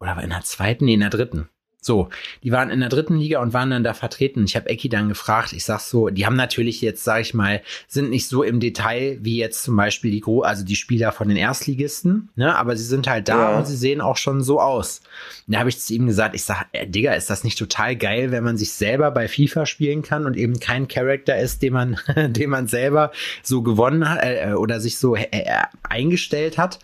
oder 0.00 0.16
war 0.16 0.24
in 0.24 0.30
der 0.30 0.42
zweiten, 0.42 0.86
nee, 0.86 0.94
in 0.94 1.00
der 1.00 1.10
dritten. 1.10 1.48
So, 1.88 2.10
die 2.42 2.52
waren 2.52 2.68
in 2.68 2.80
der 2.80 2.90
dritten 2.90 3.16
Liga 3.16 3.40
und 3.40 3.54
waren 3.54 3.70
dann 3.70 3.82
da 3.82 3.94
vertreten. 3.94 4.44
Ich 4.44 4.56
habe 4.56 4.68
Ecki 4.68 4.90
dann 4.90 5.08
gefragt, 5.08 5.54
ich 5.54 5.64
sag 5.64 5.80
so, 5.80 6.10
die 6.10 6.26
haben 6.26 6.36
natürlich 6.36 6.82
jetzt, 6.82 7.02
sage 7.02 7.22
ich 7.22 7.32
mal, 7.32 7.62
sind 7.86 8.10
nicht 8.10 8.28
so 8.28 8.42
im 8.42 8.60
Detail 8.60 9.16
wie 9.22 9.38
jetzt 9.38 9.62
zum 9.62 9.74
Beispiel 9.74 10.10
die 10.10 10.20
Gro 10.20 10.42
also 10.42 10.66
die 10.66 10.76
Spieler 10.76 11.12
von 11.12 11.28
den 11.28 11.38
Erstligisten, 11.38 12.28
ne? 12.36 12.54
Aber 12.56 12.76
sie 12.76 12.84
sind 12.84 13.08
halt 13.08 13.30
da 13.30 13.52
Ja. 13.52 13.58
und 13.58 13.66
sie 13.66 13.74
sehen 13.74 14.02
auch 14.02 14.18
schon 14.18 14.42
so 14.42 14.60
aus. 14.60 15.00
Und 15.46 15.54
da 15.54 15.60
habe 15.60 15.70
ich 15.70 15.80
zu 15.80 15.94
ihm 15.94 16.06
gesagt, 16.06 16.34
ich 16.34 16.44
sag, 16.44 16.66
äh, 16.72 16.86
Digga, 16.86 17.14
ist 17.14 17.30
das 17.30 17.42
nicht 17.42 17.58
total 17.58 17.96
geil, 17.96 18.32
wenn 18.32 18.44
man 18.44 18.58
sich 18.58 18.72
selber 18.72 19.10
bei 19.10 19.26
FIFA 19.26 19.64
spielen 19.64 20.02
kann 20.02 20.26
und 20.26 20.36
eben 20.36 20.60
kein 20.60 20.88
Charakter 20.88 21.38
ist, 21.38 21.62
den 21.62 21.72
man, 21.72 21.96
den 22.16 22.50
man 22.50 22.66
selber 22.66 23.12
so 23.42 23.62
gewonnen 23.62 24.06
hat 24.10 24.20
äh, 24.22 24.52
oder 24.52 24.78
sich 24.80 24.98
so 24.98 25.16
äh, 25.16 25.26
äh, 25.30 25.62
eingestellt 25.88 26.58
hat? 26.58 26.80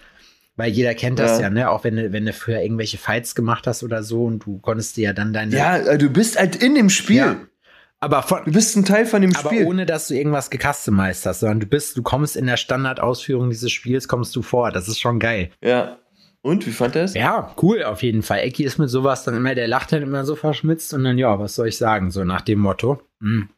Weil 0.56 0.70
jeder 0.70 0.94
kennt 0.94 1.18
das 1.18 1.38
ja, 1.38 1.44
Ja. 1.44 1.50
ne? 1.50 1.70
Auch 1.70 1.82
wenn 1.84 1.96
du, 1.96 2.12
wenn 2.12 2.24
du 2.26 2.32
früher 2.32 2.60
irgendwelche 2.60 2.96
Fights 2.98 3.34
gemacht 3.34 3.66
hast 3.66 3.82
oder 3.82 4.02
so 4.04 4.24
und 4.24 4.44
du 4.46 4.58
konntest 4.58 4.96
dir 4.96 5.04
ja 5.04 5.12
dann 5.12 5.32
deine. 5.32 5.56
Ja, 5.56 5.76
äh, 5.78 5.98
du 5.98 6.08
bist 6.10 6.38
halt 6.38 6.56
in 6.56 6.74
dem 6.74 6.90
Spiel. 6.90 7.16
Ja. 7.16 7.36
Aber 8.00 8.22
von, 8.22 8.40
Du 8.44 8.52
bist 8.52 8.76
ein 8.76 8.84
Teil 8.84 9.06
von 9.06 9.22
dem 9.22 9.34
aber 9.34 9.48
Spiel. 9.50 9.64
ohne 9.66 9.86
dass 9.86 10.08
du 10.08 10.14
irgendwas 10.14 10.50
gecustomized 10.50 11.24
hast, 11.26 11.40
sondern 11.40 11.60
du 11.60 11.66
bist, 11.66 11.96
du 11.96 12.02
kommst 12.02 12.36
in 12.36 12.46
der 12.46 12.56
Standardausführung 12.58 13.48
dieses 13.50 13.72
Spiels, 13.72 14.08
kommst 14.08 14.36
du 14.36 14.42
vor. 14.42 14.70
Das 14.70 14.88
ist 14.88 15.00
schon 15.00 15.18
geil. 15.18 15.50
ja. 15.60 15.98
Und, 16.42 16.66
wie 16.66 16.72
fand 16.72 16.94
er 16.94 17.04
es? 17.04 17.14
Ja, 17.14 17.54
cool, 17.62 17.82
auf 17.84 18.02
jeden 18.02 18.20
Fall. 18.22 18.40
Ecki 18.40 18.64
ist 18.64 18.76
mit 18.76 18.90
sowas 18.90 19.24
dann 19.24 19.34
immer, 19.34 19.54
der 19.54 19.66
lacht 19.66 19.92
dann 19.92 20.02
immer 20.02 20.26
so 20.26 20.36
verschmitzt 20.36 20.92
und 20.92 21.02
dann, 21.02 21.16
ja, 21.16 21.38
was 21.38 21.54
soll 21.54 21.68
ich 21.68 21.78
sagen, 21.78 22.10
so 22.10 22.22
nach 22.22 22.42
dem 22.42 22.58
Motto. 22.58 23.00
Hm. 23.22 23.48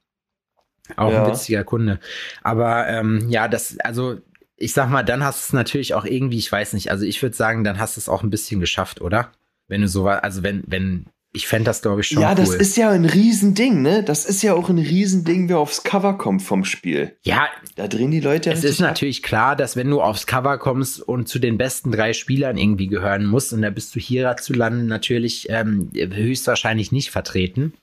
Auch 0.94 1.10
Ja. 1.10 1.24
ein 1.24 1.32
witziger 1.32 1.64
Kunde. 1.64 1.98
Aber 2.44 2.86
ähm, 2.86 3.26
ja, 3.28 3.48
das, 3.48 3.76
also 3.80 4.18
ich 4.56 4.72
sag 4.72 4.90
mal, 4.90 5.02
dann 5.02 5.22
hast 5.22 5.42
du 5.42 5.44
es 5.48 5.52
natürlich 5.52 5.94
auch 5.94 6.04
irgendwie, 6.04 6.38
ich 6.38 6.50
weiß 6.50 6.72
nicht, 6.72 6.90
also 6.90 7.04
ich 7.04 7.22
würde 7.22 7.36
sagen, 7.36 7.64
dann 7.64 7.78
hast 7.78 7.96
du 7.96 8.00
es 8.00 8.08
auch 8.08 8.22
ein 8.22 8.30
bisschen 8.30 8.60
geschafft, 8.60 9.00
oder? 9.00 9.32
Wenn 9.68 9.82
du 9.82 9.88
so, 9.88 10.08
also 10.08 10.42
wenn, 10.42 10.64
wenn, 10.66 11.06
ich 11.32 11.46
fände 11.46 11.64
das, 11.64 11.82
glaube 11.82 12.00
ich, 12.00 12.06
schon 12.08 12.22
ja, 12.22 12.30
cool. 12.30 12.36
das 12.36 12.54
ist 12.54 12.76
ja 12.76 12.90
ein 12.90 13.04
Riesending, 13.04 13.82
ne? 13.82 14.02
Das 14.02 14.24
ist 14.24 14.42
ja 14.42 14.54
auch 14.54 14.70
ein 14.70 14.78
Riesending, 14.78 15.50
wer 15.50 15.58
aufs 15.58 15.82
Cover 15.82 16.16
kommt 16.16 16.42
vom 16.42 16.64
Spiel. 16.64 17.14
ja, 17.24 17.48
Da 17.74 17.88
drehen 17.88 18.10
die 18.10 18.20
Leute 18.20 18.50
Es 18.50 18.64
ist 18.64 18.80
natürlich 18.80 19.22
klar, 19.22 19.56
dass 19.56 19.76
wenn 19.76 19.90
du 19.90 20.00
aufs 20.00 20.26
Cover 20.26 20.56
kommst 20.56 21.02
und 21.02 21.28
zu 21.28 21.38
den 21.38 21.58
besten 21.58 21.92
drei 21.92 22.14
Spielern 22.14 22.56
irgendwie 22.56 22.86
gehören 22.86 23.26
musst, 23.26 23.52
und 23.52 23.60
da 23.60 23.70
bist 23.70 23.94
du 23.94 24.00
hierzulande 24.00 24.84
natürlich 24.84 25.48
ähm, 25.50 25.90
höchstwahrscheinlich 25.92 26.92
nicht 26.92 27.10
vertreten. 27.10 27.74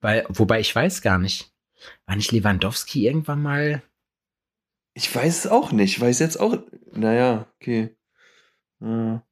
Weil, 0.00 0.24
wobei 0.30 0.60
ich 0.60 0.74
weiß 0.74 1.02
gar 1.02 1.18
nicht, 1.18 1.50
war 2.06 2.16
nicht 2.16 2.32
Lewandowski 2.32 3.06
irgendwann 3.06 3.42
mal? 3.42 3.82
Ich 4.94 5.14
weiß 5.14 5.38
es 5.44 5.46
auch 5.50 5.72
nicht. 5.72 5.96
Ich 5.96 6.00
weiß 6.00 6.18
jetzt 6.18 6.38
auch. 6.38 6.58
Naja, 6.92 7.46
okay. 7.60 7.96
Ja, 8.80 9.22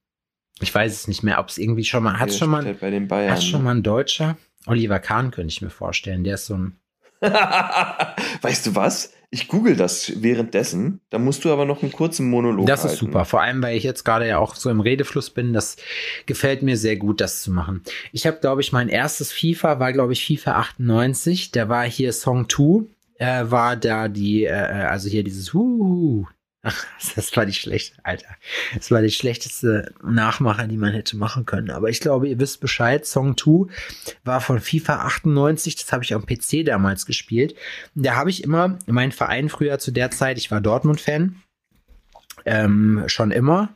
Ich 0.61 0.75
weiß 0.75 0.93
es 0.93 1.09
nicht 1.09 1.23
mehr, 1.23 1.39
ob 1.41 1.49
es 1.49 1.59
irgendwie 1.59 1.85
schon 1.85 2.03
mal, 2.03 2.19
hat 2.19 2.29
okay, 2.29 2.39
schon 2.39 2.51
mal, 2.51 2.65
halt 2.65 2.81
bei 2.81 2.91
den 2.91 3.09
Bayern. 3.09 3.33
hat 3.33 3.43
schon 3.43 3.63
mal 3.65 3.75
ein 3.75 3.83
Deutscher? 3.83 4.37
Oliver 4.67 4.99
Kahn 4.99 5.31
könnte 5.31 5.53
ich 5.53 5.63
mir 5.63 5.71
vorstellen, 5.71 6.25
der 6.25 6.35
ist 6.35 6.47
so 6.47 6.55
ein, 6.57 6.77
weißt 7.21 8.67
du 8.67 8.75
was? 8.75 9.13
Ich 9.31 9.49
google 9.49 9.77
das 9.77 10.23
währenddessen. 10.23 11.01
Da 11.11 11.19
musst 11.19 11.45
du 11.45 11.53
aber 11.53 11.67
noch 11.67 11.83
einen 11.83 11.93
kurzen 11.93 12.31
Monolog 12.31 12.67
Das 12.67 12.81
ist 12.81 12.93
halten. 12.93 12.99
super. 13.07 13.25
Vor 13.27 13.43
allem, 13.43 13.63
weil 13.63 13.77
ich 13.77 13.83
jetzt 13.85 14.05
gerade 14.05 14.27
ja 14.27 14.39
auch 14.39 14.55
so 14.55 14.71
im 14.71 14.81
Redefluss 14.81 15.31
bin. 15.31 15.53
Das 15.53 15.77
gefällt 16.25 16.63
mir 16.63 16.79
sehr 16.79 16.97
gut, 16.97 17.21
das 17.21 17.43
zu 17.43 17.51
machen. 17.51 17.83
Ich 18.13 18.27
habe, 18.27 18.39
glaube 18.41 18.63
ich, 18.63 18.73
mein 18.73 18.89
erstes 18.89 19.31
FIFA 19.33 19.81
war, 19.81 19.93
glaube 19.93 20.15
ich, 20.15 20.25
FIFA 20.27 20.53
98. 20.61 21.51
Da 21.53 21.69
war 21.69 21.85
hier 21.85 22.13
Song 22.15 22.49
2. 22.49 22.87
Äh, 23.19 23.51
war 23.51 23.77
da 23.77 24.09
die, 24.09 24.45
äh, 24.45 24.53
also 24.53 25.09
hier 25.09 25.25
dieses 25.25 25.53
Huhu. 25.53 26.27
Ach, 26.63 26.87
das 27.17 27.37
war 27.37 27.45
nicht 27.45 27.61
schlecht, 27.61 27.95
Alter. 28.03 28.29
Das 28.75 28.91
war 28.91 29.03
die 29.03 29.11
schlechteste 29.11 29.93
Nachmacher, 30.03 30.67
die 30.67 30.77
man 30.77 30.93
hätte 30.93 31.17
machen 31.17 31.47
können. 31.47 31.71
Aber 31.71 31.89
ich 31.89 32.01
glaube, 32.01 32.29
ihr 32.29 32.39
wisst 32.39 32.61
Bescheid. 32.61 33.07
Song 33.07 33.37
2 33.37 33.73
war 34.25 34.41
von 34.41 34.61
FIFA 34.61 35.07
98. 35.07 35.77
Das 35.77 35.93
habe 35.93 36.05
ich 36.05 36.15
am 36.15 36.27
PC 36.27 36.65
damals 36.65 37.07
gespielt. 37.07 37.55
Da 37.95 38.17
habe 38.17 38.31
ich 38.31 38.45
immer, 38.45 38.79
mein 38.87 39.13
Verein 39.13 39.49
früher 39.49 39.79
zu 39.79 39.91
der 39.91 40.11
Zeit, 40.11 40.39
ich 40.39 40.51
war 40.51 40.61
Dortmund-Fan 40.61 41.43
ähm, 42.45 43.05
schon 43.07 43.31
immer 43.31 43.71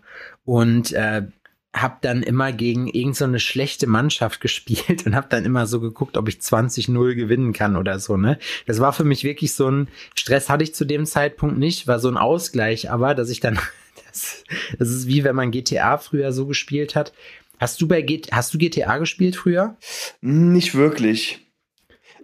und 0.44 0.92
äh, 0.92 1.26
habe 1.74 1.96
dann 2.02 2.22
immer 2.22 2.52
gegen 2.52 2.86
irgendeine 2.86 3.38
so 3.38 3.44
schlechte 3.44 3.86
Mannschaft 3.86 4.40
gespielt 4.40 5.06
und 5.06 5.14
habe 5.14 5.28
dann 5.30 5.44
immer 5.44 5.66
so 5.66 5.80
geguckt, 5.80 6.16
ob 6.16 6.28
ich 6.28 6.36
20-0 6.36 7.14
gewinnen 7.14 7.52
kann 7.52 7.76
oder 7.76 7.98
so, 7.98 8.16
ne? 8.16 8.38
Das 8.66 8.80
war 8.80 8.92
für 8.92 9.04
mich 9.04 9.24
wirklich 9.24 9.54
so 9.54 9.70
ein 9.70 9.88
Stress 10.14 10.48
hatte 10.48 10.64
ich 10.64 10.74
zu 10.74 10.84
dem 10.84 11.06
Zeitpunkt 11.06 11.58
nicht, 11.58 11.86
war 11.86 11.98
so 11.98 12.08
ein 12.08 12.16
Ausgleich, 12.16 12.90
aber 12.90 13.14
dass 13.14 13.30
ich 13.30 13.40
dann 13.40 13.58
das, 14.08 14.44
das 14.78 14.88
ist 14.90 15.06
wie 15.06 15.24
wenn 15.24 15.36
man 15.36 15.50
GTA 15.50 15.98
früher 15.98 16.32
so 16.32 16.46
gespielt 16.46 16.94
hat. 16.94 17.12
Hast 17.58 17.80
du 17.80 17.88
bei 17.88 18.02
G 18.02 18.22
hast 18.30 18.52
du 18.52 18.58
GTA 18.58 18.98
gespielt 18.98 19.36
früher? 19.36 19.76
Nicht 20.20 20.74
wirklich. 20.74 21.46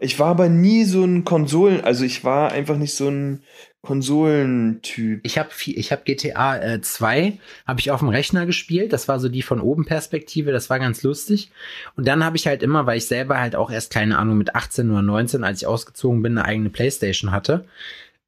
Ich 0.01 0.19
war 0.19 0.29
aber 0.29 0.49
nie 0.49 0.85
so 0.85 1.03
ein 1.05 1.25
Konsolen, 1.25 1.81
also 1.81 2.05
ich 2.05 2.23
war 2.23 2.53
einfach 2.53 2.77
nicht 2.77 2.95
so 2.95 3.09
ein 3.09 3.43
Konsolentyp. 3.83 5.21
Ich 5.23 5.39
habe 5.39 5.49
ich 5.67 5.93
hab 5.93 6.05
GTA 6.05 6.59
äh, 6.59 6.81
2 6.81 7.39
habe 7.67 7.81
ich 7.81 7.91
auf 7.91 8.01
dem 8.01 8.09
Rechner 8.09 8.45
gespielt. 8.47 8.93
Das 8.93 9.09
war 9.09 9.21
so 9.21 9.29
die 9.29 9.43
von 9.43 9.61
oben 9.61 9.85
Perspektive. 9.85 10.53
Das 10.53 10.69
war 10.71 10.79
ganz 10.79 11.03
lustig. 11.03 11.51
Und 11.97 12.07
dann 12.09 12.25
habe 12.25 12.37
ich 12.37 12.47
halt 12.47 12.63
immer, 12.63 12.87
weil 12.87 12.99
ich 12.99 13.07
selber 13.07 13.41
halt 13.41 13.55
auch 13.57 13.71
erst 13.71 13.93
keine 13.93 14.19
Ahnung 14.19 14.37
mit 14.39 14.55
18 14.55 14.91
oder 14.91 15.03
19, 15.03 15.45
als 15.45 15.63
ich 15.63 15.67
ausgezogen 15.67 16.23
bin, 16.23 16.37
eine 16.39 16.47
eigene 16.47 16.71
Playstation 16.71 17.31
hatte, 17.33 17.67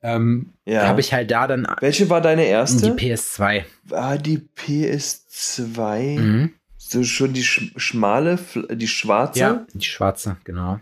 ähm, 0.03 0.53
Ja. 0.65 0.87
habe 0.87 1.01
ich 1.01 1.13
halt 1.13 1.31
da 1.31 1.47
dann 1.47 1.67
Welche 1.81 2.09
war 2.09 2.21
deine 2.21 2.43
die 2.43 2.49
erste? 2.49 2.87
PS2. 2.95 3.65
War 3.85 4.19
die 4.19 4.39
PS2 4.39 6.19
Mhm. 6.19 6.55
so 6.79 7.03
schon 7.05 7.33
die 7.33 7.43
sch 7.45 7.73
schmale, 7.77 8.39
die 8.73 8.89
schwarze? 8.89 9.41
Ja, 9.41 9.67
die 9.75 9.85
schwarze, 9.85 10.37
genau. 10.45 10.81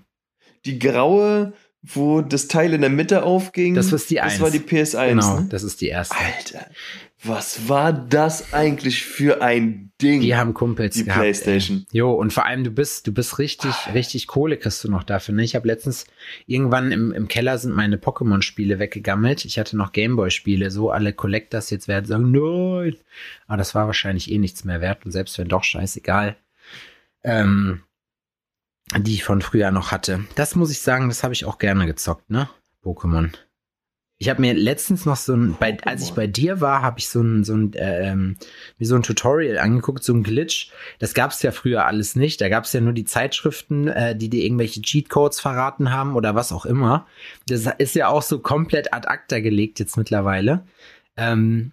Die 0.64 0.78
graue, 0.78 1.52
wo 1.83 2.20
das 2.20 2.49
Teil 2.49 2.74
in 2.74 2.81
der 2.81 2.91
Mitte 2.91 3.22
aufging? 3.22 3.74
Das 3.74 3.93
ist 3.93 4.11
die 4.11 4.16
Das 4.16 4.35
1. 4.35 4.41
war 4.41 4.51
die 4.51 4.59
PS1. 4.59 5.09
Genau, 5.09 5.41
ne? 5.41 5.47
das 5.49 5.62
ist 5.62 5.81
die 5.81 5.89
erste. 5.89 6.16
Alter, 6.16 6.66
was 7.22 7.68
war 7.68 7.93
das 7.93 8.53
eigentlich 8.53 9.05
für 9.05 9.43
ein 9.43 9.91
Ding? 10.01 10.20
Die 10.20 10.37
haben 10.37 10.55
Kumpels 10.55 10.95
Die 10.95 11.05
gehabt. 11.05 11.20
Playstation. 11.20 11.87
Ey. 11.91 11.99
Jo, 11.99 12.12
und 12.12 12.33
vor 12.33 12.47
allem 12.47 12.62
du 12.62 12.70
bist, 12.70 13.07
du 13.07 13.12
bist 13.12 13.39
richtig, 13.39 13.72
richtig 13.93 14.26
Kohle 14.26 14.57
kriegst 14.57 14.85
du 14.85 14.91
noch 14.91 15.03
dafür. 15.03 15.35
Ne? 15.35 15.43
Ich 15.43 15.57
habe 15.57 15.66
letztens 15.66 16.07
irgendwann 16.47 16.93
im, 16.93 17.12
im 17.12 17.26
Keller 17.26 17.59
sind 17.59 17.74
meine 17.74 17.97
Pokémon-Spiele 17.97 18.79
weggegammelt. 18.79 19.45
Ich 19.45 19.59
hatte 19.59 19.76
noch 19.76 19.93
Gameboy-Spiele, 19.93 20.70
so 20.70 20.91
alle 20.91 21.12
Collectors 21.12 21.70
jetzt 21.70 21.89
werden 21.89 22.07
sagen, 22.07 22.31
nein. 22.31 22.97
Aber 23.47 23.57
das 23.57 23.74
war 23.74 23.87
wahrscheinlich 23.87 24.31
eh 24.31 24.39
nichts 24.39 24.64
mehr 24.64 24.81
wert 24.81 25.05
und 25.05 25.11
selbst 25.11 25.39
wenn 25.39 25.49
doch, 25.49 25.64
scheißegal. 25.64 26.37
Ähm, 27.24 27.83
die 28.97 29.14
ich 29.14 29.24
von 29.24 29.43
früher 29.43 29.70
noch 29.70 29.93
hatte. 29.93 30.24
Das 30.34 30.55
muss 30.55 30.70
ich 30.70 30.80
sagen, 30.80 31.09
das 31.09 31.22
habe 31.22 31.34
ich 31.34 31.45
auch 31.45 31.59
gerne 31.59 31.86
gezockt, 31.86 32.30
ne? 32.30 32.49
Pokémon. 32.82 33.30
Ich 34.20 34.28
habe 34.28 34.41
mir 34.41 34.53
letztens 34.53 35.07
noch 35.07 35.16
so 35.16 35.34
ein, 35.34 35.57
bei, 35.61 35.78
als 35.84 36.03
ich 36.03 36.12
bei 36.12 36.26
dir 36.26 36.61
war, 36.61 36.82
habe 36.82 36.99
ich 36.99 37.09
so 37.09 37.20
ein, 37.20 37.45
so 37.45 37.55
ein, 37.55 37.70
ähm, 37.76 38.36
wie 38.76 38.84
so 38.84 38.97
ein 38.97 39.05
Tutorial 39.05 39.59
angeguckt, 39.59 40.03
so 40.03 40.12
ein 40.12 40.24
Glitch. 40.24 40.72
Das 40.99 41.14
gab 41.14 41.30
es 41.30 41.41
ja 41.43 41.53
früher 41.53 41.86
alles 41.86 42.16
nicht. 42.16 42.41
Da 42.41 42.49
gab 42.49 42.64
es 42.64 42.72
ja 42.72 42.80
nur 42.80 42.95
die 42.95 43.05
Zeitschriften, 43.05 43.86
äh, 43.86 44.16
die 44.16 44.28
dir 44.28 44.43
irgendwelche 44.43 44.82
Cheatcodes 44.82 45.39
verraten 45.39 45.93
haben 45.93 46.16
oder 46.16 46.34
was 46.34 46.51
auch 46.51 46.66
immer. 46.66 47.07
Das 47.47 47.66
ist 47.78 47.95
ja 47.95 48.09
auch 48.09 48.22
so 48.22 48.41
komplett 48.41 48.93
ad 48.93 49.07
acta 49.07 49.39
gelegt 49.39 49.78
jetzt 49.78 49.97
mittlerweile. 49.97 50.66
Ähm, 51.16 51.70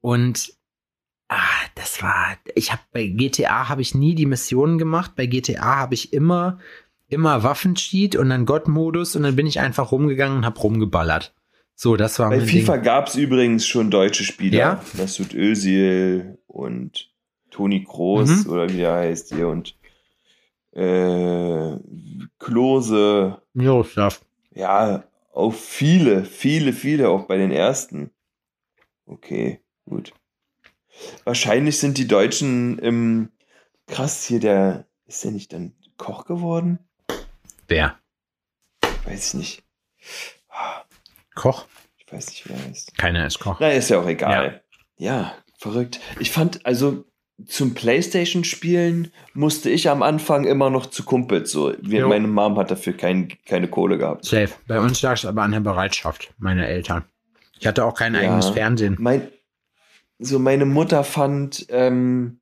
und 0.00 0.52
ah, 1.36 1.68
das 1.74 2.02
war, 2.02 2.36
ich 2.54 2.72
habe 2.72 2.82
bei 2.92 3.06
GTA 3.06 3.68
habe 3.68 3.82
ich 3.82 3.94
nie 3.94 4.14
die 4.14 4.26
Missionen 4.26 4.78
gemacht. 4.78 5.12
Bei 5.16 5.26
GTA 5.26 5.76
habe 5.76 5.94
ich 5.94 6.12
immer, 6.12 6.58
immer 7.08 7.42
Waffencheat 7.42 8.16
und 8.16 8.30
dann 8.30 8.46
God-Modus 8.46 9.16
und 9.16 9.22
dann 9.24 9.36
bin 9.36 9.46
ich 9.46 9.60
einfach 9.60 9.92
rumgegangen 9.92 10.38
und 10.38 10.44
habe 10.46 10.58
rumgeballert. 10.60 11.34
So, 11.76 11.96
das 11.96 12.18
war 12.18 12.30
Bei 12.30 12.40
FIFA 12.40 12.76
gab 12.76 13.08
es 13.08 13.16
übrigens 13.16 13.66
schon 13.66 13.90
deutsche 13.90 14.22
Spieler. 14.24 14.56
Ja? 14.58 14.84
Mesut 14.96 15.34
Özil 15.34 16.38
und 16.46 17.10
Toni 17.50 17.84
Kroos 17.84 18.44
Mhm. 18.46 18.50
oder 18.52 18.68
wie 18.68 18.76
der 18.78 18.94
heißt 18.94 19.34
hier 19.34 19.48
und 19.48 19.76
äh, 20.72 21.76
Klose. 22.38 23.40
Miroslav. 23.54 24.20
Ja, 24.52 25.04
auch 25.32 25.52
viele, 25.52 26.24
viele, 26.24 26.72
viele, 26.72 27.08
auch 27.08 27.26
bei 27.26 27.36
den 27.36 27.50
ersten. 27.50 28.10
Okay, 29.06 29.60
gut. 29.84 30.12
Wahrscheinlich 31.24 31.78
sind 31.78 31.98
die 31.98 32.06
Deutschen 32.06 32.78
im 32.78 33.30
krass 33.86 34.24
hier, 34.24 34.40
der 34.40 34.86
ist 35.06 35.24
der 35.24 35.30
nicht 35.32 35.52
dann 35.52 35.74
Koch 35.96 36.24
geworden? 36.24 36.78
Wer? 37.68 37.98
Weiß 39.04 39.28
ich 39.28 39.34
nicht. 39.34 39.62
Koch? 41.34 41.66
Ich 41.98 42.12
weiß 42.12 42.28
nicht, 42.28 42.48
wer 42.48 42.56
er 42.56 42.70
ist. 42.70 42.96
Keiner 42.96 43.26
ist 43.26 43.38
Koch. 43.40 43.58
Na, 43.60 43.68
ist 43.70 43.90
ja 43.90 44.00
auch 44.00 44.06
egal. 44.06 44.62
Ja. 44.96 45.34
verrückt. 45.58 46.00
Ich 46.20 46.30
fand, 46.30 46.64
also 46.66 47.04
zum 47.46 47.74
Playstation-Spielen 47.74 49.10
musste 49.32 49.68
ich 49.70 49.88
am 49.88 50.02
Anfang 50.02 50.44
immer 50.44 50.70
noch 50.70 50.86
zu 50.86 51.04
Kumpels. 51.04 51.50
So. 51.50 51.74
Wir, 51.80 52.00
Jo. 52.00 52.08
meine 52.08 52.28
Mom 52.28 52.56
hat 52.58 52.70
dafür 52.70 52.92
kein, 52.96 53.32
keine 53.46 53.68
Kohle 53.68 53.98
gehabt. 53.98 54.24
Safe. 54.24 54.50
Bei 54.68 54.78
uns 54.78 55.02
lag 55.02 55.14
es 55.14 55.24
aber 55.24 55.42
an 55.42 55.52
der 55.52 55.60
Bereitschaft 55.60 56.32
meiner 56.38 56.66
Eltern. 56.66 57.04
Ich 57.58 57.66
hatte 57.66 57.84
auch 57.84 57.94
kein 57.94 58.14
Ja. 58.14 58.20
eigenes 58.20 58.50
Fernsehen. 58.50 58.96
Mein, 59.00 59.28
so 60.18 60.38
meine 60.38 60.64
Mutter 60.64 61.04
fand 61.04 61.66
ähm, 61.68 62.40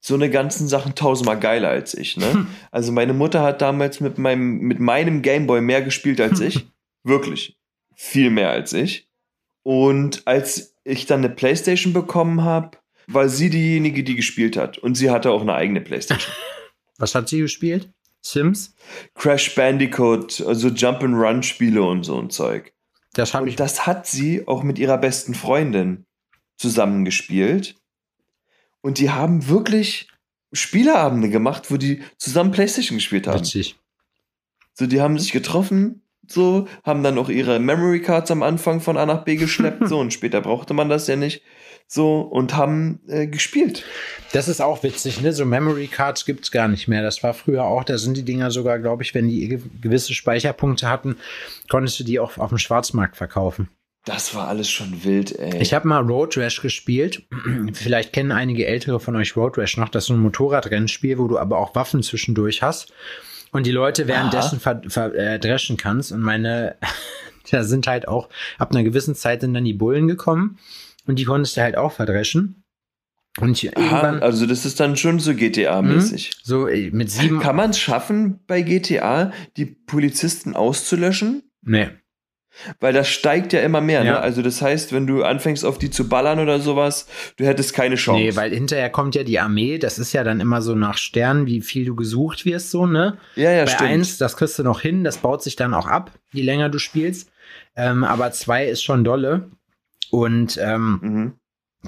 so 0.00 0.14
eine 0.14 0.30
ganzen 0.30 0.68
Sachen 0.68 0.94
tausendmal 0.94 1.38
geiler 1.38 1.68
als 1.68 1.94
ich. 1.94 2.16
Ne? 2.16 2.46
Also 2.70 2.92
meine 2.92 3.12
Mutter 3.12 3.42
hat 3.42 3.62
damals 3.62 4.00
mit 4.00 4.18
meinem, 4.18 4.58
mit 4.58 4.80
meinem 4.80 5.22
Gameboy 5.22 5.60
mehr 5.60 5.82
gespielt 5.82 6.20
als 6.20 6.40
ich. 6.40 6.66
Wirklich. 7.04 7.56
Viel 7.94 8.30
mehr 8.30 8.50
als 8.50 8.72
ich. 8.72 9.08
Und 9.62 10.26
als 10.26 10.76
ich 10.84 11.06
dann 11.06 11.20
eine 11.20 11.32
Playstation 11.32 11.92
bekommen 11.92 12.42
habe, 12.42 12.78
war 13.06 13.28
sie 13.28 13.50
diejenige, 13.50 14.02
die 14.02 14.16
gespielt 14.16 14.56
hat. 14.56 14.78
Und 14.78 14.96
sie 14.96 15.10
hatte 15.10 15.30
auch 15.30 15.42
eine 15.42 15.54
eigene 15.54 15.80
Playstation. 15.80 16.34
Was 16.98 17.14
hat 17.14 17.28
sie 17.28 17.38
gespielt? 17.38 17.88
Sims? 18.22 18.74
Crash 19.14 19.54
Bandicoot, 19.54 20.40
also 20.46 20.68
Jump-and-Run-Spiele 20.68 21.82
und 21.82 22.04
so 22.04 22.18
ein 22.18 22.30
Zeug. 22.30 22.72
Das 23.14 23.34
habe 23.34 23.48
ich. 23.48 23.54
Und 23.54 23.60
das 23.60 23.86
hat 23.86 24.06
sie 24.06 24.46
auch 24.46 24.62
mit 24.62 24.78
ihrer 24.78 24.98
besten 24.98 25.34
Freundin 25.34 26.06
zusammengespielt. 26.62 27.74
Und 28.80 28.98
die 28.98 29.10
haben 29.10 29.48
wirklich 29.48 30.08
Spieleabende 30.52 31.28
gemacht, 31.28 31.70
wo 31.70 31.76
die 31.76 32.02
zusammen 32.18 32.50
Playstation 32.52 32.98
gespielt 32.98 33.26
haben. 33.26 33.40
Witzig. 33.40 33.76
So, 34.74 34.86
die 34.86 35.00
haben 35.00 35.18
sich 35.18 35.32
getroffen, 35.32 36.02
so, 36.26 36.66
haben 36.82 37.02
dann 37.02 37.18
auch 37.18 37.28
ihre 37.28 37.58
Memory 37.58 38.00
Cards 38.00 38.30
am 38.30 38.42
Anfang 38.42 38.80
von 38.80 38.96
A 38.96 39.04
nach 39.06 39.24
B 39.24 39.36
geschleppt, 39.36 39.86
so, 39.88 39.98
und 39.98 40.12
später 40.12 40.40
brauchte 40.40 40.72
man 40.74 40.88
das 40.88 41.06
ja 41.06 41.16
nicht. 41.16 41.42
So, 41.88 42.20
und 42.20 42.56
haben 42.56 43.00
äh, 43.06 43.26
gespielt. 43.26 43.84
Das 44.32 44.48
ist 44.48 44.62
auch 44.62 44.82
witzig, 44.82 45.20
ne? 45.20 45.32
So 45.34 45.44
Memory 45.44 45.88
Cards 45.88 46.24
gibt's 46.24 46.50
gar 46.50 46.68
nicht 46.68 46.88
mehr. 46.88 47.02
Das 47.02 47.22
war 47.22 47.34
früher 47.34 47.64
auch, 47.64 47.84
da 47.84 47.98
sind 47.98 48.16
die 48.16 48.22
Dinger 48.24 48.50
sogar, 48.50 48.78
glaube 48.78 49.02
ich, 49.02 49.14
wenn 49.14 49.28
die 49.28 49.46
ge- 49.48 49.60
gewisse 49.82 50.14
Speicherpunkte 50.14 50.88
hatten, 50.88 51.16
konntest 51.68 52.00
du 52.00 52.04
die 52.04 52.18
auch 52.18 52.38
auf 52.38 52.48
dem 52.48 52.56
Schwarzmarkt 52.58 53.16
verkaufen. 53.16 53.68
Das 54.04 54.34
war 54.34 54.48
alles 54.48 54.68
schon 54.68 55.04
wild, 55.04 55.38
ey. 55.38 55.62
Ich 55.62 55.74
habe 55.74 55.86
mal 55.86 56.00
Road 56.02 56.36
Rash 56.36 56.60
gespielt. 56.60 57.22
Vielleicht 57.72 58.12
kennen 58.12 58.32
einige 58.32 58.66
ältere 58.66 58.98
von 58.98 59.14
euch 59.14 59.36
Road 59.36 59.58
Rash 59.58 59.76
noch. 59.76 59.88
Das 59.88 60.04
ist 60.04 60.08
so 60.08 60.14
ein 60.14 60.20
Motorradrennspiel, 60.20 61.18
wo 61.18 61.28
du 61.28 61.38
aber 61.38 61.58
auch 61.58 61.74
Waffen 61.74 62.02
zwischendurch 62.02 62.62
hast 62.62 62.92
und 63.52 63.66
die 63.66 63.70
Leute 63.70 64.08
währenddessen 64.08 64.58
ver 64.58 64.82
ver 64.88 65.14
äh, 65.14 65.38
kannst. 65.76 66.10
Und 66.10 66.20
meine, 66.20 66.76
da 67.50 67.62
sind 67.62 67.86
halt 67.86 68.08
auch, 68.08 68.28
ab 68.58 68.72
einer 68.72 68.82
gewissen 68.82 69.14
Zeit 69.14 69.42
sind 69.42 69.54
dann 69.54 69.64
die 69.64 69.74
Bullen 69.74 70.08
gekommen 70.08 70.58
und 71.06 71.18
die 71.18 71.24
konntest 71.24 71.56
du 71.56 71.60
halt 71.60 71.76
auch 71.76 71.92
verdreschen. 71.92 72.64
Und 73.40 73.66
Aha, 73.76 74.18
also 74.18 74.44
das 74.44 74.66
ist 74.66 74.78
dann 74.78 74.96
schon 74.96 75.18
so 75.18 75.30
GTA-mäßig. 75.30 76.32
so 76.42 76.66
äh, 76.66 76.90
mit 76.90 77.10
sieben. 77.10 77.40
Kann 77.40 77.56
man 77.56 77.70
es 77.70 77.78
schaffen, 77.78 78.40
bei 78.46 78.60
GTA 78.60 79.32
die 79.56 79.64
Polizisten 79.64 80.54
auszulöschen? 80.54 81.42
nee. 81.62 81.88
Weil 82.80 82.92
das 82.92 83.08
steigt 83.08 83.52
ja 83.54 83.60
immer 83.60 83.80
mehr, 83.80 84.04
Ja. 84.04 84.12
ne? 84.12 84.20
Also 84.20 84.42
das 84.42 84.60
heißt, 84.60 84.92
wenn 84.92 85.06
du 85.06 85.24
anfängst 85.24 85.64
auf 85.64 85.78
die 85.78 85.90
zu 85.90 86.08
ballern 86.08 86.38
oder 86.38 86.60
sowas, 86.60 87.06
du 87.36 87.46
hättest 87.46 87.72
keine 87.74 87.94
Chance. 87.96 88.20
Nee, 88.20 88.36
weil 88.36 88.52
hinterher 88.52 88.90
kommt 88.90 89.14
ja 89.14 89.24
die 89.24 89.38
Armee, 89.40 89.78
das 89.78 89.98
ist 89.98 90.12
ja 90.12 90.22
dann 90.22 90.38
immer 90.40 90.60
so 90.62 90.74
nach 90.74 90.98
Sternen, 90.98 91.46
wie 91.46 91.62
viel 91.62 91.84
du 91.86 91.96
gesucht 91.96 92.44
wirst, 92.44 92.70
so, 92.70 92.86
ne? 92.86 93.16
ja, 93.36 93.50
ja, 93.52 93.64
Bei 93.64 93.70
stimmt. 93.70 93.90
eins, 93.90 94.18
das 94.18 94.36
kriegst 94.36 94.58
du 94.58 94.62
noch 94.64 94.80
hin, 94.80 95.02
das 95.02 95.18
baut 95.18 95.42
sich 95.42 95.56
dann 95.56 95.72
auch 95.74 95.86
ab, 95.86 96.10
je 96.32 96.42
länger 96.42 96.68
du 96.68 96.78
spielst. 96.78 97.30
Ähm, 97.74 98.04
aber 98.04 98.32
zwei 98.32 98.66
ist 98.66 98.82
schon 98.82 99.02
dolle. 99.02 99.50
Und 100.10 100.58
ähm, 100.62 100.98
Mhm. 101.02 101.32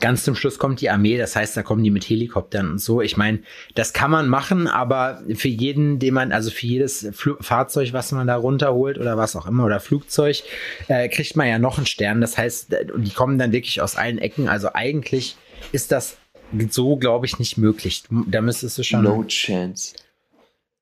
Ganz 0.01 0.25
zum 0.25 0.35
Schluss 0.35 0.59
kommt 0.59 0.81
die 0.81 0.91
Armee, 0.91 1.19
das 1.19 1.37
heißt, 1.37 1.57
da 1.57 1.63
kommen 1.63 1.85
die 1.85 1.91
mit 1.91 2.09
Helikoptern 2.09 2.73
und 2.73 2.79
so. 2.79 3.01
Ich 3.01 3.17
meine, 3.17 3.41
das 3.75 3.93
kann 3.93 4.11
man 4.11 4.29
machen, 4.29 4.67
aber 4.67 5.23
für 5.35 5.49
jeden, 5.49 5.99
den 5.99 6.15
man, 6.15 6.33
also 6.33 6.51
für 6.51 6.67
jedes 6.67 7.09
Flu 7.13 7.37
Fahrzeug, 7.41 7.93
was 7.93 8.13
man 8.13 8.27
da 8.27 8.37
runterholt 8.37 8.99
oder 8.99 9.17
was 9.17 9.37
auch 9.37 9.47
immer, 9.47 9.65
oder 9.65 9.81
Flugzeug, 9.81 10.43
äh, 10.89 11.09
kriegt 11.09 11.37
man 11.37 11.49
ja 11.49 11.59
noch 11.59 11.77
einen 11.77 11.87
Stern. 11.87 12.21
Das 12.21 12.37
heißt, 12.37 12.73
äh, 12.73 12.87
die 12.97 13.11
kommen 13.11 13.39
dann 13.39 13.53
wirklich 13.53 13.81
aus 13.81 13.97
allen 13.97 14.19
Ecken. 14.19 14.49
Also 14.49 14.71
eigentlich 14.75 15.37
ist 15.73 15.93
das 15.93 16.17
so, 16.71 16.97
glaube 16.97 17.27
ich, 17.27 17.39
nicht 17.39 17.57
möglich. 17.57 18.05
Da 18.11 18.41
müsstest 18.41 18.79
du 18.79 18.83
schon. 18.83 19.03
No 19.03 19.25
chance. 19.25 19.95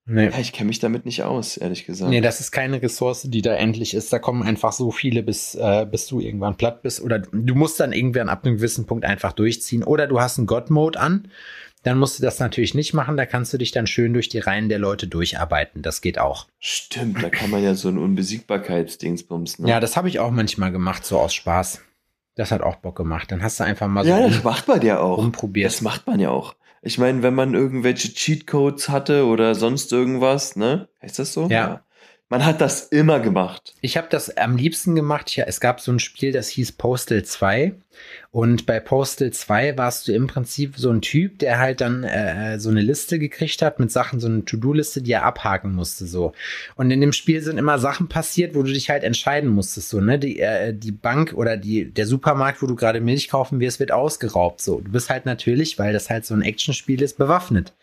Nee. 0.05 0.27
Ja, 0.27 0.39
ich 0.39 0.53
kenne 0.53 0.69
mich 0.69 0.79
damit 0.79 1.05
nicht 1.07 1.23
aus, 1.23 1.57
ehrlich 1.57 1.87
gesagt. 1.87 2.11
Nee, 2.11 2.21
das 2.21 2.41
ist 2.41 2.51
keine 2.53 2.81
Ressource, 2.83 3.23
die 3.23 3.43
da 3.43 3.55
endlich 3.55 3.95
ist. 3.95 4.13
Da 4.13 4.19
kommen 4.19 4.43
einfach 4.43 4.73
so 4.73 4.91
viele, 4.91 5.23
bis, 5.23 5.55
äh, 5.55 5.87
bis 5.91 6.07
du 6.07 6.21
irgendwann 6.21 6.57
platt 6.57 6.83
bist. 6.83 7.01
Oder 7.01 7.21
du 7.21 7.55
musst 7.55 7.81
dann 7.81 7.93
irgendwann 7.93 8.29
ab 8.29 8.45
einem 8.45 8.57
gewissen 8.57 8.87
Punkt 8.87 9.05
einfach 9.05 9.33
durchziehen. 9.33 9.85
Oder 9.85 10.07
du 10.07 10.21
hast 10.21 10.39
einen 10.39 10.47
God-Mode 10.47 10.99
an. 10.99 11.29
Dann 11.83 11.99
musst 11.99 12.19
du 12.19 12.23
das 12.23 12.39
natürlich 12.39 12.75
nicht 12.75 12.95
machen. 12.95 13.17
Da 13.17 13.27
kannst 13.27 13.53
du 13.53 13.59
dich 13.59 13.73
dann 13.73 13.87
schön 13.87 14.13
durch 14.13 14.29
die 14.29 14.39
Reihen 14.39 14.69
der 14.69 14.79
Leute 14.79 15.09
durcharbeiten. 15.09 15.83
Das 15.83 16.01
geht 16.01 16.19
auch. 16.19 16.47
Stimmt, 16.61 17.23
da 17.23 17.29
kann 17.29 17.51
man 17.51 17.63
ja 17.63 17.75
so 17.75 17.89
ein 17.89 17.99
Unbesiegbarkeitsdingsbums, 17.99 19.59
ne? 19.59 19.69
Ja, 19.69 19.81
das 19.81 19.97
habe 19.97 20.09
ich 20.09 20.21
auch 20.21 20.31
manchmal 20.31 20.71
gemacht, 20.71 21.05
so 21.05 21.19
aus 21.19 21.35
Spaß. 21.35 21.81
Das 22.37 22.51
hat 22.51 22.63
auch 22.63 22.77
Bock 22.77 22.97
gemacht. 22.97 23.31
Dann 23.33 23.43
hast 23.43 23.61
du 23.61 23.65
einfach 23.65 23.89
mal 23.89 24.05
so 24.05 24.11
ja, 24.11 24.27
das 24.27 24.45
macht 24.45 24.69
man 24.69 24.81
ja 24.83 25.01
auch. 25.01 25.19
rumprobiert. 25.19 25.73
Das 25.73 25.81
macht 25.83 26.07
man 26.07 26.21
ja 26.21 26.31
auch. 26.31 26.55
Ich 26.85 26.99
meine, 26.99 27.23
wenn 27.23 27.35
man 27.35 27.55
irgendwelche 27.55 28.13
Cheatcodes 28.13 28.89
hatte 28.89 29.27
oder 29.27 29.55
sonst 29.55 29.93
irgendwas, 29.93 30.57
ne? 30.57 30.89
Heißt 31.01 31.21
das 31.21 31.33
so? 31.33 31.47
Ja. 31.47 31.85
Man 32.33 32.47
hat 32.47 32.63
das 32.63 32.85
immer 32.85 33.21
gemacht. 33.21 33.75
Ich 33.83 33.99
habe 33.99 34.07
das 34.09 34.39
am 34.39 34.57
liebsten 34.57 34.95
gemacht. 34.95 35.37
Ja, 35.37 35.45
es 35.47 35.61
gab 35.61 35.83
so 35.83 35.93
ein 35.93 35.99
Spiel, 35.99 36.33
das 36.33 36.49
hieß 36.49 36.73
Postal 36.73 37.25
2. 37.25 37.75
Und 38.31 38.65
bei 38.65 38.81
Postal 38.81 39.33
2 39.33 39.77
warst 39.77 40.09
du 40.09 40.13
im 40.13 40.29
Prinzip 40.29 40.79
so 40.79 40.89
ein 40.89 41.03
Typ, 41.03 41.41
der 41.41 41.59
halt 41.59 41.83
dann 41.83 42.05
äh, 42.05 42.59
so 42.59 42.71
eine 42.71 42.81
Liste 42.81 43.19
gekriegt 43.19 43.61
hat 43.61 43.79
mit 43.79 43.93
Sachen, 43.93 44.19
so 44.19 44.29
eine 44.29 44.47
To-Do-Liste, 44.47 45.03
die 45.03 45.13
er 45.13 45.25
abhaken 45.25 45.75
musste. 45.75 46.07
so. 46.07 46.33
Und 46.75 46.91
in 46.91 47.03
dem 47.03 47.13
Spiel 47.13 47.43
sind 47.43 47.59
immer 47.59 47.79
Sachen 47.79 48.09
passiert, 48.09 48.55
wo 48.55 48.63
du 48.63 48.73
dich 48.73 48.89
halt 48.89 49.05
entscheiden 49.05 49.51
musstest. 49.51 49.91
So, 49.91 50.01
ne? 50.01 50.19
Die, 50.19 50.41
äh, 50.41 50.73
die 50.73 50.93
Bank 50.93 51.35
oder 51.35 51.59
die, 51.59 51.93
der 51.93 52.07
Supermarkt, 52.07 52.63
wo 52.63 52.67
du 52.67 52.77
gerade 52.77 53.03
Milch 53.03 53.29
kaufen 53.29 53.61
wirst, 53.61 53.79
wird 53.79 53.93
ausgeraubt. 53.93 54.63
So, 54.63 54.81
du 54.81 54.91
bist 54.91 55.11
halt 55.11 55.27
natürlich, 55.27 55.79
weil 55.79 55.93
das 55.93 56.09
halt 56.09 56.25
so 56.25 56.33
ein 56.33 56.41
Actionspiel 56.41 57.03
ist, 57.03 57.19
bewaffnet. 57.19 57.75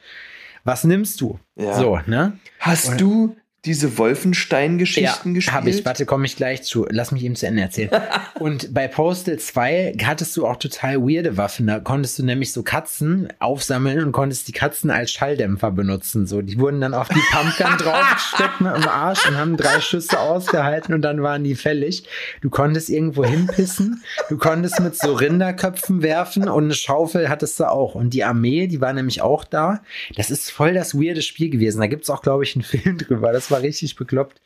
Was 0.64 0.86
nimmst 0.86 1.22
du? 1.22 1.40
Ja. 1.56 1.76
So, 1.76 2.00
ne? 2.08 2.40
Hast 2.58 3.00
du 3.00 3.36
diese 3.66 3.98
Wolfenstein-Geschichten 3.98 5.34
gespielt? 5.34 5.56
Habe 5.56 5.70
ich, 5.70 5.84
warte, 5.84 6.06
komme 6.06 6.26
ich 6.26 6.36
gleich 6.38 6.64
zu. 6.64 6.88
Lass 6.90 7.12
mich 7.12 7.24
eben 7.24 7.36
zu 7.36 7.46
Ende 7.46 7.62
erzählen. 7.62 7.90
und 8.40 8.74
bei 8.74 8.88
Postal 8.88 9.38
2 9.38 9.98
hattest 10.04 10.36
du 10.38 10.48
auch 10.48 10.56
total 10.56 11.02
weirde 11.02 11.36
Waffen. 11.36 11.68
Da 11.68 11.80
konntest 11.80 12.18
du 12.20 12.24
nämlich 12.24 12.54
so 12.54 12.64
Katzen 12.64 13.28
aufsammeln 13.40 14.04
und 14.04 14.12
konntest 14.14 14.48
die 14.48 14.54
Katzen 14.54 14.90
als 14.92 15.12
Schalldämpfer 15.12 15.72
benutzen. 15.72 16.26
So, 16.26 16.42
die 16.42 16.58
wurden 16.58 16.80
dann 16.80 16.94
auf 16.94 17.10
die 17.10 17.22
Pumpgun 17.32 17.78
draufgesteckt 17.80 18.62
mit 18.62 18.76
dem 18.76 18.88
Arsch 18.88 19.28
und 19.28 19.38
haben 19.38 19.58
drei 19.58 19.82
Schüsse 19.82 20.20
ausgehalten 20.20 20.94
und 20.94 21.02
dann 21.02 21.22
waren 21.22 21.44
die 21.44 21.56
fällig. 21.56 22.04
Du 22.42 22.50
konntest 22.50 22.90
irgendwo 22.90 23.26
hinpissen. 23.26 24.04
Du 24.30 24.38
konntest 24.38 24.80
mit 24.80 24.96
so 24.96 25.14
Rinderköpfen 25.14 26.02
werfen 26.02 26.48
und 26.48 26.66
eine 26.66 26.74
Schaufel 26.74 27.28
hattest 27.28 27.60
du 27.60 27.70
auch. 27.70 27.96
Und 27.96 28.14
die 28.14 28.24
Armee, 28.24 28.68
die 28.68 28.80
war 28.80 28.94
nämlich 28.94 29.22
auch 29.22 29.44
da. 29.44 29.82
Das 30.16 30.32
ist 30.32 30.50
voll 30.50 30.74
das 30.74 30.96
weirde 30.96 31.22
Spiel 31.22 31.50
gewesen. 31.50 31.82
Da 31.82 31.88
gibt's 31.88 32.10
auch, 32.10 32.22
glaube 32.22 32.44
ich, 32.44 32.56
einen 32.56 32.64
Film 32.64 32.98
drüber. 32.98 33.34
Das 33.34 33.49
war 33.52 33.62
richtig 33.62 33.96
bekloppt. 33.96 34.42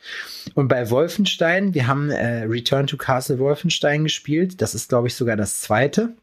Und 0.53 0.67
bei 0.67 0.89
Wolfenstein, 0.89 1.73
wir 1.73 1.87
haben 1.87 2.09
äh, 2.09 2.43
Return 2.43 2.87
to 2.87 2.97
Castle 2.97 3.39
Wolfenstein 3.39 4.03
gespielt. 4.03 4.61
Das 4.61 4.75
ist, 4.75 4.89
glaube 4.89 5.07
ich, 5.07 5.15
sogar 5.15 5.35
das 5.35 5.61
zweite. 5.61 6.15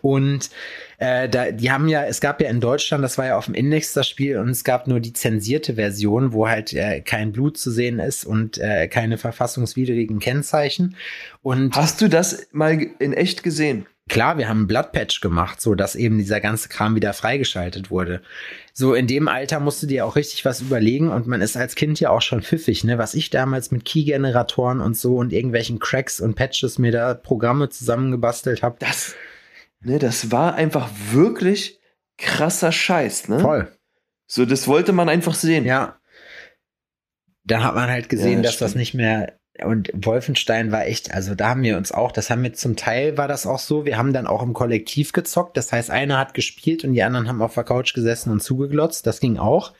Und 0.00 0.50
äh, 0.98 1.28
da, 1.28 1.50
die 1.50 1.70
haben 1.70 1.88
ja, 1.88 2.04
es 2.04 2.20
gab 2.20 2.40
ja 2.40 2.48
in 2.48 2.60
Deutschland, 2.60 3.04
das 3.04 3.18
war 3.18 3.26
ja 3.26 3.36
auf 3.36 3.46
dem 3.46 3.54
Index 3.54 3.92
das 3.92 4.08
Spiel, 4.08 4.38
und 4.38 4.48
es 4.48 4.64
gab 4.64 4.86
nur 4.86 5.00
die 5.00 5.12
zensierte 5.12 5.74
Version, 5.74 6.32
wo 6.32 6.48
halt 6.48 6.72
äh, 6.72 7.00
kein 7.00 7.32
Blut 7.32 7.58
zu 7.58 7.70
sehen 7.70 7.98
ist 7.98 8.24
und 8.24 8.58
äh, 8.58 8.88
keine 8.88 9.18
verfassungswidrigen 9.18 10.20
Kennzeichen. 10.20 10.96
Und 11.42 11.76
Hast 11.76 12.00
du 12.00 12.08
das 12.08 12.48
mal 12.52 12.80
in 12.98 13.12
echt 13.12 13.42
gesehen? 13.42 13.86
Klar, 14.08 14.36
wir 14.36 14.48
haben 14.50 14.58
einen 14.58 14.66
Bloodpatch 14.66 15.22
gemacht, 15.22 15.62
so 15.62 15.74
dass 15.74 15.96
eben 15.96 16.18
dieser 16.18 16.40
ganze 16.40 16.68
Kram 16.68 16.94
wieder 16.94 17.14
freigeschaltet 17.14 17.90
wurde. 17.90 18.20
So 18.74 18.92
in 18.92 19.06
dem 19.06 19.28
Alter 19.28 19.60
musst 19.60 19.82
du 19.82 19.86
dir 19.86 20.04
auch 20.04 20.14
richtig 20.14 20.44
was 20.44 20.60
überlegen 20.60 21.08
und 21.08 21.26
man 21.26 21.40
ist 21.40 21.56
als 21.56 21.74
Kind 21.74 21.98
ja 22.00 22.10
auch 22.10 22.20
schon 22.20 22.42
pfiffig, 22.42 22.84
ne? 22.84 22.98
Was 22.98 23.14
ich 23.14 23.30
damals 23.30 23.70
mit 23.70 23.86
Key-Generatoren 23.86 24.80
und 24.80 24.94
so 24.94 25.16
und 25.16 25.32
irgendwelchen 25.32 25.78
Cracks 25.78 26.20
und 26.20 26.34
Patches 26.34 26.78
mir 26.78 26.92
da 26.92 27.14
Programme 27.14 27.70
zusammengebastelt 27.70 28.62
habe. 28.62 28.76
Das, 28.78 29.14
ne, 29.80 29.98
das 29.98 30.30
war 30.30 30.54
einfach 30.54 30.90
wirklich 31.12 31.80
krasser 32.18 32.72
Scheiß, 32.72 33.28
ne? 33.28 33.40
Voll. 33.40 33.72
So, 34.26 34.44
das 34.44 34.68
wollte 34.68 34.92
man 34.92 35.08
einfach 35.08 35.34
sehen. 35.34 35.64
Ja. 35.64 35.98
Da 37.44 37.62
hat 37.62 37.74
man 37.74 37.88
halt 37.88 38.10
gesehen, 38.10 38.38
Ja, 38.42 38.50
dass 38.50 38.58
das 38.58 38.70
stimmt. 38.72 38.80
nicht 38.80 38.94
mehr. 38.94 39.38
Und 39.62 39.90
Wolfenstein 39.94 40.72
war 40.72 40.84
echt, 40.86 41.12
also 41.14 41.36
da 41.36 41.50
haben 41.50 41.62
wir 41.62 41.76
uns 41.76 41.92
auch, 41.92 42.10
das 42.10 42.28
haben 42.28 42.42
wir 42.42 42.54
zum 42.54 42.74
Teil 42.74 43.16
war 43.16 43.28
das 43.28 43.46
auch 43.46 43.60
so, 43.60 43.84
wir 43.84 43.96
haben 43.96 44.12
dann 44.12 44.26
auch 44.26 44.42
im 44.42 44.52
Kollektiv 44.52 45.12
gezockt. 45.12 45.56
Das 45.56 45.70
heißt, 45.72 45.90
einer 45.92 46.18
hat 46.18 46.34
gespielt 46.34 46.82
und 46.82 46.92
die 46.92 47.02
anderen 47.04 47.28
haben 47.28 47.40
auf 47.40 47.54
der 47.54 47.62
Couch 47.62 47.94
gesessen 47.94 48.30
und 48.32 48.42
zugeglotzt. 48.42 49.06
Das 49.06 49.20
ging 49.20 49.38
auch. 49.38 49.72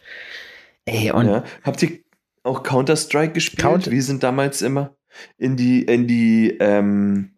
Ey, 0.84 1.10
und 1.10 1.26
Ja. 1.26 1.44
Habt 1.64 1.82
ihr 1.82 1.98
auch 2.44 2.62
Counter-Strike 2.62 3.32
gespielt? 3.32 3.62
Counter- 3.62 3.90
Wir 3.90 4.02
sind 4.02 4.22
damals 4.22 4.62
immer 4.62 4.94
in 5.38 5.56
die, 5.56 5.82
in 5.82 6.06
die 6.06 6.56
ähm, 6.60 7.32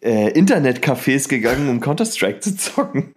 äh, 0.00 0.30
Internetcafés 0.38 1.28
gegangen, 1.28 1.68
um 1.68 1.80
Counter-Strike 1.80 2.40
zu 2.40 2.54
zocken. 2.56 3.14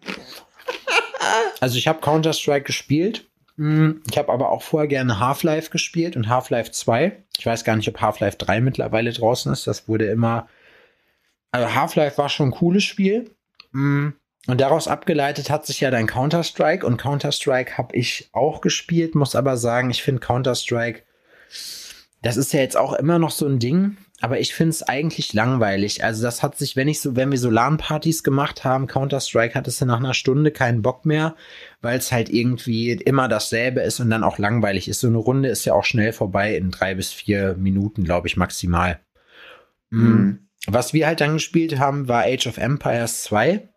Also 1.60 1.78
ich 1.78 1.88
habe 1.88 2.02
Counter-Strike 2.02 2.64
gespielt. 2.66 3.30
Hm, 3.62 4.02
Ich 4.10 4.18
habe 4.18 4.32
aber 4.34 4.50
auch 4.50 4.64
vorher 4.64 4.88
gerne 4.88 5.20
Half-Life 5.20 5.70
gespielt 5.70 6.16
und 6.16 6.28
Half-Life 6.30 6.72
2. 6.72 7.24
Ich 7.38 7.46
weiß 7.46 7.64
gar 7.64 7.76
nicht, 7.76 7.88
ob 7.88 8.02
Half-Life 8.02 8.38
3 8.38 8.60
mittlerweile 8.60 9.12
draußen 9.14 9.54
ist. 9.54 9.68
Das 9.68 9.88
wurde 9.88 10.06
immer. 10.06 10.48
Also 11.52 11.76
Half-Life 11.76 12.18
war 12.18 12.28
schon 12.30 12.48
ein 12.50 12.54
cooles 12.54 12.84
Spiel. 12.84 13.30
Hm, 13.72 14.14
Und 14.48 14.60
daraus 14.60 14.88
abgeleitet 14.88 15.52
hat 15.52 15.68
sich 15.68 15.80
ja 15.82 15.92
dein 15.92 16.08
Counter-Strike. 16.08 16.84
Und 16.88 16.98
Counter-Strike 16.98 17.78
habe 17.78 17.96
ich 17.96 18.30
auch 18.32 18.62
gespielt, 18.62 19.14
muss 19.14 19.36
aber 19.36 19.56
sagen, 19.58 19.92
ich 19.92 20.02
finde 20.02 20.22
Counter-Strike, 20.22 21.04
das 22.24 22.38
ist 22.38 22.52
ja 22.54 22.62
jetzt 22.62 22.78
auch 22.78 22.94
immer 22.94 23.20
noch 23.20 23.30
so 23.32 23.46
ein 23.46 23.60
Ding. 23.60 23.98
Aber 24.22 24.40
ich 24.40 24.54
finde 24.54 24.70
es 24.70 24.84
eigentlich 24.84 25.34
langweilig. 25.34 26.04
Also 26.04 26.22
das 26.22 26.44
hat 26.44 26.56
sich, 26.56 26.76
wenn 26.76 26.88
ich 26.88 27.02
so, 27.02 27.16
wenn 27.16 27.32
wir 27.32 27.40
so 27.40 27.50
LAN-Partys 27.50 28.24
gemacht 28.24 28.64
haben, 28.64 28.86
Counter-Strike 28.86 29.56
hattest 29.56 29.82
du 29.82 29.86
nach 29.86 29.98
einer 29.98 30.14
Stunde 30.14 30.52
keinen 30.52 30.84
Bock 30.84 31.06
mehr, 31.06 31.36
weil 31.82 31.98
es 31.98 32.12
halt 32.12 32.30
irgendwie 32.30 32.92
immer 32.92 33.28
dasselbe 33.28 33.82
ist 33.82 34.00
und 34.00 34.12
dann 34.12 34.24
auch 34.24 34.38
langweilig 34.38 34.88
ist. 34.88 35.00
So 35.00 35.08
eine 35.08 35.18
Runde 35.18 35.50
ist 35.50 35.66
ja 35.66 35.74
auch 35.74 35.86
schnell 35.86 36.14
vorbei 36.14 36.56
in 36.56 36.70
drei 36.70 36.94
bis 36.94 37.12
vier 37.12 37.56
Minuten, 37.56 38.04
glaube 38.04 38.28
ich, 38.28 38.38
maximal. 38.38 39.00
Mhm. 39.90 40.48
Was 40.68 40.94
wir 40.94 41.08
halt 41.08 41.20
dann 41.20 41.34
gespielt 41.34 41.80
haben, 41.80 42.08
war 42.08 42.24
Age 42.24 42.46
of 42.46 42.58
Empires 42.60 43.24
2. 43.24 43.68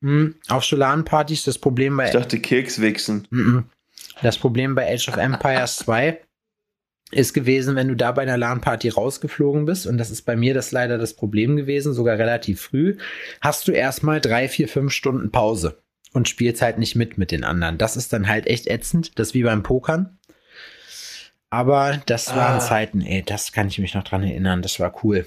Mhm. 0.00 0.34
Auf 0.48 0.66
so 0.66 0.76
LAN-Partys 0.76 1.44
das 1.44 1.56
Problem 1.56 1.96
bei 1.96 2.06
Ich 2.06 2.12
dachte 2.12 2.38
Kekswichsen. 2.38 3.26
Mhm. 3.30 3.64
Das 4.20 4.36
Problem 4.36 4.74
bei 4.74 4.92
Age 4.92 5.08
of 5.08 5.16
Empires 5.16 5.76
2 5.76 6.20
ist 7.10 7.32
gewesen, 7.32 7.74
wenn 7.74 7.88
du 7.88 7.96
da 7.96 8.12
bei 8.12 8.22
einer 8.22 8.36
LAN-Party 8.36 8.90
rausgeflogen 8.90 9.64
bist, 9.64 9.86
und 9.86 9.98
das 9.98 10.10
ist 10.10 10.22
bei 10.22 10.36
mir 10.36 10.54
das 10.54 10.72
leider 10.72 10.98
das 10.98 11.14
Problem 11.14 11.56
gewesen, 11.56 11.94
sogar 11.94 12.18
relativ 12.18 12.60
früh, 12.60 12.96
hast 13.40 13.66
du 13.66 13.72
erstmal 13.72 14.20
drei, 14.20 14.48
vier, 14.48 14.68
fünf 14.68 14.92
Stunden 14.92 15.30
Pause 15.30 15.82
und 16.12 16.28
spielst 16.28 16.62
halt 16.62 16.78
nicht 16.78 16.96
mit 16.96 17.18
mit 17.18 17.30
den 17.30 17.44
anderen. 17.44 17.78
Das 17.78 17.96
ist 17.96 18.12
dann 18.12 18.28
halt 18.28 18.46
echt 18.46 18.66
ätzend, 18.66 19.18
das 19.18 19.34
wie 19.34 19.42
beim 19.42 19.62
Pokern. 19.62 20.18
Aber 21.50 22.02
das 22.06 22.34
waren 22.36 22.56
Ah. 22.56 22.60
Zeiten, 22.60 23.00
ey, 23.00 23.22
das 23.22 23.52
kann 23.52 23.68
ich 23.68 23.78
mich 23.78 23.94
noch 23.94 24.04
dran 24.04 24.22
erinnern, 24.22 24.60
das 24.60 24.78
war 24.80 25.02
cool. 25.02 25.24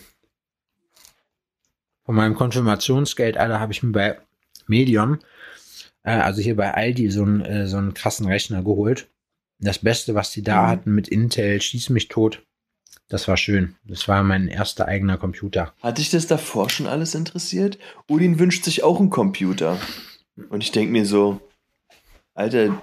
Von 2.05 2.15
meinem 2.15 2.35
Konfirmationsgeld, 2.35 3.37
Alter, 3.37 3.59
habe 3.59 3.73
ich 3.73 3.81
mir 3.81 3.91
bei 3.91 4.17
Medium, 4.67 5.19
äh, 6.03 6.11
also 6.11 6.41
hier 6.41 6.55
bei 6.55 6.73
Aldi, 6.73 7.09
so 7.09 7.23
einen, 7.23 7.41
äh, 7.41 7.67
so 7.67 7.77
einen 7.77 7.93
krassen 7.93 8.27
Rechner 8.27 8.63
geholt. 8.63 9.07
Das 9.61 9.79
Beste, 9.79 10.15
was 10.15 10.31
die 10.31 10.41
da 10.41 10.63
Mhm. 10.63 10.67
hatten 10.67 10.95
mit 10.95 11.07
Intel, 11.07 11.61
schieß 11.61 11.89
mich 11.91 12.07
tot. 12.07 12.43
Das 13.09 13.27
war 13.27 13.37
schön. 13.37 13.75
Das 13.83 14.07
war 14.07 14.23
mein 14.23 14.47
erster 14.47 14.87
eigener 14.87 15.17
Computer. 15.17 15.73
Hat 15.81 15.97
dich 15.97 16.09
das 16.09 16.27
davor 16.27 16.69
schon 16.69 16.87
alles 16.87 17.13
interessiert? 17.13 17.77
Udin 18.09 18.39
wünscht 18.39 18.63
sich 18.63 18.83
auch 18.83 18.99
einen 18.99 19.09
Computer. 19.09 19.77
Und 20.49 20.63
ich 20.63 20.71
denke 20.71 20.91
mir 20.93 21.05
so, 21.05 21.41
Alter, 22.33 22.81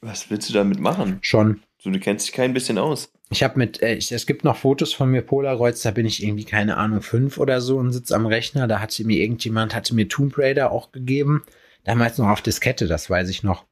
was 0.00 0.30
willst 0.30 0.48
du 0.48 0.52
damit 0.52 0.78
machen? 0.80 1.18
Schon. 1.22 1.60
So, 1.80 1.90
du 1.90 1.98
kennst 1.98 2.26
dich 2.26 2.32
kein 2.34 2.54
bisschen 2.54 2.78
aus. 2.78 3.12
Ich 3.30 3.42
habe 3.42 3.58
mit, 3.58 3.82
äh, 3.82 3.94
ich, 3.94 4.10
es 4.12 4.26
gibt 4.26 4.44
noch 4.44 4.56
Fotos 4.56 4.94
von 4.94 5.10
mir 5.10 5.22
Polaroids, 5.22 5.82
da 5.82 5.90
bin 5.90 6.06
ich 6.06 6.22
irgendwie, 6.22 6.44
keine 6.44 6.76
Ahnung, 6.76 7.02
fünf 7.02 7.36
oder 7.36 7.60
so 7.60 7.76
und 7.76 7.92
sitze 7.92 8.14
am 8.14 8.26
Rechner. 8.26 8.66
Da 8.68 8.80
hatte 8.80 9.04
mir 9.04 9.18
irgendjemand, 9.20 9.74
hatte 9.74 9.94
mir 9.94 10.08
Tomb 10.08 10.38
Raider 10.38 10.70
auch 10.72 10.92
gegeben. 10.92 11.44
Damals 11.84 12.16
noch 12.16 12.28
auf 12.28 12.40
Diskette, 12.42 12.86
das 12.86 13.10
weiß 13.10 13.28
ich 13.28 13.42
noch. 13.42 13.66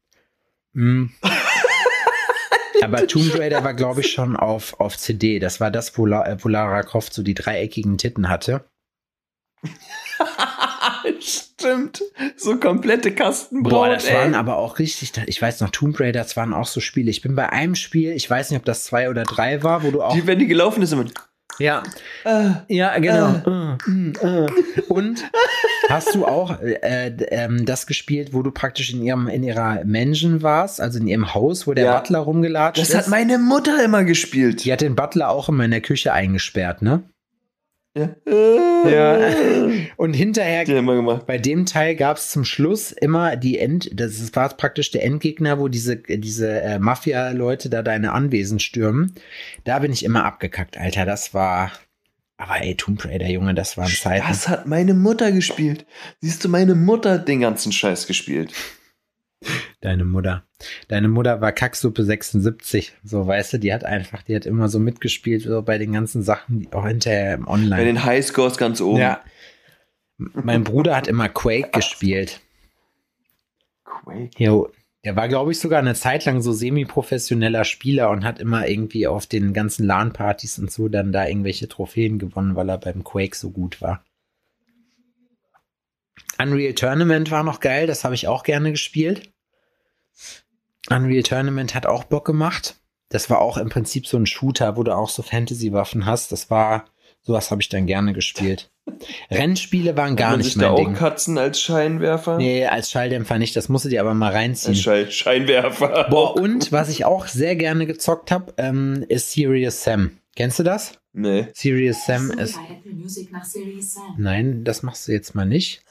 Mm. 0.75 1.07
Aber 2.83 3.07
Tomb 3.07 3.35
Raider 3.39 3.65
war, 3.65 3.75
glaube 3.75 4.01
ich, 4.01 4.13
schon 4.13 4.37
auf, 4.37 4.79
auf 4.81 4.97
CD. 4.97 5.39
Das 5.39 5.61
war 5.61 5.71
das, 5.71 5.97
wo, 5.99 6.07
La, 6.07 6.27
äh, 6.27 6.37
wo 6.43 6.49
Lara 6.49 6.83
Croft 6.83 7.15
so 7.15 7.23
die 7.23 7.35
dreieckigen 7.35 7.99
Titten 7.99 8.29
hatte. 8.29 8.65
Stimmt. 11.21 12.03
So 12.37 12.59
komplette 12.59 13.15
Kastenbrot. 13.15 13.73
Boah, 13.73 13.89
das 13.89 14.07
ey. 14.07 14.15
waren 14.15 14.35
aber 14.35 14.57
auch 14.57 14.79
richtig, 14.79 15.13
ich 15.27 15.41
weiß 15.41 15.61
noch, 15.61 15.71
Tomb 15.71 15.99
Raider, 15.99 16.21
das 16.21 16.37
waren 16.37 16.53
auch 16.53 16.67
so 16.67 16.81
Spiele. 16.81 17.11
Ich 17.11 17.23
bin 17.23 17.35
bei 17.35 17.51
einem 17.51 17.75
Spiel, 17.75 18.13
ich 18.13 18.29
weiß 18.29 18.51
nicht, 18.51 18.59
ob 18.59 18.65
das 18.65 18.85
zwei 18.85 19.09
oder 19.09 19.25
drei 19.25 19.63
war, 19.63 19.83
wo 19.83 19.91
du 19.91 20.03
auch. 20.03 20.15
die, 20.15 20.27
wenn 20.27 20.39
die 20.39 20.47
gelaufen 20.47 20.83
ist, 20.83 20.93
immer. 20.93 21.07
Ja, 21.59 21.83
Äh, 22.25 22.51
ja, 22.69 22.99
genau. 22.99 23.77
Äh, 23.87 24.45
äh. 24.45 24.47
Und 24.89 25.25
hast 25.89 26.15
du 26.15 26.27
auch 26.27 26.61
äh, 26.61 27.11
d- 27.11 27.27
ähm, 27.31 27.65
das 27.65 27.87
gespielt, 27.87 28.33
wo 28.33 28.43
du 28.43 28.51
praktisch 28.51 28.93
in 28.93 29.03
ihrem 29.03 29.29
in 29.29 29.43
ihrer 29.43 29.85
Mansion 29.85 30.43
warst, 30.43 30.81
also 30.81 30.99
in 30.99 31.07
ihrem 31.07 31.35
Haus, 31.35 31.67
wo 31.67 31.75
der 31.75 31.85
Ja. 31.85 31.99
Butler 31.99 32.19
rumgelatscht 32.21 32.81
das 32.81 32.91
ist? 32.91 32.97
hat 32.97 33.09
meine 33.09 33.39
Mutter 33.39 33.83
immer 33.85 34.05
gespielt. 34.05 34.65
Die 34.65 34.73
hat 34.73 34.81
den 34.81 34.95
Butler 34.97 35.29
auch 35.31 35.49
immer 35.49 35.65
in 35.65 35.71
der 35.71 35.81
Küche 35.81 36.13
eingesperrt, 36.13 36.83
ne? 36.83 37.03
Ja. 37.97 38.15
Ja. 38.91 39.31
Und 39.97 40.13
hinterher. 40.13 40.65
Bei 41.27 41.39
dem 41.39 41.65
Teil 41.65 41.97
gab 41.97 42.19
es 42.19 42.31
zum 42.31 42.45
Schluss 42.45 42.93
immer 42.93 43.37
die 43.37 43.59
End, 43.59 43.91
das 43.95 44.35
war 44.35 44.51
praktisch 44.51 44.91
der 44.91 45.03
Endgegner, 45.05 45.59
wo 45.59 45.69
diese, 45.69 45.97
diese 45.97 46.61
äh, 46.61 46.79
Mafia-Leute 46.79 47.71
da 47.71 47.83
deine 47.83 48.13
Anwesen 48.13 48.61
stürmen. 48.61 49.15
Da 49.65 49.79
bin 49.79 49.93
ich 49.93 50.05
immer 50.05 50.25
abgekackt, 50.25 50.77
Alter. 50.77 51.07
Das 51.07 51.33
war. 51.33 51.73
Aber 52.39 52.61
ey, 52.61 52.75
Tomb 52.75 53.03
Raider, 53.03 53.29
Junge, 53.29 53.55
das 53.55 53.79
waren 53.79 53.89
Zeiten. 53.89 54.27
Das 54.29 54.47
hat 54.47 54.67
meine 54.67 54.93
Mutter 54.93 55.33
gespielt. 55.33 55.87
Siehst 56.21 56.45
du, 56.45 56.51
meine 56.51 56.75
Mutter 56.75 57.13
hat 57.13 57.29
den 57.29 57.41
ganzen 57.41 57.73
Scheiß 57.73 58.07
gespielt. 58.07 58.53
Deine 59.81 60.05
Mutter. 60.05 60.45
Deine 60.89 61.09
Mutter 61.09 61.41
war 61.41 61.53
Kacksuppe 61.53 62.03
76. 62.03 62.95
So, 63.05 63.27
weißt 63.27 63.55
du, 63.55 63.59
die 63.59 63.73
hat 63.73 63.85
einfach, 63.85 64.23
die 64.23 64.35
hat 64.35 64.47
immer 64.47 64.69
so 64.69 64.79
mitgespielt, 64.79 65.43
so 65.43 65.63
bei 65.63 65.79
den 65.79 65.93
ganzen 65.93 66.23
Sachen, 66.23 66.61
die 66.61 66.73
auch 66.73 66.87
hinterher 66.87 67.35
im 67.35 67.47
Online. 67.47 67.77
Bei 67.77 67.85
den 67.85 68.05
Highscores 68.05 68.57
ganz 68.57 68.81
oben. 68.81 68.99
ja. 68.99 69.21
Mein 70.19 70.65
Bruder 70.65 70.97
hat 70.97 71.09
immer 71.09 71.29
Quake 71.29 71.71
gespielt. 71.73 72.41
Quake. 73.85 74.31
Jo, 74.39 74.71
der 75.05 75.15
war, 75.15 75.29
glaube 75.29 75.53
ich, 75.53 75.61
sogar 75.61 75.79
eine 75.79 75.95
Zeit 75.95 76.25
lang 76.25 76.41
so 76.41 76.53
semi-professioneller 76.53 77.65
Spieler 77.65 78.11
und 78.11 78.25
hat 78.25 78.41
immer 78.41 78.67
irgendwie 78.67 79.07
auf 79.07 79.27
den 79.27 79.53
ganzen 79.53 79.87
LAN-Partys 79.87 80.59
und 80.59 80.71
so 80.73 80.89
dann 80.89 81.13
da 81.13 81.27
irgendwelche 81.29 81.69
Trophäen 81.69 82.19
gewonnen, 82.19 82.57
weil 82.57 82.71
er 82.71 82.79
beim 82.79 83.05
Quake 83.05 83.37
so 83.37 83.51
gut 83.51 83.83
war. 83.83 84.03
Unreal 86.39 86.75
Tournament 86.75 87.31
war 87.31 87.43
noch 87.43 87.61
geil, 87.61 87.87
das 87.87 88.05
habe 88.05 88.15
ich 88.15 88.29
auch 88.29 88.43
gerne 88.43 88.71
gespielt. 88.71 89.31
Unreal 90.91 91.23
Tournament 91.23 91.75
hat 91.75 91.87
auch 91.87 92.05
Bock 92.05 92.25
gemacht. 92.25 92.77
Das 93.09 93.31
war 93.31 93.41
auch 93.41 93.57
im 93.57 93.69
Prinzip 93.69 94.07
so 94.07 94.17
ein 94.17 94.27
Shooter, 94.27 94.77
wo 94.77 94.83
du 94.83 94.95
auch 94.95 95.09
so 95.09 95.23
Fantasy-Waffen 95.23 96.07
hast. 96.07 96.33
Das 96.33 96.51
war, 96.51 96.87
sowas 97.23 97.51
habe 97.51 97.63
ich 97.63 97.69
dann 97.69 97.87
gerne 97.87 98.13
gespielt. 98.13 98.71
Rennspiele 99.31 99.97
waren 99.97 100.15
gar 100.15 100.37
nicht 100.37 100.47
sich 100.47 100.55
da 100.59 100.73
mein 100.73 100.95
auch. 100.95 100.99
Katzen 100.99 101.39
als 101.39 101.61
Scheinwerfer? 101.61 102.37
Nee, 102.39 102.67
als 102.67 102.91
Schalldämpfer 102.91 103.39
nicht. 103.39 103.57
Das 103.57 103.69
musst 103.69 103.85
du 103.85 103.89
dir 103.89 104.01
aber 104.01 104.15
mal 104.15 104.33
reinziehen. 104.33 104.75
Als 104.75 104.81
Schei- 104.83 105.11
Scheinwerfer. 105.11 106.07
Boah, 106.09 106.37
und 106.37 106.71
was 106.71 106.89
ich 106.89 107.05
auch 107.05 107.27
sehr 107.27 107.57
gerne 107.57 107.87
gezockt 107.87 108.31
habe, 108.31 108.55
ähm, 108.59 109.05
ist 109.09 109.33
Serious 109.33 109.83
Sam. 109.83 110.19
Kennst 110.37 110.59
du 110.59 110.63
das? 110.63 110.93
Nee. 111.19 111.49
Serious 111.55 112.05
Sam 112.05 112.31
ist. 112.31 112.63
bei 112.67 112.75
Apple 112.75 112.93
Music 112.93 113.33
nach 113.33 113.43
Series 113.43 114.03
Sam. 114.05 114.13
Nein, 114.19 114.65
das 114.65 114.83
machst 114.83 115.09
du 115.09 115.13
jetzt 115.13 115.35
mal 115.35 115.47
nicht. 115.47 115.83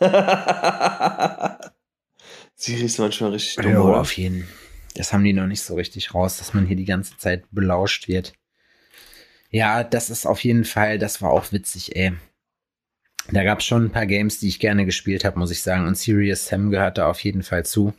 Siri 2.56 2.86
ist 2.86 3.00
manchmal 3.00 3.32
richtig 3.32 3.56
dumm, 3.56 3.72
Ja, 3.72 3.80
oder? 3.82 4.02
auf 4.02 4.12
jeden. 4.18 4.48
Das 4.94 5.12
haben 5.12 5.24
die 5.24 5.34
noch 5.34 5.48
nicht 5.48 5.62
so 5.64 5.74
richtig 5.76 6.14
raus, 6.14 6.38
dass 6.38 6.54
man 6.54 6.66
hier 6.68 6.76
die 6.78 6.86
ganze 6.86 7.18
Zeit 7.18 7.44
belauscht 7.52 8.08
wird. 8.08 8.34
Ja, 9.50 9.84
das 9.84 10.10
ist 10.10 10.26
auf 10.28 10.44
jeden 10.44 10.64
Fall, 10.64 11.00
das 11.00 11.22
war 11.22 11.32
auch 11.32 11.52
witzig, 11.52 11.96
ey. 11.96 12.14
Da 13.32 13.44
gab 13.44 13.60
es 13.60 13.66
schon 13.66 13.86
ein 13.86 13.92
paar 13.92 14.06
Games, 14.06 14.40
die 14.40 14.48
ich 14.48 14.60
gerne 14.60 14.86
gespielt 14.86 15.26
habe, 15.26 15.40
muss 15.40 15.50
ich 15.52 15.62
sagen. 15.64 15.88
Und 15.88 15.98
Serious 15.98 16.46
Sam 16.48 16.70
gehört 16.70 17.00
da 17.00 17.10
auf 17.10 17.20
jeden 17.22 17.42
Fall 17.42 17.66
zu. 17.66 17.94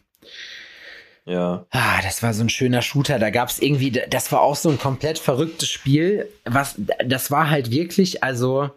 Ja. 1.27 1.67
Ah, 1.71 2.01
das 2.03 2.23
war 2.23 2.33
so 2.33 2.43
ein 2.43 2.49
schöner 2.49 2.83
Shooter. 2.83 3.19
Da 3.19 3.31
gab 3.31 3.49
es 3.49 3.61
irgendwie, 3.61 3.91
das 3.91 4.31
war 4.31 4.41
auch 4.41 4.57
so 4.57 4.71
ein 4.71 4.79
komplett 4.79 5.19
verrücktes 5.19 5.69
Spiel. 5.69 6.29
Was, 6.45 6.77
das 7.05 7.31
war 7.33 7.51
halt 7.51 7.73
wirklich, 7.73 8.23
also, 8.23 8.71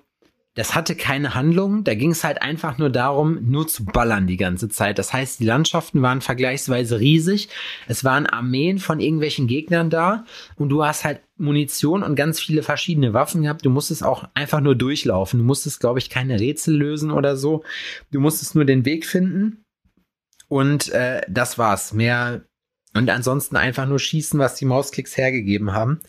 das 0.55 0.73
hatte 0.73 0.95
keine 0.95 1.35
Handlung. 1.35 1.83
Da 1.83 1.93
ging 1.93 2.09
es 2.09 2.23
halt 2.23 2.41
einfach 2.41 2.79
nur 2.79 2.89
darum, 2.89 3.37
nur 3.49 3.67
zu 3.67 3.85
ballern 3.85 4.25
die 4.25 4.35
ganze 4.35 4.67
Zeit. 4.67 4.97
Das 4.97 5.13
heißt, 5.13 5.39
die 5.39 5.45
Landschaften 5.45 6.01
waren 6.01 6.21
vergleichsweise 6.21 6.99
riesig. 6.99 7.49
Es 7.87 8.03
waren 8.03 8.25
Armeen 8.25 8.79
von 8.79 8.99
irgendwelchen 8.99 9.45
Gegnern 9.45 9.91
da 9.91 10.25
und 10.55 10.69
du 10.69 10.83
hast 10.83 11.05
halt 11.05 11.21
Munition 11.37 12.01
und 12.01 12.15
ganz 12.15 12.39
viele 12.39 12.63
verschiedene 12.63 13.13
Waffen 13.13 13.43
gehabt. 13.43 13.63
Du 13.63 13.69
musstest 13.69 14.03
auch 14.03 14.27
einfach 14.33 14.59
nur 14.59 14.75
durchlaufen. 14.75 15.39
Du 15.39 15.45
musstest, 15.45 15.79
glaube 15.79 15.99
ich, 15.99 16.09
keine 16.09 16.39
Rätsel 16.39 16.75
lösen 16.75 17.11
oder 17.11 17.37
so. 17.37 17.63
Du 18.11 18.19
musstest 18.19 18.55
nur 18.55 18.65
den 18.65 18.85
Weg 18.85 19.05
finden. 19.05 19.63
Und 20.49 20.89
äh, 20.89 21.21
das 21.29 21.57
war's. 21.57 21.93
Mehr 21.93 22.41
und 22.93 23.09
ansonsten 23.09 23.55
einfach 23.55 23.85
nur 23.85 23.99
schießen, 23.99 24.37
was 24.39 24.55
die 24.55 24.65
Mausklicks 24.65 25.15
hergegeben 25.15 25.71
haben. 25.73 25.99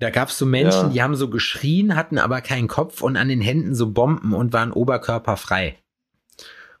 Da 0.00 0.10
gab's 0.10 0.38
so 0.38 0.46
Menschen, 0.46 0.86
Ja. 0.86 0.88
die 0.88 1.02
haben 1.02 1.16
so 1.16 1.28
geschrien, 1.28 1.94
hatten 1.96 2.18
aber 2.18 2.40
keinen 2.40 2.66
Kopf 2.68 3.02
und 3.02 3.16
an 3.16 3.28
den 3.28 3.40
Händen 3.40 3.74
so 3.74 3.90
Bomben 3.90 4.32
und 4.32 4.52
waren 4.52 4.72
oberkörperfrei. 4.72 5.76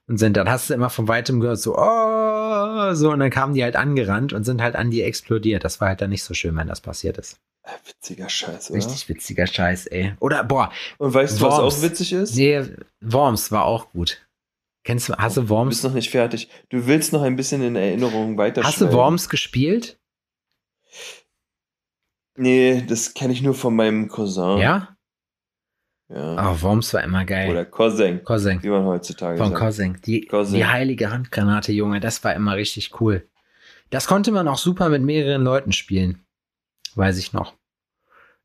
Und 0.06 0.16
sind, 0.18 0.36
dann 0.38 0.48
hast 0.48 0.70
du 0.70 0.74
immer 0.74 0.88
von 0.88 1.06
weitem 1.08 1.40
gehört, 1.40 1.58
so, 1.60 1.76
oh, 1.76 2.94
so, 2.94 3.10
und 3.10 3.18
dann 3.20 3.28
kamen 3.30 3.52
die 3.54 3.62
halt 3.62 3.76
angerannt 3.76 4.32
und 4.32 4.44
sind 4.44 4.62
halt 4.62 4.74
an 4.76 4.90
die 4.90 5.02
explodiert. 5.02 5.64
Das 5.64 5.80
war 5.82 5.88
halt 5.88 6.00
dann 6.00 6.08
nicht 6.10 6.22
so 6.24 6.32
schön, 6.32 6.56
wenn 6.56 6.68
das 6.68 6.80
passiert 6.80 7.18
ist. 7.18 7.36
Äh, 7.64 7.70
Witziger 7.86 8.30
Scheiß, 8.30 8.70
oder? 8.70 8.78
Richtig 8.78 9.08
witziger 9.10 9.46
Scheiß, 9.46 9.86
ey. 9.88 10.14
Oder, 10.20 10.44
boah, 10.44 10.72
Und 10.96 11.12
weißt 11.12 11.38
du, 11.40 11.44
was 11.44 11.54
auch 11.58 11.82
witzig 11.82 12.14
ist? 12.14 12.34
nee, 12.36 12.64
Worms 13.02 13.52
war 13.52 13.64
auch 13.66 13.90
gut. 13.90 14.26
Kennst 14.88 15.10
du, 15.10 15.14
hast 15.18 15.36
du 15.36 15.42
Du 15.42 15.48
Worms? 15.50 15.68
bist 15.68 15.84
noch 15.84 15.92
nicht 15.92 16.08
fertig. 16.08 16.48
Du 16.70 16.86
willst 16.86 17.12
noch 17.12 17.20
ein 17.20 17.36
bisschen 17.36 17.62
in 17.62 17.76
Erinnerung 17.76 18.38
weiter 18.38 18.62
Hast 18.62 18.80
du 18.80 18.90
Worms 18.90 19.28
gespielt? 19.28 20.00
Nee, 22.36 22.86
das 22.88 23.12
kenne 23.12 23.34
ich 23.34 23.42
nur 23.42 23.54
von 23.54 23.76
meinem 23.76 24.08
Cousin. 24.08 24.56
Ja? 24.56 24.96
ja. 26.08 26.52
Oh, 26.54 26.62
Worms 26.62 26.94
war 26.94 27.02
immer 27.04 27.26
geil. 27.26 27.50
Oder 27.50 27.66
Cousin, 27.66 28.24
Cousin. 28.24 28.62
wie 28.62 28.70
man 28.70 28.86
heutzutage 28.86 29.36
Von 29.36 29.50
sagt. 29.50 29.60
Cousin. 29.60 30.00
Die, 30.06 30.22
Cousin. 30.22 30.54
die 30.54 30.64
heilige 30.64 31.10
Handgranate, 31.10 31.70
Junge, 31.72 32.00
das 32.00 32.24
war 32.24 32.34
immer 32.34 32.56
richtig 32.56 32.98
cool. 32.98 33.28
Das 33.90 34.06
konnte 34.06 34.32
man 34.32 34.48
auch 34.48 34.56
super 34.56 34.88
mit 34.88 35.02
mehreren 35.02 35.42
Leuten 35.42 35.72
spielen. 35.72 36.24
Weiß 36.94 37.18
ich 37.18 37.34
noch. 37.34 37.57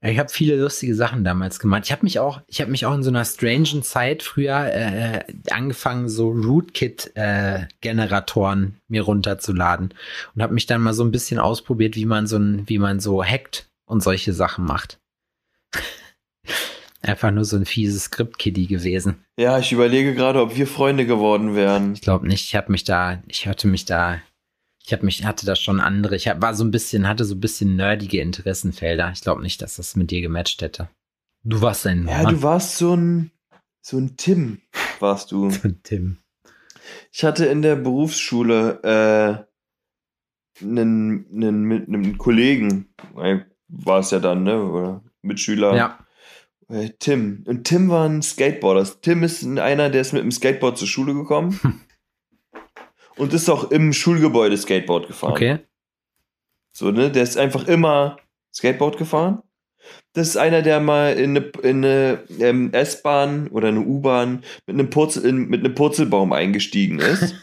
Ich 0.05 0.19
habe 0.19 0.27
viele 0.29 0.57
lustige 0.57 0.95
Sachen 0.95 1.23
damals 1.23 1.59
gemacht. 1.59 1.83
Ich 1.85 1.93
habe 1.93 2.03
mich 2.03 2.19
auch, 2.19 2.41
ich 2.47 2.59
habe 2.59 2.71
mich 2.71 2.85
auch 2.85 2.93
in 2.93 3.03
so 3.03 3.09
einer 3.09 3.23
strangen 3.23 3.83
Zeit 3.83 4.21
früher 4.21 4.73
äh, 4.73 5.23
angefangen, 5.49 6.09
so 6.09 6.31
Rootkit-Generatoren 6.31 8.75
mir 8.89 9.03
runterzuladen 9.03 9.93
und 10.35 10.43
habe 10.43 10.53
mich 10.53 10.65
dann 10.65 10.81
mal 10.81 10.93
so 10.93 11.05
ein 11.05 11.11
bisschen 11.11 11.39
ausprobiert, 11.39 11.95
wie 11.95 12.05
man 12.05 12.27
so 12.27 12.35
ein, 12.37 12.67
wie 12.67 12.79
man 12.79 12.99
so 12.99 13.23
hackt 13.23 13.69
und 13.85 14.03
solche 14.03 14.33
Sachen 14.33 14.65
macht. 14.65 14.99
Einfach 17.01 17.31
nur 17.31 17.45
so 17.45 17.55
ein 17.55 17.65
fieses 17.65 18.03
Script-Kiddie 18.05 18.67
gewesen. 18.67 19.23
Ja, 19.39 19.57
ich 19.59 19.71
überlege 19.71 20.13
gerade, 20.15 20.41
ob 20.41 20.57
wir 20.57 20.67
Freunde 20.67 21.05
geworden 21.05 21.55
wären. 21.55 21.93
Ich 21.93 22.01
glaube 22.01 22.27
nicht. 22.27 22.43
Ich 22.45 22.55
habe 22.55 22.73
mich 22.73 22.83
da, 22.83 23.23
ich 23.27 23.47
hatte 23.47 23.67
mich 23.67 23.85
da, 23.85 24.19
ich 24.85 24.91
habe 24.91 25.05
mich, 25.05 25.25
hatte 25.25 25.45
da 25.45 25.55
schon 25.55 25.79
andere. 25.79 26.15
Ich 26.15 26.27
hab, 26.27 26.41
war 26.41 26.53
so 26.53 26.63
ein 26.63 26.71
bisschen, 26.71 27.07
hatte 27.07 27.23
so 27.23 27.35
ein 27.35 27.39
bisschen 27.39 27.75
nerdige 27.75 28.19
Interessenfelder. 28.19 29.11
Ich 29.13 29.21
glaube 29.21 29.41
nicht, 29.41 29.61
dass 29.61 29.77
das 29.77 29.95
mit 29.95 30.11
dir 30.11 30.21
gematcht 30.21 30.61
hätte. 30.61 30.89
Du 31.43 31.61
warst 31.61 31.87
ein 31.87 32.07
Ja, 32.07 32.29
du 32.29 32.41
warst 32.41 32.77
so 32.77 32.95
ein, 32.95 33.31
so 33.81 33.97
ein 33.97 34.17
Tim, 34.17 34.61
warst 34.99 35.31
du. 35.31 35.49
Tim. 35.83 36.17
Ich 37.11 37.23
hatte 37.23 37.45
in 37.45 37.61
der 37.61 37.77
Berufsschule 37.77 39.47
äh, 40.61 40.63
einen, 40.63 41.27
einen, 41.33 41.63
mit 41.63 41.87
einem 41.87 42.17
Kollegen, 42.17 42.93
war 43.69 43.99
es 43.99 44.11
ja 44.11 44.19
dann, 44.19 44.43
ne? 44.43 44.63
Oder 44.63 45.03
Mitschüler. 45.21 45.75
Ja. 45.75 45.99
Äh, 46.67 46.89
Tim. 46.99 47.43
Und 47.47 47.63
Tim 47.63 47.89
war 47.89 48.07
ein 48.07 48.21
Skateboarder. 48.21 48.85
Tim 49.01 49.23
ist 49.23 49.45
einer, 49.45 49.89
der 49.89 50.01
ist 50.01 50.13
mit 50.13 50.23
dem 50.23 50.31
Skateboard 50.31 50.77
zur 50.77 50.87
Schule 50.87 51.13
gekommen. 51.13 51.59
Und 53.15 53.33
ist 53.33 53.49
auch 53.49 53.71
im 53.71 53.93
Schulgebäude 53.93 54.57
Skateboard 54.57 55.07
gefahren. 55.07 55.33
Okay. 55.33 55.59
So, 56.71 56.91
ne? 56.91 57.11
Der 57.11 57.23
ist 57.23 57.37
einfach 57.37 57.67
immer 57.67 58.17
Skateboard 58.53 58.97
gefahren. 58.97 59.43
Das 60.13 60.29
ist 60.29 60.37
einer, 60.37 60.61
der 60.61 60.79
mal 60.79 61.13
in 61.13 61.37
eine, 61.37 61.45
in 61.61 61.83
eine 61.83 62.23
ähm, 62.39 62.71
S-Bahn 62.73 63.47
oder 63.49 63.69
eine 63.69 63.81
U-Bahn 63.81 64.43
mit 64.65 64.75
einem, 64.75 64.89
Purzel, 64.89 65.25
in, 65.25 65.49
mit 65.49 65.59
einem 65.59 65.75
Purzelbaum 65.75 66.33
eingestiegen 66.33 66.99
ist. 66.99 67.35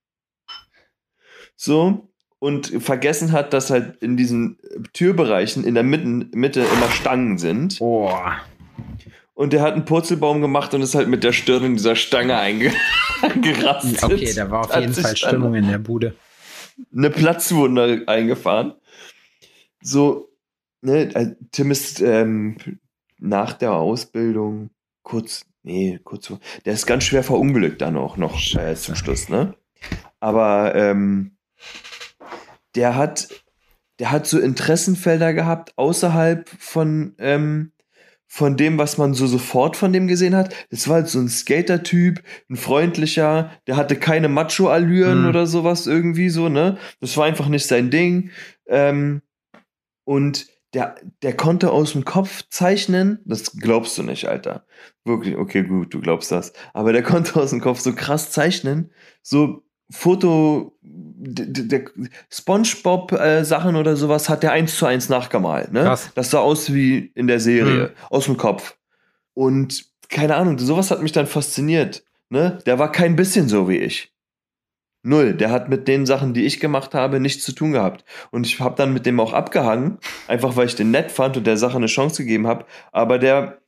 so. 1.56 2.06
Und 2.38 2.68
vergessen 2.82 3.32
hat, 3.32 3.52
dass 3.52 3.68
halt 3.68 4.02
in 4.02 4.16
diesen 4.16 4.58
Türbereichen 4.94 5.62
in 5.62 5.74
der 5.74 5.82
Mitten, 5.82 6.30
Mitte 6.32 6.60
immer 6.60 6.90
Stangen 6.90 7.36
sind. 7.36 7.76
Oh. 7.80 8.10
Und 9.40 9.54
der 9.54 9.62
hat 9.62 9.72
einen 9.72 9.86
Purzelbaum 9.86 10.42
gemacht 10.42 10.74
und 10.74 10.82
ist 10.82 10.94
halt 10.94 11.08
mit 11.08 11.24
der 11.24 11.32
Stirn 11.32 11.64
in 11.64 11.76
dieser 11.76 11.96
Stange 11.96 12.36
einge 12.36 12.74
eingerastet. 13.22 14.02
Okay, 14.02 14.34
da 14.34 14.50
war 14.50 14.66
auf 14.66 14.76
jeden 14.76 14.92
Fall 14.92 15.16
Stimmung 15.16 15.54
in 15.54 15.66
der 15.66 15.78
Bude. 15.78 16.14
Eine 16.94 17.08
Platzwunde 17.08 18.02
eingefahren. 18.06 18.74
So, 19.80 20.28
ne, 20.82 21.14
äh, 21.14 21.36
Tim 21.52 21.70
ist 21.70 22.02
ähm, 22.02 22.58
nach 23.16 23.54
der 23.54 23.72
Ausbildung 23.72 24.68
kurz, 25.04 25.46
nee, 25.62 25.98
kurz 26.04 26.26
vor, 26.26 26.38
der 26.66 26.74
ist 26.74 26.84
ganz 26.84 27.04
schwer 27.04 27.24
verunglückt 27.24 27.80
dann 27.80 27.96
auch 27.96 28.18
noch 28.18 28.38
äh, 28.56 28.76
zum 28.76 28.94
Schluss, 28.94 29.30
ne? 29.30 29.54
Aber 30.20 30.74
ähm, 30.74 31.38
der 32.74 32.94
hat, 32.94 33.28
der 34.00 34.10
hat 34.10 34.26
so 34.26 34.38
Interessenfelder 34.38 35.32
gehabt 35.32 35.72
außerhalb 35.78 36.46
von, 36.58 37.14
ähm, 37.16 37.72
von 38.32 38.56
dem, 38.56 38.78
was 38.78 38.96
man 38.96 39.12
so 39.12 39.26
sofort 39.26 39.76
von 39.76 39.92
dem 39.92 40.06
gesehen 40.06 40.36
hat. 40.36 40.54
Das 40.70 40.86
war 40.86 40.96
halt 40.96 41.08
so 41.08 41.18
ein 41.18 41.28
Skater-Typ, 41.28 42.22
ein 42.48 42.54
freundlicher, 42.54 43.50
der 43.66 43.76
hatte 43.76 43.96
keine 43.96 44.28
Macho-Allüren 44.28 45.22
Mhm. 45.22 45.28
oder 45.28 45.46
sowas 45.48 45.88
irgendwie 45.88 46.28
so, 46.30 46.48
ne? 46.48 46.78
Das 47.00 47.16
war 47.16 47.24
einfach 47.26 47.48
nicht 47.48 47.66
sein 47.66 47.90
Ding. 47.90 48.30
Ähm, 48.68 49.22
und 50.04 50.46
der, 50.74 50.94
der 51.22 51.36
konnte 51.36 51.72
aus 51.72 51.90
dem 51.92 52.04
Kopf 52.04 52.44
zeichnen, 52.50 53.18
das 53.24 53.56
glaubst 53.56 53.98
du 53.98 54.04
nicht, 54.04 54.26
Alter. 54.28 54.64
Wirklich, 55.04 55.36
okay, 55.36 55.64
gut, 55.64 55.92
du 55.92 56.00
glaubst 56.00 56.30
das. 56.30 56.52
Aber 56.72 56.92
der 56.92 57.02
konnte 57.10 57.34
aus 57.40 57.50
dem 57.50 57.60
Kopf 57.60 57.80
so 57.80 57.92
krass 57.94 58.30
zeichnen, 58.30 58.92
so 59.22 59.64
Foto, 59.90 60.78
der 61.22 61.82
Spongebob-Sachen 62.30 63.76
oder 63.76 63.96
sowas 63.96 64.28
hat 64.28 64.42
der 64.42 64.52
eins 64.52 64.76
zu 64.76 64.86
eins 64.86 65.08
nachgemalt, 65.08 65.72
ne? 65.72 65.82
Krass. 65.82 66.10
Das 66.14 66.30
sah 66.30 66.38
aus 66.40 66.72
wie 66.72 67.12
in 67.14 67.26
der 67.26 67.40
Serie, 67.40 67.84
Mhm. 67.88 67.90
aus 68.10 68.24
dem 68.24 68.36
Kopf. 68.36 68.76
Und 69.34 69.84
keine 70.08 70.36
Ahnung, 70.36 70.58
sowas 70.58 70.90
hat 70.90 71.02
mich 71.02 71.12
dann 71.12 71.26
fasziniert, 71.26 72.02
ne? 72.30 72.58
Der 72.66 72.78
war 72.78 72.90
kein 72.90 73.16
bisschen 73.16 73.48
so 73.48 73.68
wie 73.68 73.78
ich. 73.78 74.12
Null. 75.02 75.32
Der 75.34 75.50
hat 75.50 75.70
mit 75.70 75.88
den 75.88 76.04
Sachen, 76.04 76.34
die 76.34 76.44
ich 76.44 76.60
gemacht 76.60 76.94
habe, 76.94 77.20
nichts 77.20 77.42
zu 77.44 77.52
tun 77.52 77.72
gehabt. 77.72 78.04
Und 78.30 78.46
ich 78.46 78.60
habe 78.60 78.76
dann 78.76 78.92
mit 78.92 79.06
dem 79.06 79.18
auch 79.18 79.32
abgehangen, 79.32 79.96
einfach 80.28 80.56
weil 80.56 80.66
ich 80.66 80.74
den 80.74 80.90
nett 80.90 81.10
fand 81.10 81.38
und 81.38 81.46
der 81.46 81.56
Sache 81.56 81.76
eine 81.78 81.86
Chance 81.86 82.22
gegeben 82.22 82.46
habe. 82.46 82.66
Aber 82.92 83.18
der 83.18 83.59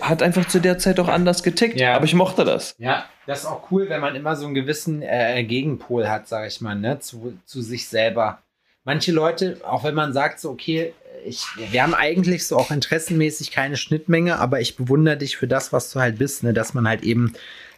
hat 0.00 0.22
einfach 0.22 0.46
zu 0.48 0.60
der 0.60 0.78
Zeit 0.78 1.00
auch 1.00 1.08
anders 1.08 1.42
getickt. 1.42 1.80
Ja. 1.80 1.96
Aber 1.96 2.04
ich 2.04 2.14
mochte 2.14 2.44
das. 2.44 2.74
Ja, 2.78 3.06
das 3.26 3.40
ist 3.40 3.46
auch 3.46 3.70
cool, 3.70 3.88
wenn 3.88 4.00
man 4.00 4.14
immer 4.14 4.36
so 4.36 4.46
einen 4.46 4.54
gewissen 4.54 5.02
äh, 5.02 5.42
Gegenpol 5.44 6.08
hat, 6.08 6.28
sag 6.28 6.46
ich 6.48 6.60
mal, 6.60 6.74
ne, 6.74 7.00
zu, 7.00 7.36
zu 7.44 7.62
sich 7.62 7.88
selber. 7.88 8.42
Manche 8.84 9.12
Leute, 9.12 9.60
auch 9.64 9.84
wenn 9.84 9.94
man 9.94 10.12
sagt 10.12 10.38
so, 10.38 10.50
okay, 10.50 10.92
ich, 11.24 11.44
wir 11.56 11.82
haben 11.82 11.94
eigentlich 11.94 12.46
so 12.46 12.56
auch 12.56 12.70
interessenmäßig 12.70 13.50
keine 13.50 13.76
Schnittmenge, 13.76 14.38
aber 14.38 14.60
ich 14.60 14.76
bewundere 14.76 15.16
dich 15.16 15.36
für 15.36 15.48
das, 15.48 15.72
was 15.72 15.90
du 15.90 16.00
halt 16.00 16.18
bist, 16.18 16.44
ne, 16.44 16.52
dass 16.52 16.72
man 16.72 16.86
halt 16.86 17.02
eben, 17.02 17.34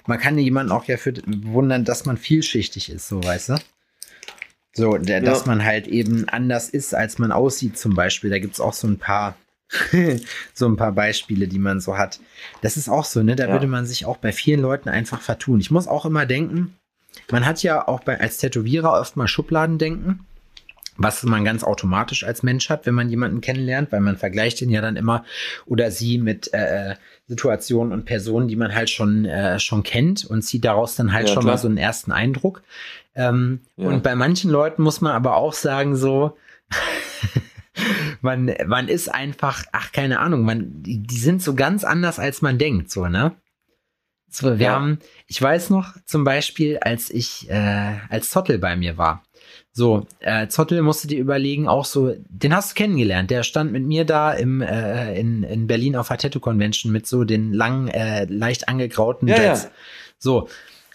man 0.07 0.18
kann 0.18 0.36
jemanden 0.39 0.72
auch 0.72 0.84
ja 0.84 0.99
für 0.99 1.12
bewundern, 1.12 1.84
dass 1.84 2.05
man 2.05 2.18
vielschichtig 2.18 2.91
ist, 2.91 3.09
so, 3.09 3.22
weißt 3.24 3.51
du? 3.51 3.57
So, 4.74 4.97
der, 4.97 5.20
dass 5.20 5.45
man 5.45 5.64
halt 5.64 5.89
eben 5.89 6.28
anders 6.28 6.68
ist, 6.68 6.95
als 6.95 7.18
man 7.18 7.32
aussieht, 7.32 7.76
zum 7.76 7.95
Beispiel. 7.95 8.30
Da 8.30 8.39
gibt's 8.39 8.61
auch 8.61 8.74
so 8.74 8.86
ein 8.86 8.99
paar, 8.99 9.34
so 10.54 10.66
ein 10.66 10.76
paar 10.76 10.92
Beispiele, 10.92 11.46
die 11.48 11.58
man 11.58 11.80
so 11.80 11.96
hat. 11.98 12.20
Das 12.62 12.76
ist 12.76 12.88
auch 12.88 13.04
so, 13.04 13.22
ne? 13.22 13.36
Da 13.36 13.46
Ja. 13.46 13.52
würde 13.52 13.66
man 13.66 13.86
sich 13.86 14.06
auch 14.06 14.16
bei 14.16 14.32
vielen 14.32 14.60
Leuten 14.60 14.88
einfach 14.88 15.20
vertun. 15.20 15.60
Ich 15.60 15.70
muss 15.70 15.86
auch 15.88 16.06
immer 16.06 16.26
denken, 16.26 16.74
man 17.30 17.44
hat 17.46 17.62
ja 17.62 17.86
auch 17.86 18.00
bei, 18.00 18.18
als 18.20 18.38
Tätowierer 18.38 18.92
oft 19.00 19.16
mal 19.16 19.28
Schubladendenken, 19.28 20.20
was 20.96 21.22
man 21.22 21.44
ganz 21.44 21.62
automatisch 21.62 22.24
als 22.24 22.42
Mensch 22.42 22.70
hat, 22.70 22.86
wenn 22.86 22.94
man 22.94 23.08
jemanden 23.08 23.40
kennenlernt, 23.40 23.92
weil 23.92 24.00
man 24.00 24.16
vergleicht 24.16 24.60
ihn 24.62 24.70
ja 24.70 24.80
dann 24.80 24.96
immer 24.96 25.24
oder 25.66 25.90
sie 25.90 26.18
mit 26.18 26.52
äh, 26.52 26.96
Situationen 27.26 27.92
und 27.92 28.04
Personen, 28.04 28.48
die 28.48 28.56
man 28.56 28.74
halt 28.74 28.90
schon, 28.90 29.24
äh, 29.26 29.60
schon 29.60 29.82
kennt 29.84 30.24
und 30.24 30.42
zieht 30.42 30.64
daraus 30.64 30.96
dann 30.96 31.12
halt 31.12 31.28
Ja, 31.28 31.34
schon 31.34 31.42
klar. 31.42 31.54
mal 31.54 31.58
so 31.58 31.68
einen 31.68 31.76
ersten 31.76 32.10
Eindruck. 32.10 32.62
Ähm, 33.14 33.60
Ja. 33.76 33.88
Und 33.88 34.02
bei 34.02 34.14
manchen 34.16 34.50
Leuten 34.50 34.82
muss 34.82 35.00
man 35.00 35.12
aber 35.12 35.36
auch 35.36 35.52
sagen, 35.52 35.94
so, 35.94 36.36
man, 38.20 38.52
man 38.66 38.88
ist 38.88 39.08
einfach, 39.12 39.64
ach, 39.72 39.92
keine 39.92 40.20
Ahnung, 40.20 40.42
man, 40.44 40.82
die, 40.82 40.98
die 41.02 41.18
sind 41.18 41.42
so 41.42 41.54
ganz 41.54 41.84
anders, 41.84 42.18
als 42.18 42.42
man 42.42 42.58
denkt, 42.58 42.90
so, 42.90 43.06
ne? 43.06 43.34
So, 44.30 44.58
wir 44.58 44.66
Ja. 44.66 44.72
haben, 44.74 44.98
ich 45.26 45.40
weiß 45.40 45.70
noch 45.70 45.94
zum 46.04 46.24
Beispiel, 46.24 46.78
als 46.78 47.10
ich, 47.10 47.48
äh, 47.50 47.96
als 48.10 48.28
Zottel 48.30 48.58
bei 48.58 48.76
mir 48.76 48.98
war. 48.98 49.22
So, 49.72 50.06
äh, 50.20 50.48
Zottel 50.48 50.82
musste 50.82 51.08
dir 51.08 51.18
überlegen, 51.18 51.66
auch 51.68 51.84
so, 51.86 52.14
den 52.28 52.54
hast 52.54 52.72
du 52.72 52.74
kennengelernt. 52.74 53.30
Der 53.30 53.42
stand 53.42 53.72
mit 53.72 53.84
mir 53.84 54.04
da 54.04 54.32
im, 54.32 54.60
äh, 54.60 55.18
in, 55.18 55.44
in 55.44 55.66
Berlin 55.66 55.96
auf 55.96 56.08
der 56.08 56.18
Tattoo 56.18 56.40
Convention 56.40 56.92
mit 56.92 57.06
so 57.06 57.24
den 57.24 57.52
langen, 57.54 57.88
äh, 57.88 58.24
leicht 58.26 58.68
angegrauten 58.68 59.28
Ja, 59.28 59.36
Dreads. 59.36 59.64
ja. 59.64 59.70
So. 60.18 60.48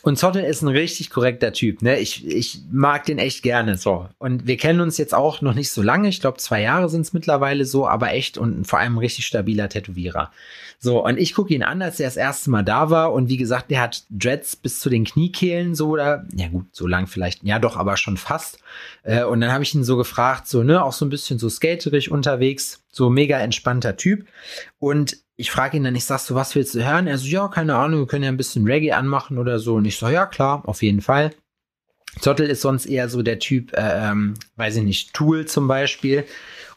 Und 0.04 0.20
Zottel 0.20 0.44
ist 0.44 0.62
ein 0.62 0.68
richtig 0.68 1.10
korrekter 1.10 1.54
Typ, 1.54 1.82
ne? 1.82 1.98
Ich, 1.98 2.28
ich 2.28 2.60
mag 2.70 3.06
den 3.06 3.20
echt 3.20 3.42
gerne 3.42 3.78
so. 3.78 4.10
Und 4.20 4.46
wir 4.46 4.58
kennen 4.58 4.82
uns 4.82 4.98
jetzt 4.98 5.14
auch 5.14 5.40
noch 5.40 5.54
nicht 5.54 5.72
so 5.72 5.82
lange. 5.82 6.10
Ich 6.10 6.20
glaube, 6.20 6.40
zwei 6.40 6.62
Jahre 6.62 6.90
sind 6.90 7.02
es 7.02 7.14
mittlerweile 7.14 7.64
so, 7.64 7.88
aber 7.88 8.12
echt 8.12 8.38
und 8.38 8.68
vor 8.68 8.80
allem 8.80 8.96
ein 8.96 9.00
richtig 9.00 9.26
stabiler 9.26 9.70
Tätowierer. 9.70 10.30
So, 10.78 11.06
und 11.06 11.18
ich 11.18 11.34
gucke 11.34 11.54
ihn 11.54 11.64
an, 11.64 11.82
als 11.82 12.02
er 12.02 12.08
das 12.08 12.18
erste 12.18 12.50
Mal 12.50 12.64
da 12.64 12.90
war. 12.90 13.14
Und 13.14 13.30
wie 13.30 13.38
gesagt, 13.38 13.72
der 13.72 13.80
hat 13.80 14.04
Dreads 14.10 14.58
bis 14.58 14.82
zu 14.82 14.90
den 14.90 15.06
Kniekehlen 15.06 15.74
so 15.74 15.88
oder, 15.88 16.26
ja 16.36 16.50
gut, 16.50 16.66
so 16.74 16.86
lang 16.86 17.08
vielleicht, 17.08 17.42
ja 17.44 17.58
doch, 17.58 17.78
aber 17.78 17.96
schon 17.96 18.18
fast. 18.18 18.60
Äh, 19.04 19.24
und 19.24 19.40
dann 19.40 19.54
habe 19.54 19.64
ich 19.64 19.74
ihn 19.74 19.86
so 19.86 19.96
gefragt, 19.96 20.50
so, 20.50 20.64
ne, 20.64 20.84
auch 20.84 20.92
so 20.92 21.06
ein 21.06 21.10
bisschen 21.10 21.40
so 21.40 21.48
skaterig 21.48 22.12
unterwegs, 22.12 22.84
so 22.92 23.10
mega 23.10 23.40
entspannter 23.40 23.96
Typ. 23.96 24.26
Und 24.80 25.23
ich 25.36 25.50
frage 25.52 25.78
ihn 25.78 25.84
dann, 25.84 25.96
ich 25.96 26.06
sag 26.06 26.20
so, 26.20 26.36
was 26.36 26.54
willst 26.56 26.76
du 26.76 26.86
hören? 26.86 27.08
Er 27.08 27.18
so, 27.18 27.28
ja, 27.28 27.48
keine 27.48 27.76
Ahnung, 27.76 28.02
wir 28.02 28.08
können 28.08 28.24
ja 28.24 28.30
ein 28.30 28.38
bisschen 28.38 28.66
Reggae 28.68 28.92
anmachen 28.94 29.38
oder 29.38 29.60
so. 29.60 29.76
Und 29.76 29.86
ich 29.86 29.98
so, 29.98 30.08
ja, 30.08 30.26
klar, 30.26 30.62
auf 30.66 30.82
jeden 30.84 31.02
Fall. 31.02 31.32
Zottel 32.20 32.48
ist 32.48 32.62
sonst 32.62 32.86
eher 32.86 33.10
so 33.10 33.24
der 33.24 33.40
Typ, 33.40 33.74
äh, 33.74 34.10
ähm, 34.12 34.36
weiß 34.56 34.76
ich 34.76 34.84
nicht, 34.84 35.14
Tool 35.14 35.46
zum 35.46 35.68
Beispiel 35.68 36.26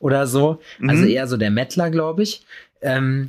oder 0.01 0.27
so. 0.27 0.61
Also 0.87 1.03
Mhm. 1.05 1.11
eher 1.11 1.27
so 1.29 1.37
der 1.37 1.51
Mettler, 1.51 1.91
glaube 1.91 2.23
ich. 2.23 2.47
Ähm, 2.81 3.29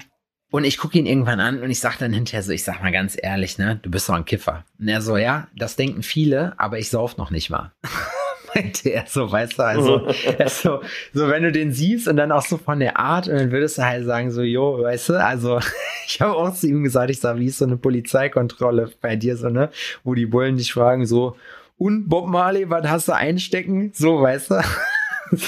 Und 0.49 0.63
ich 0.63 0.77
gucke 0.77 0.97
ihn 0.97 1.05
irgendwann 1.05 1.41
an 1.41 1.61
und 1.61 1.69
ich 1.69 1.81
sage 1.81 1.97
dann 1.99 2.13
hinterher 2.13 2.41
so, 2.41 2.53
ich 2.53 2.63
sag 2.63 2.81
mal 2.81 2.93
ganz 2.93 3.17
ehrlich, 3.21 3.57
ne, 3.57 3.81
du 3.83 3.91
bist 3.91 4.07
doch 4.07 4.13
ein 4.13 4.23
Kiffer. 4.23 4.63
Und 4.79 4.87
er 4.87 5.01
so, 5.01 5.17
ja, 5.17 5.47
das 5.57 5.75
denken 5.75 6.03
viele, 6.03 6.57
aber 6.57 6.79
ich 6.79 6.89
sauf 6.89 7.17
noch 7.17 7.31
nicht 7.31 7.49
mal. 7.49 7.73
Meinte 8.55 8.89
er 8.89 9.05
so, 9.07 9.31
weißt 9.31 9.59
du, 9.59 9.63
also, 9.63 10.07
so, 10.47 10.81
so, 11.13 11.27
wenn 11.29 11.43
du 11.43 11.51
den 11.51 11.71
siehst 11.71 12.07
und 12.07 12.17
dann 12.17 12.31
auch 12.31 12.45
so 12.45 12.57
von 12.57 12.79
der 12.79 12.97
Art, 12.97 13.27
und 13.27 13.35
dann 13.35 13.51
würdest 13.51 13.77
du 13.77 13.83
halt 13.83 14.05
sagen, 14.05 14.31
so, 14.31 14.41
jo, 14.41 14.81
weißt 14.81 15.09
du, 15.09 15.23
also, 15.23 15.59
ich 16.07 16.21
habe 16.21 16.35
auch 16.35 16.53
zu 16.53 16.67
ihm 16.67 16.83
gesagt, 16.83 17.09
ich 17.09 17.19
sage, 17.19 17.39
wie 17.39 17.47
ist 17.47 17.57
so 17.57 17.65
eine 17.65 17.77
Polizeikontrolle 17.77 18.91
bei 19.01 19.15
dir, 19.15 19.37
so, 19.37 19.49
ne, 19.49 19.69
wo 20.03 20.13
die 20.13 20.25
Bullen 20.25 20.57
dich 20.57 20.73
fragen, 20.73 21.05
so, 21.05 21.35
und 21.77 22.09
Bob 22.09 22.27
Marley, 22.27 22.69
was 22.69 22.87
hast 22.87 23.07
du 23.07 23.13
einstecken? 23.13 23.91
So, 23.93 24.21
weißt 24.21 24.51
du? 24.51 24.61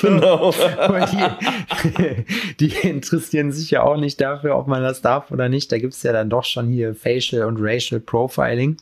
Genau. 0.02 0.52
die, 0.52 2.26
die 2.60 2.88
interessieren 2.88 3.52
sich 3.52 3.72
ja 3.72 3.84
auch 3.84 3.98
nicht 3.98 4.20
dafür, 4.22 4.58
ob 4.58 4.68
man 4.68 4.84
das 4.84 5.02
darf 5.02 5.32
oder 5.32 5.50
nicht. 5.50 5.72
Da 5.72 5.78
gibt 5.78 5.94
es 5.94 6.04
ja 6.04 6.12
dann 6.12 6.30
doch 6.30 6.44
schon 6.44 6.68
hier 6.68 6.94
Facial 6.94 7.46
und 7.46 7.58
Racial 7.60 8.00
Profiling. 8.00 8.78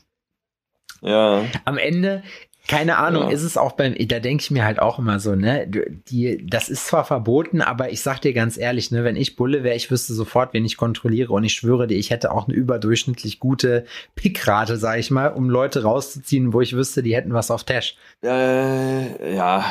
Ja. 1.00 1.44
Am 1.64 1.78
Ende, 1.78 2.22
keine 2.68 2.98
Ahnung, 2.98 3.24
Ja. 3.24 3.30
ist 3.30 3.42
es 3.42 3.56
auch 3.56 3.72
beim, 3.72 3.94
da 4.06 4.20
denke 4.20 4.42
ich 4.42 4.50
mir 4.52 4.64
halt 4.64 4.78
auch 4.78 4.98
immer 5.00 5.18
so, 5.18 5.34
ne, 5.34 5.66
die, 6.10 6.46
das 6.46 6.68
ist 6.68 6.86
zwar 6.86 7.04
verboten, 7.04 7.62
aber 7.62 7.90
ich 7.90 8.02
sag 8.02 8.20
dir 8.20 8.32
ganz 8.34 8.56
ehrlich, 8.58 8.90
ne, 8.90 9.02
wenn 9.02 9.16
ich 9.16 9.34
Bulle 9.36 9.64
wäre, 9.64 9.74
ich 9.74 9.90
wüsste 9.90 10.12
sofort, 10.14 10.52
wen 10.52 10.64
ich 10.64 10.76
kontrolliere 10.76 11.32
und 11.32 11.42
ich 11.44 11.54
schwöre 11.54 11.86
dir, 11.86 11.96
ich 11.96 12.10
hätte 12.10 12.30
auch 12.30 12.46
eine 12.46 12.54
überdurchschnittlich 12.56 13.40
gute 13.40 13.86
Pickrate, 14.14 14.76
sag 14.76 14.98
ich 14.98 15.10
mal, 15.10 15.28
um 15.28 15.48
Leute 15.50 15.82
rauszuziehen, 15.82 16.52
wo 16.52 16.60
ich 16.60 16.76
wüsste, 16.76 17.02
die 17.02 17.16
hätten 17.16 17.32
was 17.32 17.50
auf 17.50 17.64
Tash. 17.64 17.96
Äh, 18.22 19.34
ja, 19.34 19.64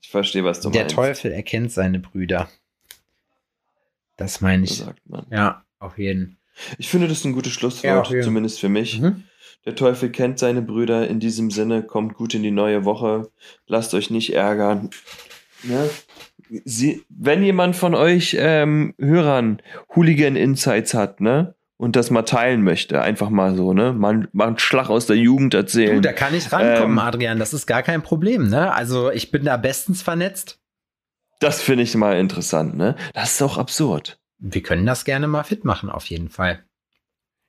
ich 0.00 0.08
verstehe, 0.08 0.42
was 0.42 0.60
du 0.60 0.70
Der 0.70 0.82
meinst. 0.82 0.96
Teufel 0.96 1.32
erkennt 1.32 1.70
seine 1.70 1.98
Brüder. 2.00 2.48
Das 4.16 4.40
meine 4.40 4.64
ich. 4.64 4.78
sagt 4.78 5.00
man. 5.08 5.26
Ja, 5.30 5.62
auf 5.78 5.98
jeden. 5.98 6.38
Ich 6.78 6.88
finde, 6.88 7.06
das 7.08 7.18
ist 7.18 7.24
ein 7.24 7.34
gutes 7.34 7.52
Ja, 7.54 7.58
Schlusswort, 7.60 8.08
jeden. 8.10 8.22
zumindest 8.22 8.58
für 8.58 8.68
mich. 8.68 9.00
Mhm. 9.00 9.24
Der 9.68 9.74
Teufel 9.76 10.08
kennt 10.10 10.38
seine 10.38 10.62
Brüder. 10.62 11.08
In 11.08 11.20
diesem 11.20 11.50
Sinne, 11.50 11.82
kommt 11.82 12.14
gut 12.14 12.32
in 12.32 12.42
die 12.42 12.50
neue 12.50 12.86
Woche. 12.86 13.28
Lasst 13.66 13.92
euch 13.92 14.08
nicht 14.08 14.32
ärgern. 14.34 14.88
Ne? 15.62 15.90
Sie, 16.64 17.04
wenn 17.10 17.42
jemand 17.42 17.76
von 17.76 17.94
euch 17.94 18.34
ähm, 18.40 18.94
Hörern 18.98 19.60
Hooligan 19.94 20.36
Insights 20.36 20.94
hat, 20.94 21.20
ne? 21.20 21.54
Und 21.76 21.96
das 21.96 22.10
mal 22.10 22.22
teilen 22.22 22.62
möchte, 22.62 23.02
einfach 23.02 23.28
mal 23.28 23.56
so, 23.56 23.74
ne? 23.74 23.92
Mal, 23.92 24.26
mal 24.32 24.46
einen 24.48 24.58
Schlag 24.58 24.88
aus 24.88 25.04
der 25.04 25.16
Jugend 25.16 25.52
Du, 25.52 25.58
erzählen. 25.58 26.00
da 26.00 26.14
kann 26.14 26.34
ich 26.34 26.50
rankommen, 26.50 26.92
Ähm, 26.92 26.98
Adrian. 26.98 27.38
Das 27.38 27.52
ist 27.52 27.66
gar 27.66 27.82
kein 27.82 28.00
Problem, 28.00 28.48
ne? 28.48 28.72
Also 28.72 29.10
ich 29.10 29.30
bin 29.30 29.44
da 29.44 29.58
bestens 29.58 30.00
vernetzt. 30.00 30.58
das 31.40 31.60
finde 31.60 31.82
ich 31.82 31.94
mal 31.94 32.18
interessant, 32.18 32.74
ne? 32.74 32.96
Das 33.12 33.34
ist 33.34 33.42
auch 33.42 33.58
absurd. 33.58 34.18
Wir 34.38 34.62
können 34.62 34.86
das 34.86 35.04
gerne 35.04 35.28
mal 35.28 35.42
fit 35.42 35.66
machen, 35.66 35.90
auf 35.90 36.06
jeden 36.06 36.30
Fall. 36.30 36.64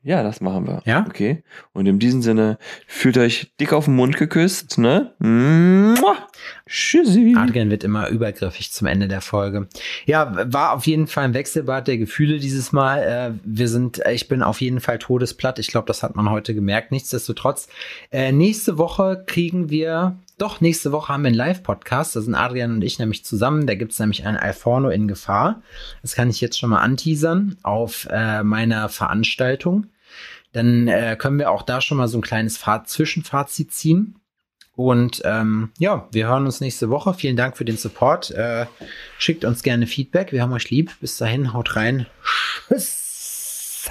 Ja, 0.01 0.23
das 0.23 0.39
machen 0.39 0.65
wir. 0.65 0.81
Ja? 0.85 1.05
Okay. 1.07 1.43
Und 1.73 1.85
in 1.85 1.99
diesem 1.99 2.21
Sinne, 2.21 2.57
fühlt 2.87 3.17
euch 3.17 3.51
dick 3.59 3.73
auf 3.73 3.85
den 3.85 3.95
Mund 3.95 4.15
geküsst, 4.15 4.77
ne? 4.77 5.13
Mua. 5.19 6.15
Tschüssi. 6.67 7.35
Adrian 7.37 7.69
wird 7.69 7.83
immer 7.83 8.07
übergriffig 8.07 8.71
zum 8.71 8.87
Ende 8.87 9.09
der 9.09 9.19
Folge. 9.19 9.67
Ja, 10.05 10.31
war 10.53 10.73
auf 10.73 10.87
jeden 10.87 11.07
Fall 11.07 11.25
ein 11.25 11.33
Wechselbad 11.33 11.89
der 11.89 11.97
Gefühle 11.97 12.39
dieses 12.39 12.71
Mal. 12.71 12.99
Äh, 12.99 13.39
wir 13.43 13.67
sind, 13.67 14.05
äh, 14.05 14.13
ich 14.13 14.29
bin 14.29 14.41
auf 14.41 14.61
jeden 14.61 14.79
Fall 14.79 14.99
todesplatt. 14.99 15.59
Ich 15.59 15.67
glaube, 15.67 15.87
das 15.87 16.01
hat 16.01 16.15
man 16.15 16.29
heute 16.29 16.55
gemerkt. 16.55 16.91
Nichtsdestotrotz, 16.91 17.67
äh, 18.11 18.31
nächste 18.31 18.77
Woche 18.77 19.23
kriegen 19.27 19.69
wir, 19.69 20.17
doch, 20.39 20.61
nächste 20.61 20.91
Woche 20.91 21.13
haben 21.13 21.23
wir 21.23 21.27
einen 21.27 21.35
Live-Podcast. 21.35 22.15
Da 22.15 22.21
sind 22.21 22.35
Adrian 22.35 22.71
und 22.71 22.83
ich 22.83 22.97
nämlich 22.99 23.25
zusammen. 23.25 23.67
Da 23.67 23.75
gibt 23.75 23.91
es 23.91 23.99
nämlich 23.99 24.25
ein 24.25 24.37
Alforno 24.37 24.89
in 24.89 25.07
Gefahr. 25.07 25.61
Das 26.01 26.15
kann 26.15 26.29
ich 26.29 26.41
jetzt 26.41 26.57
schon 26.57 26.69
mal 26.69 26.79
anteasern 26.79 27.57
auf 27.63 28.07
äh, 28.09 28.43
meiner 28.43 28.89
Veranstaltung. 28.89 29.87
Dann 30.51 30.87
äh, 30.87 31.15
können 31.19 31.37
wir 31.37 31.51
auch 31.51 31.61
da 31.61 31.81
schon 31.81 31.97
mal 31.97 32.07
so 32.07 32.17
ein 32.17 32.23
kleines 32.23 32.57
Fahrt 32.57 32.89
Zwischenfazit 32.89 33.71
ziehen. 33.71 34.15
Und 34.75 35.21
ähm, 35.25 35.71
ja, 35.77 36.07
wir 36.11 36.27
hören 36.27 36.45
uns 36.45 36.61
nächste 36.61 36.89
Woche. 36.89 37.13
Vielen 37.13 37.35
Dank 37.35 37.57
für 37.57 37.65
den 37.65 37.75
Support. 37.75 38.31
Äh, 38.31 38.65
schickt 39.17 39.43
uns 39.43 39.61
gerne 39.61 39.87
Feedback. 39.87 40.31
Wir 40.31 40.41
haben 40.41 40.53
euch 40.53 40.69
lieb. 40.69 40.91
Bis 41.01 41.17
dahin, 41.17 41.53
haut 41.53 41.75
rein. 41.75 42.05
Tschüss. 42.69 43.89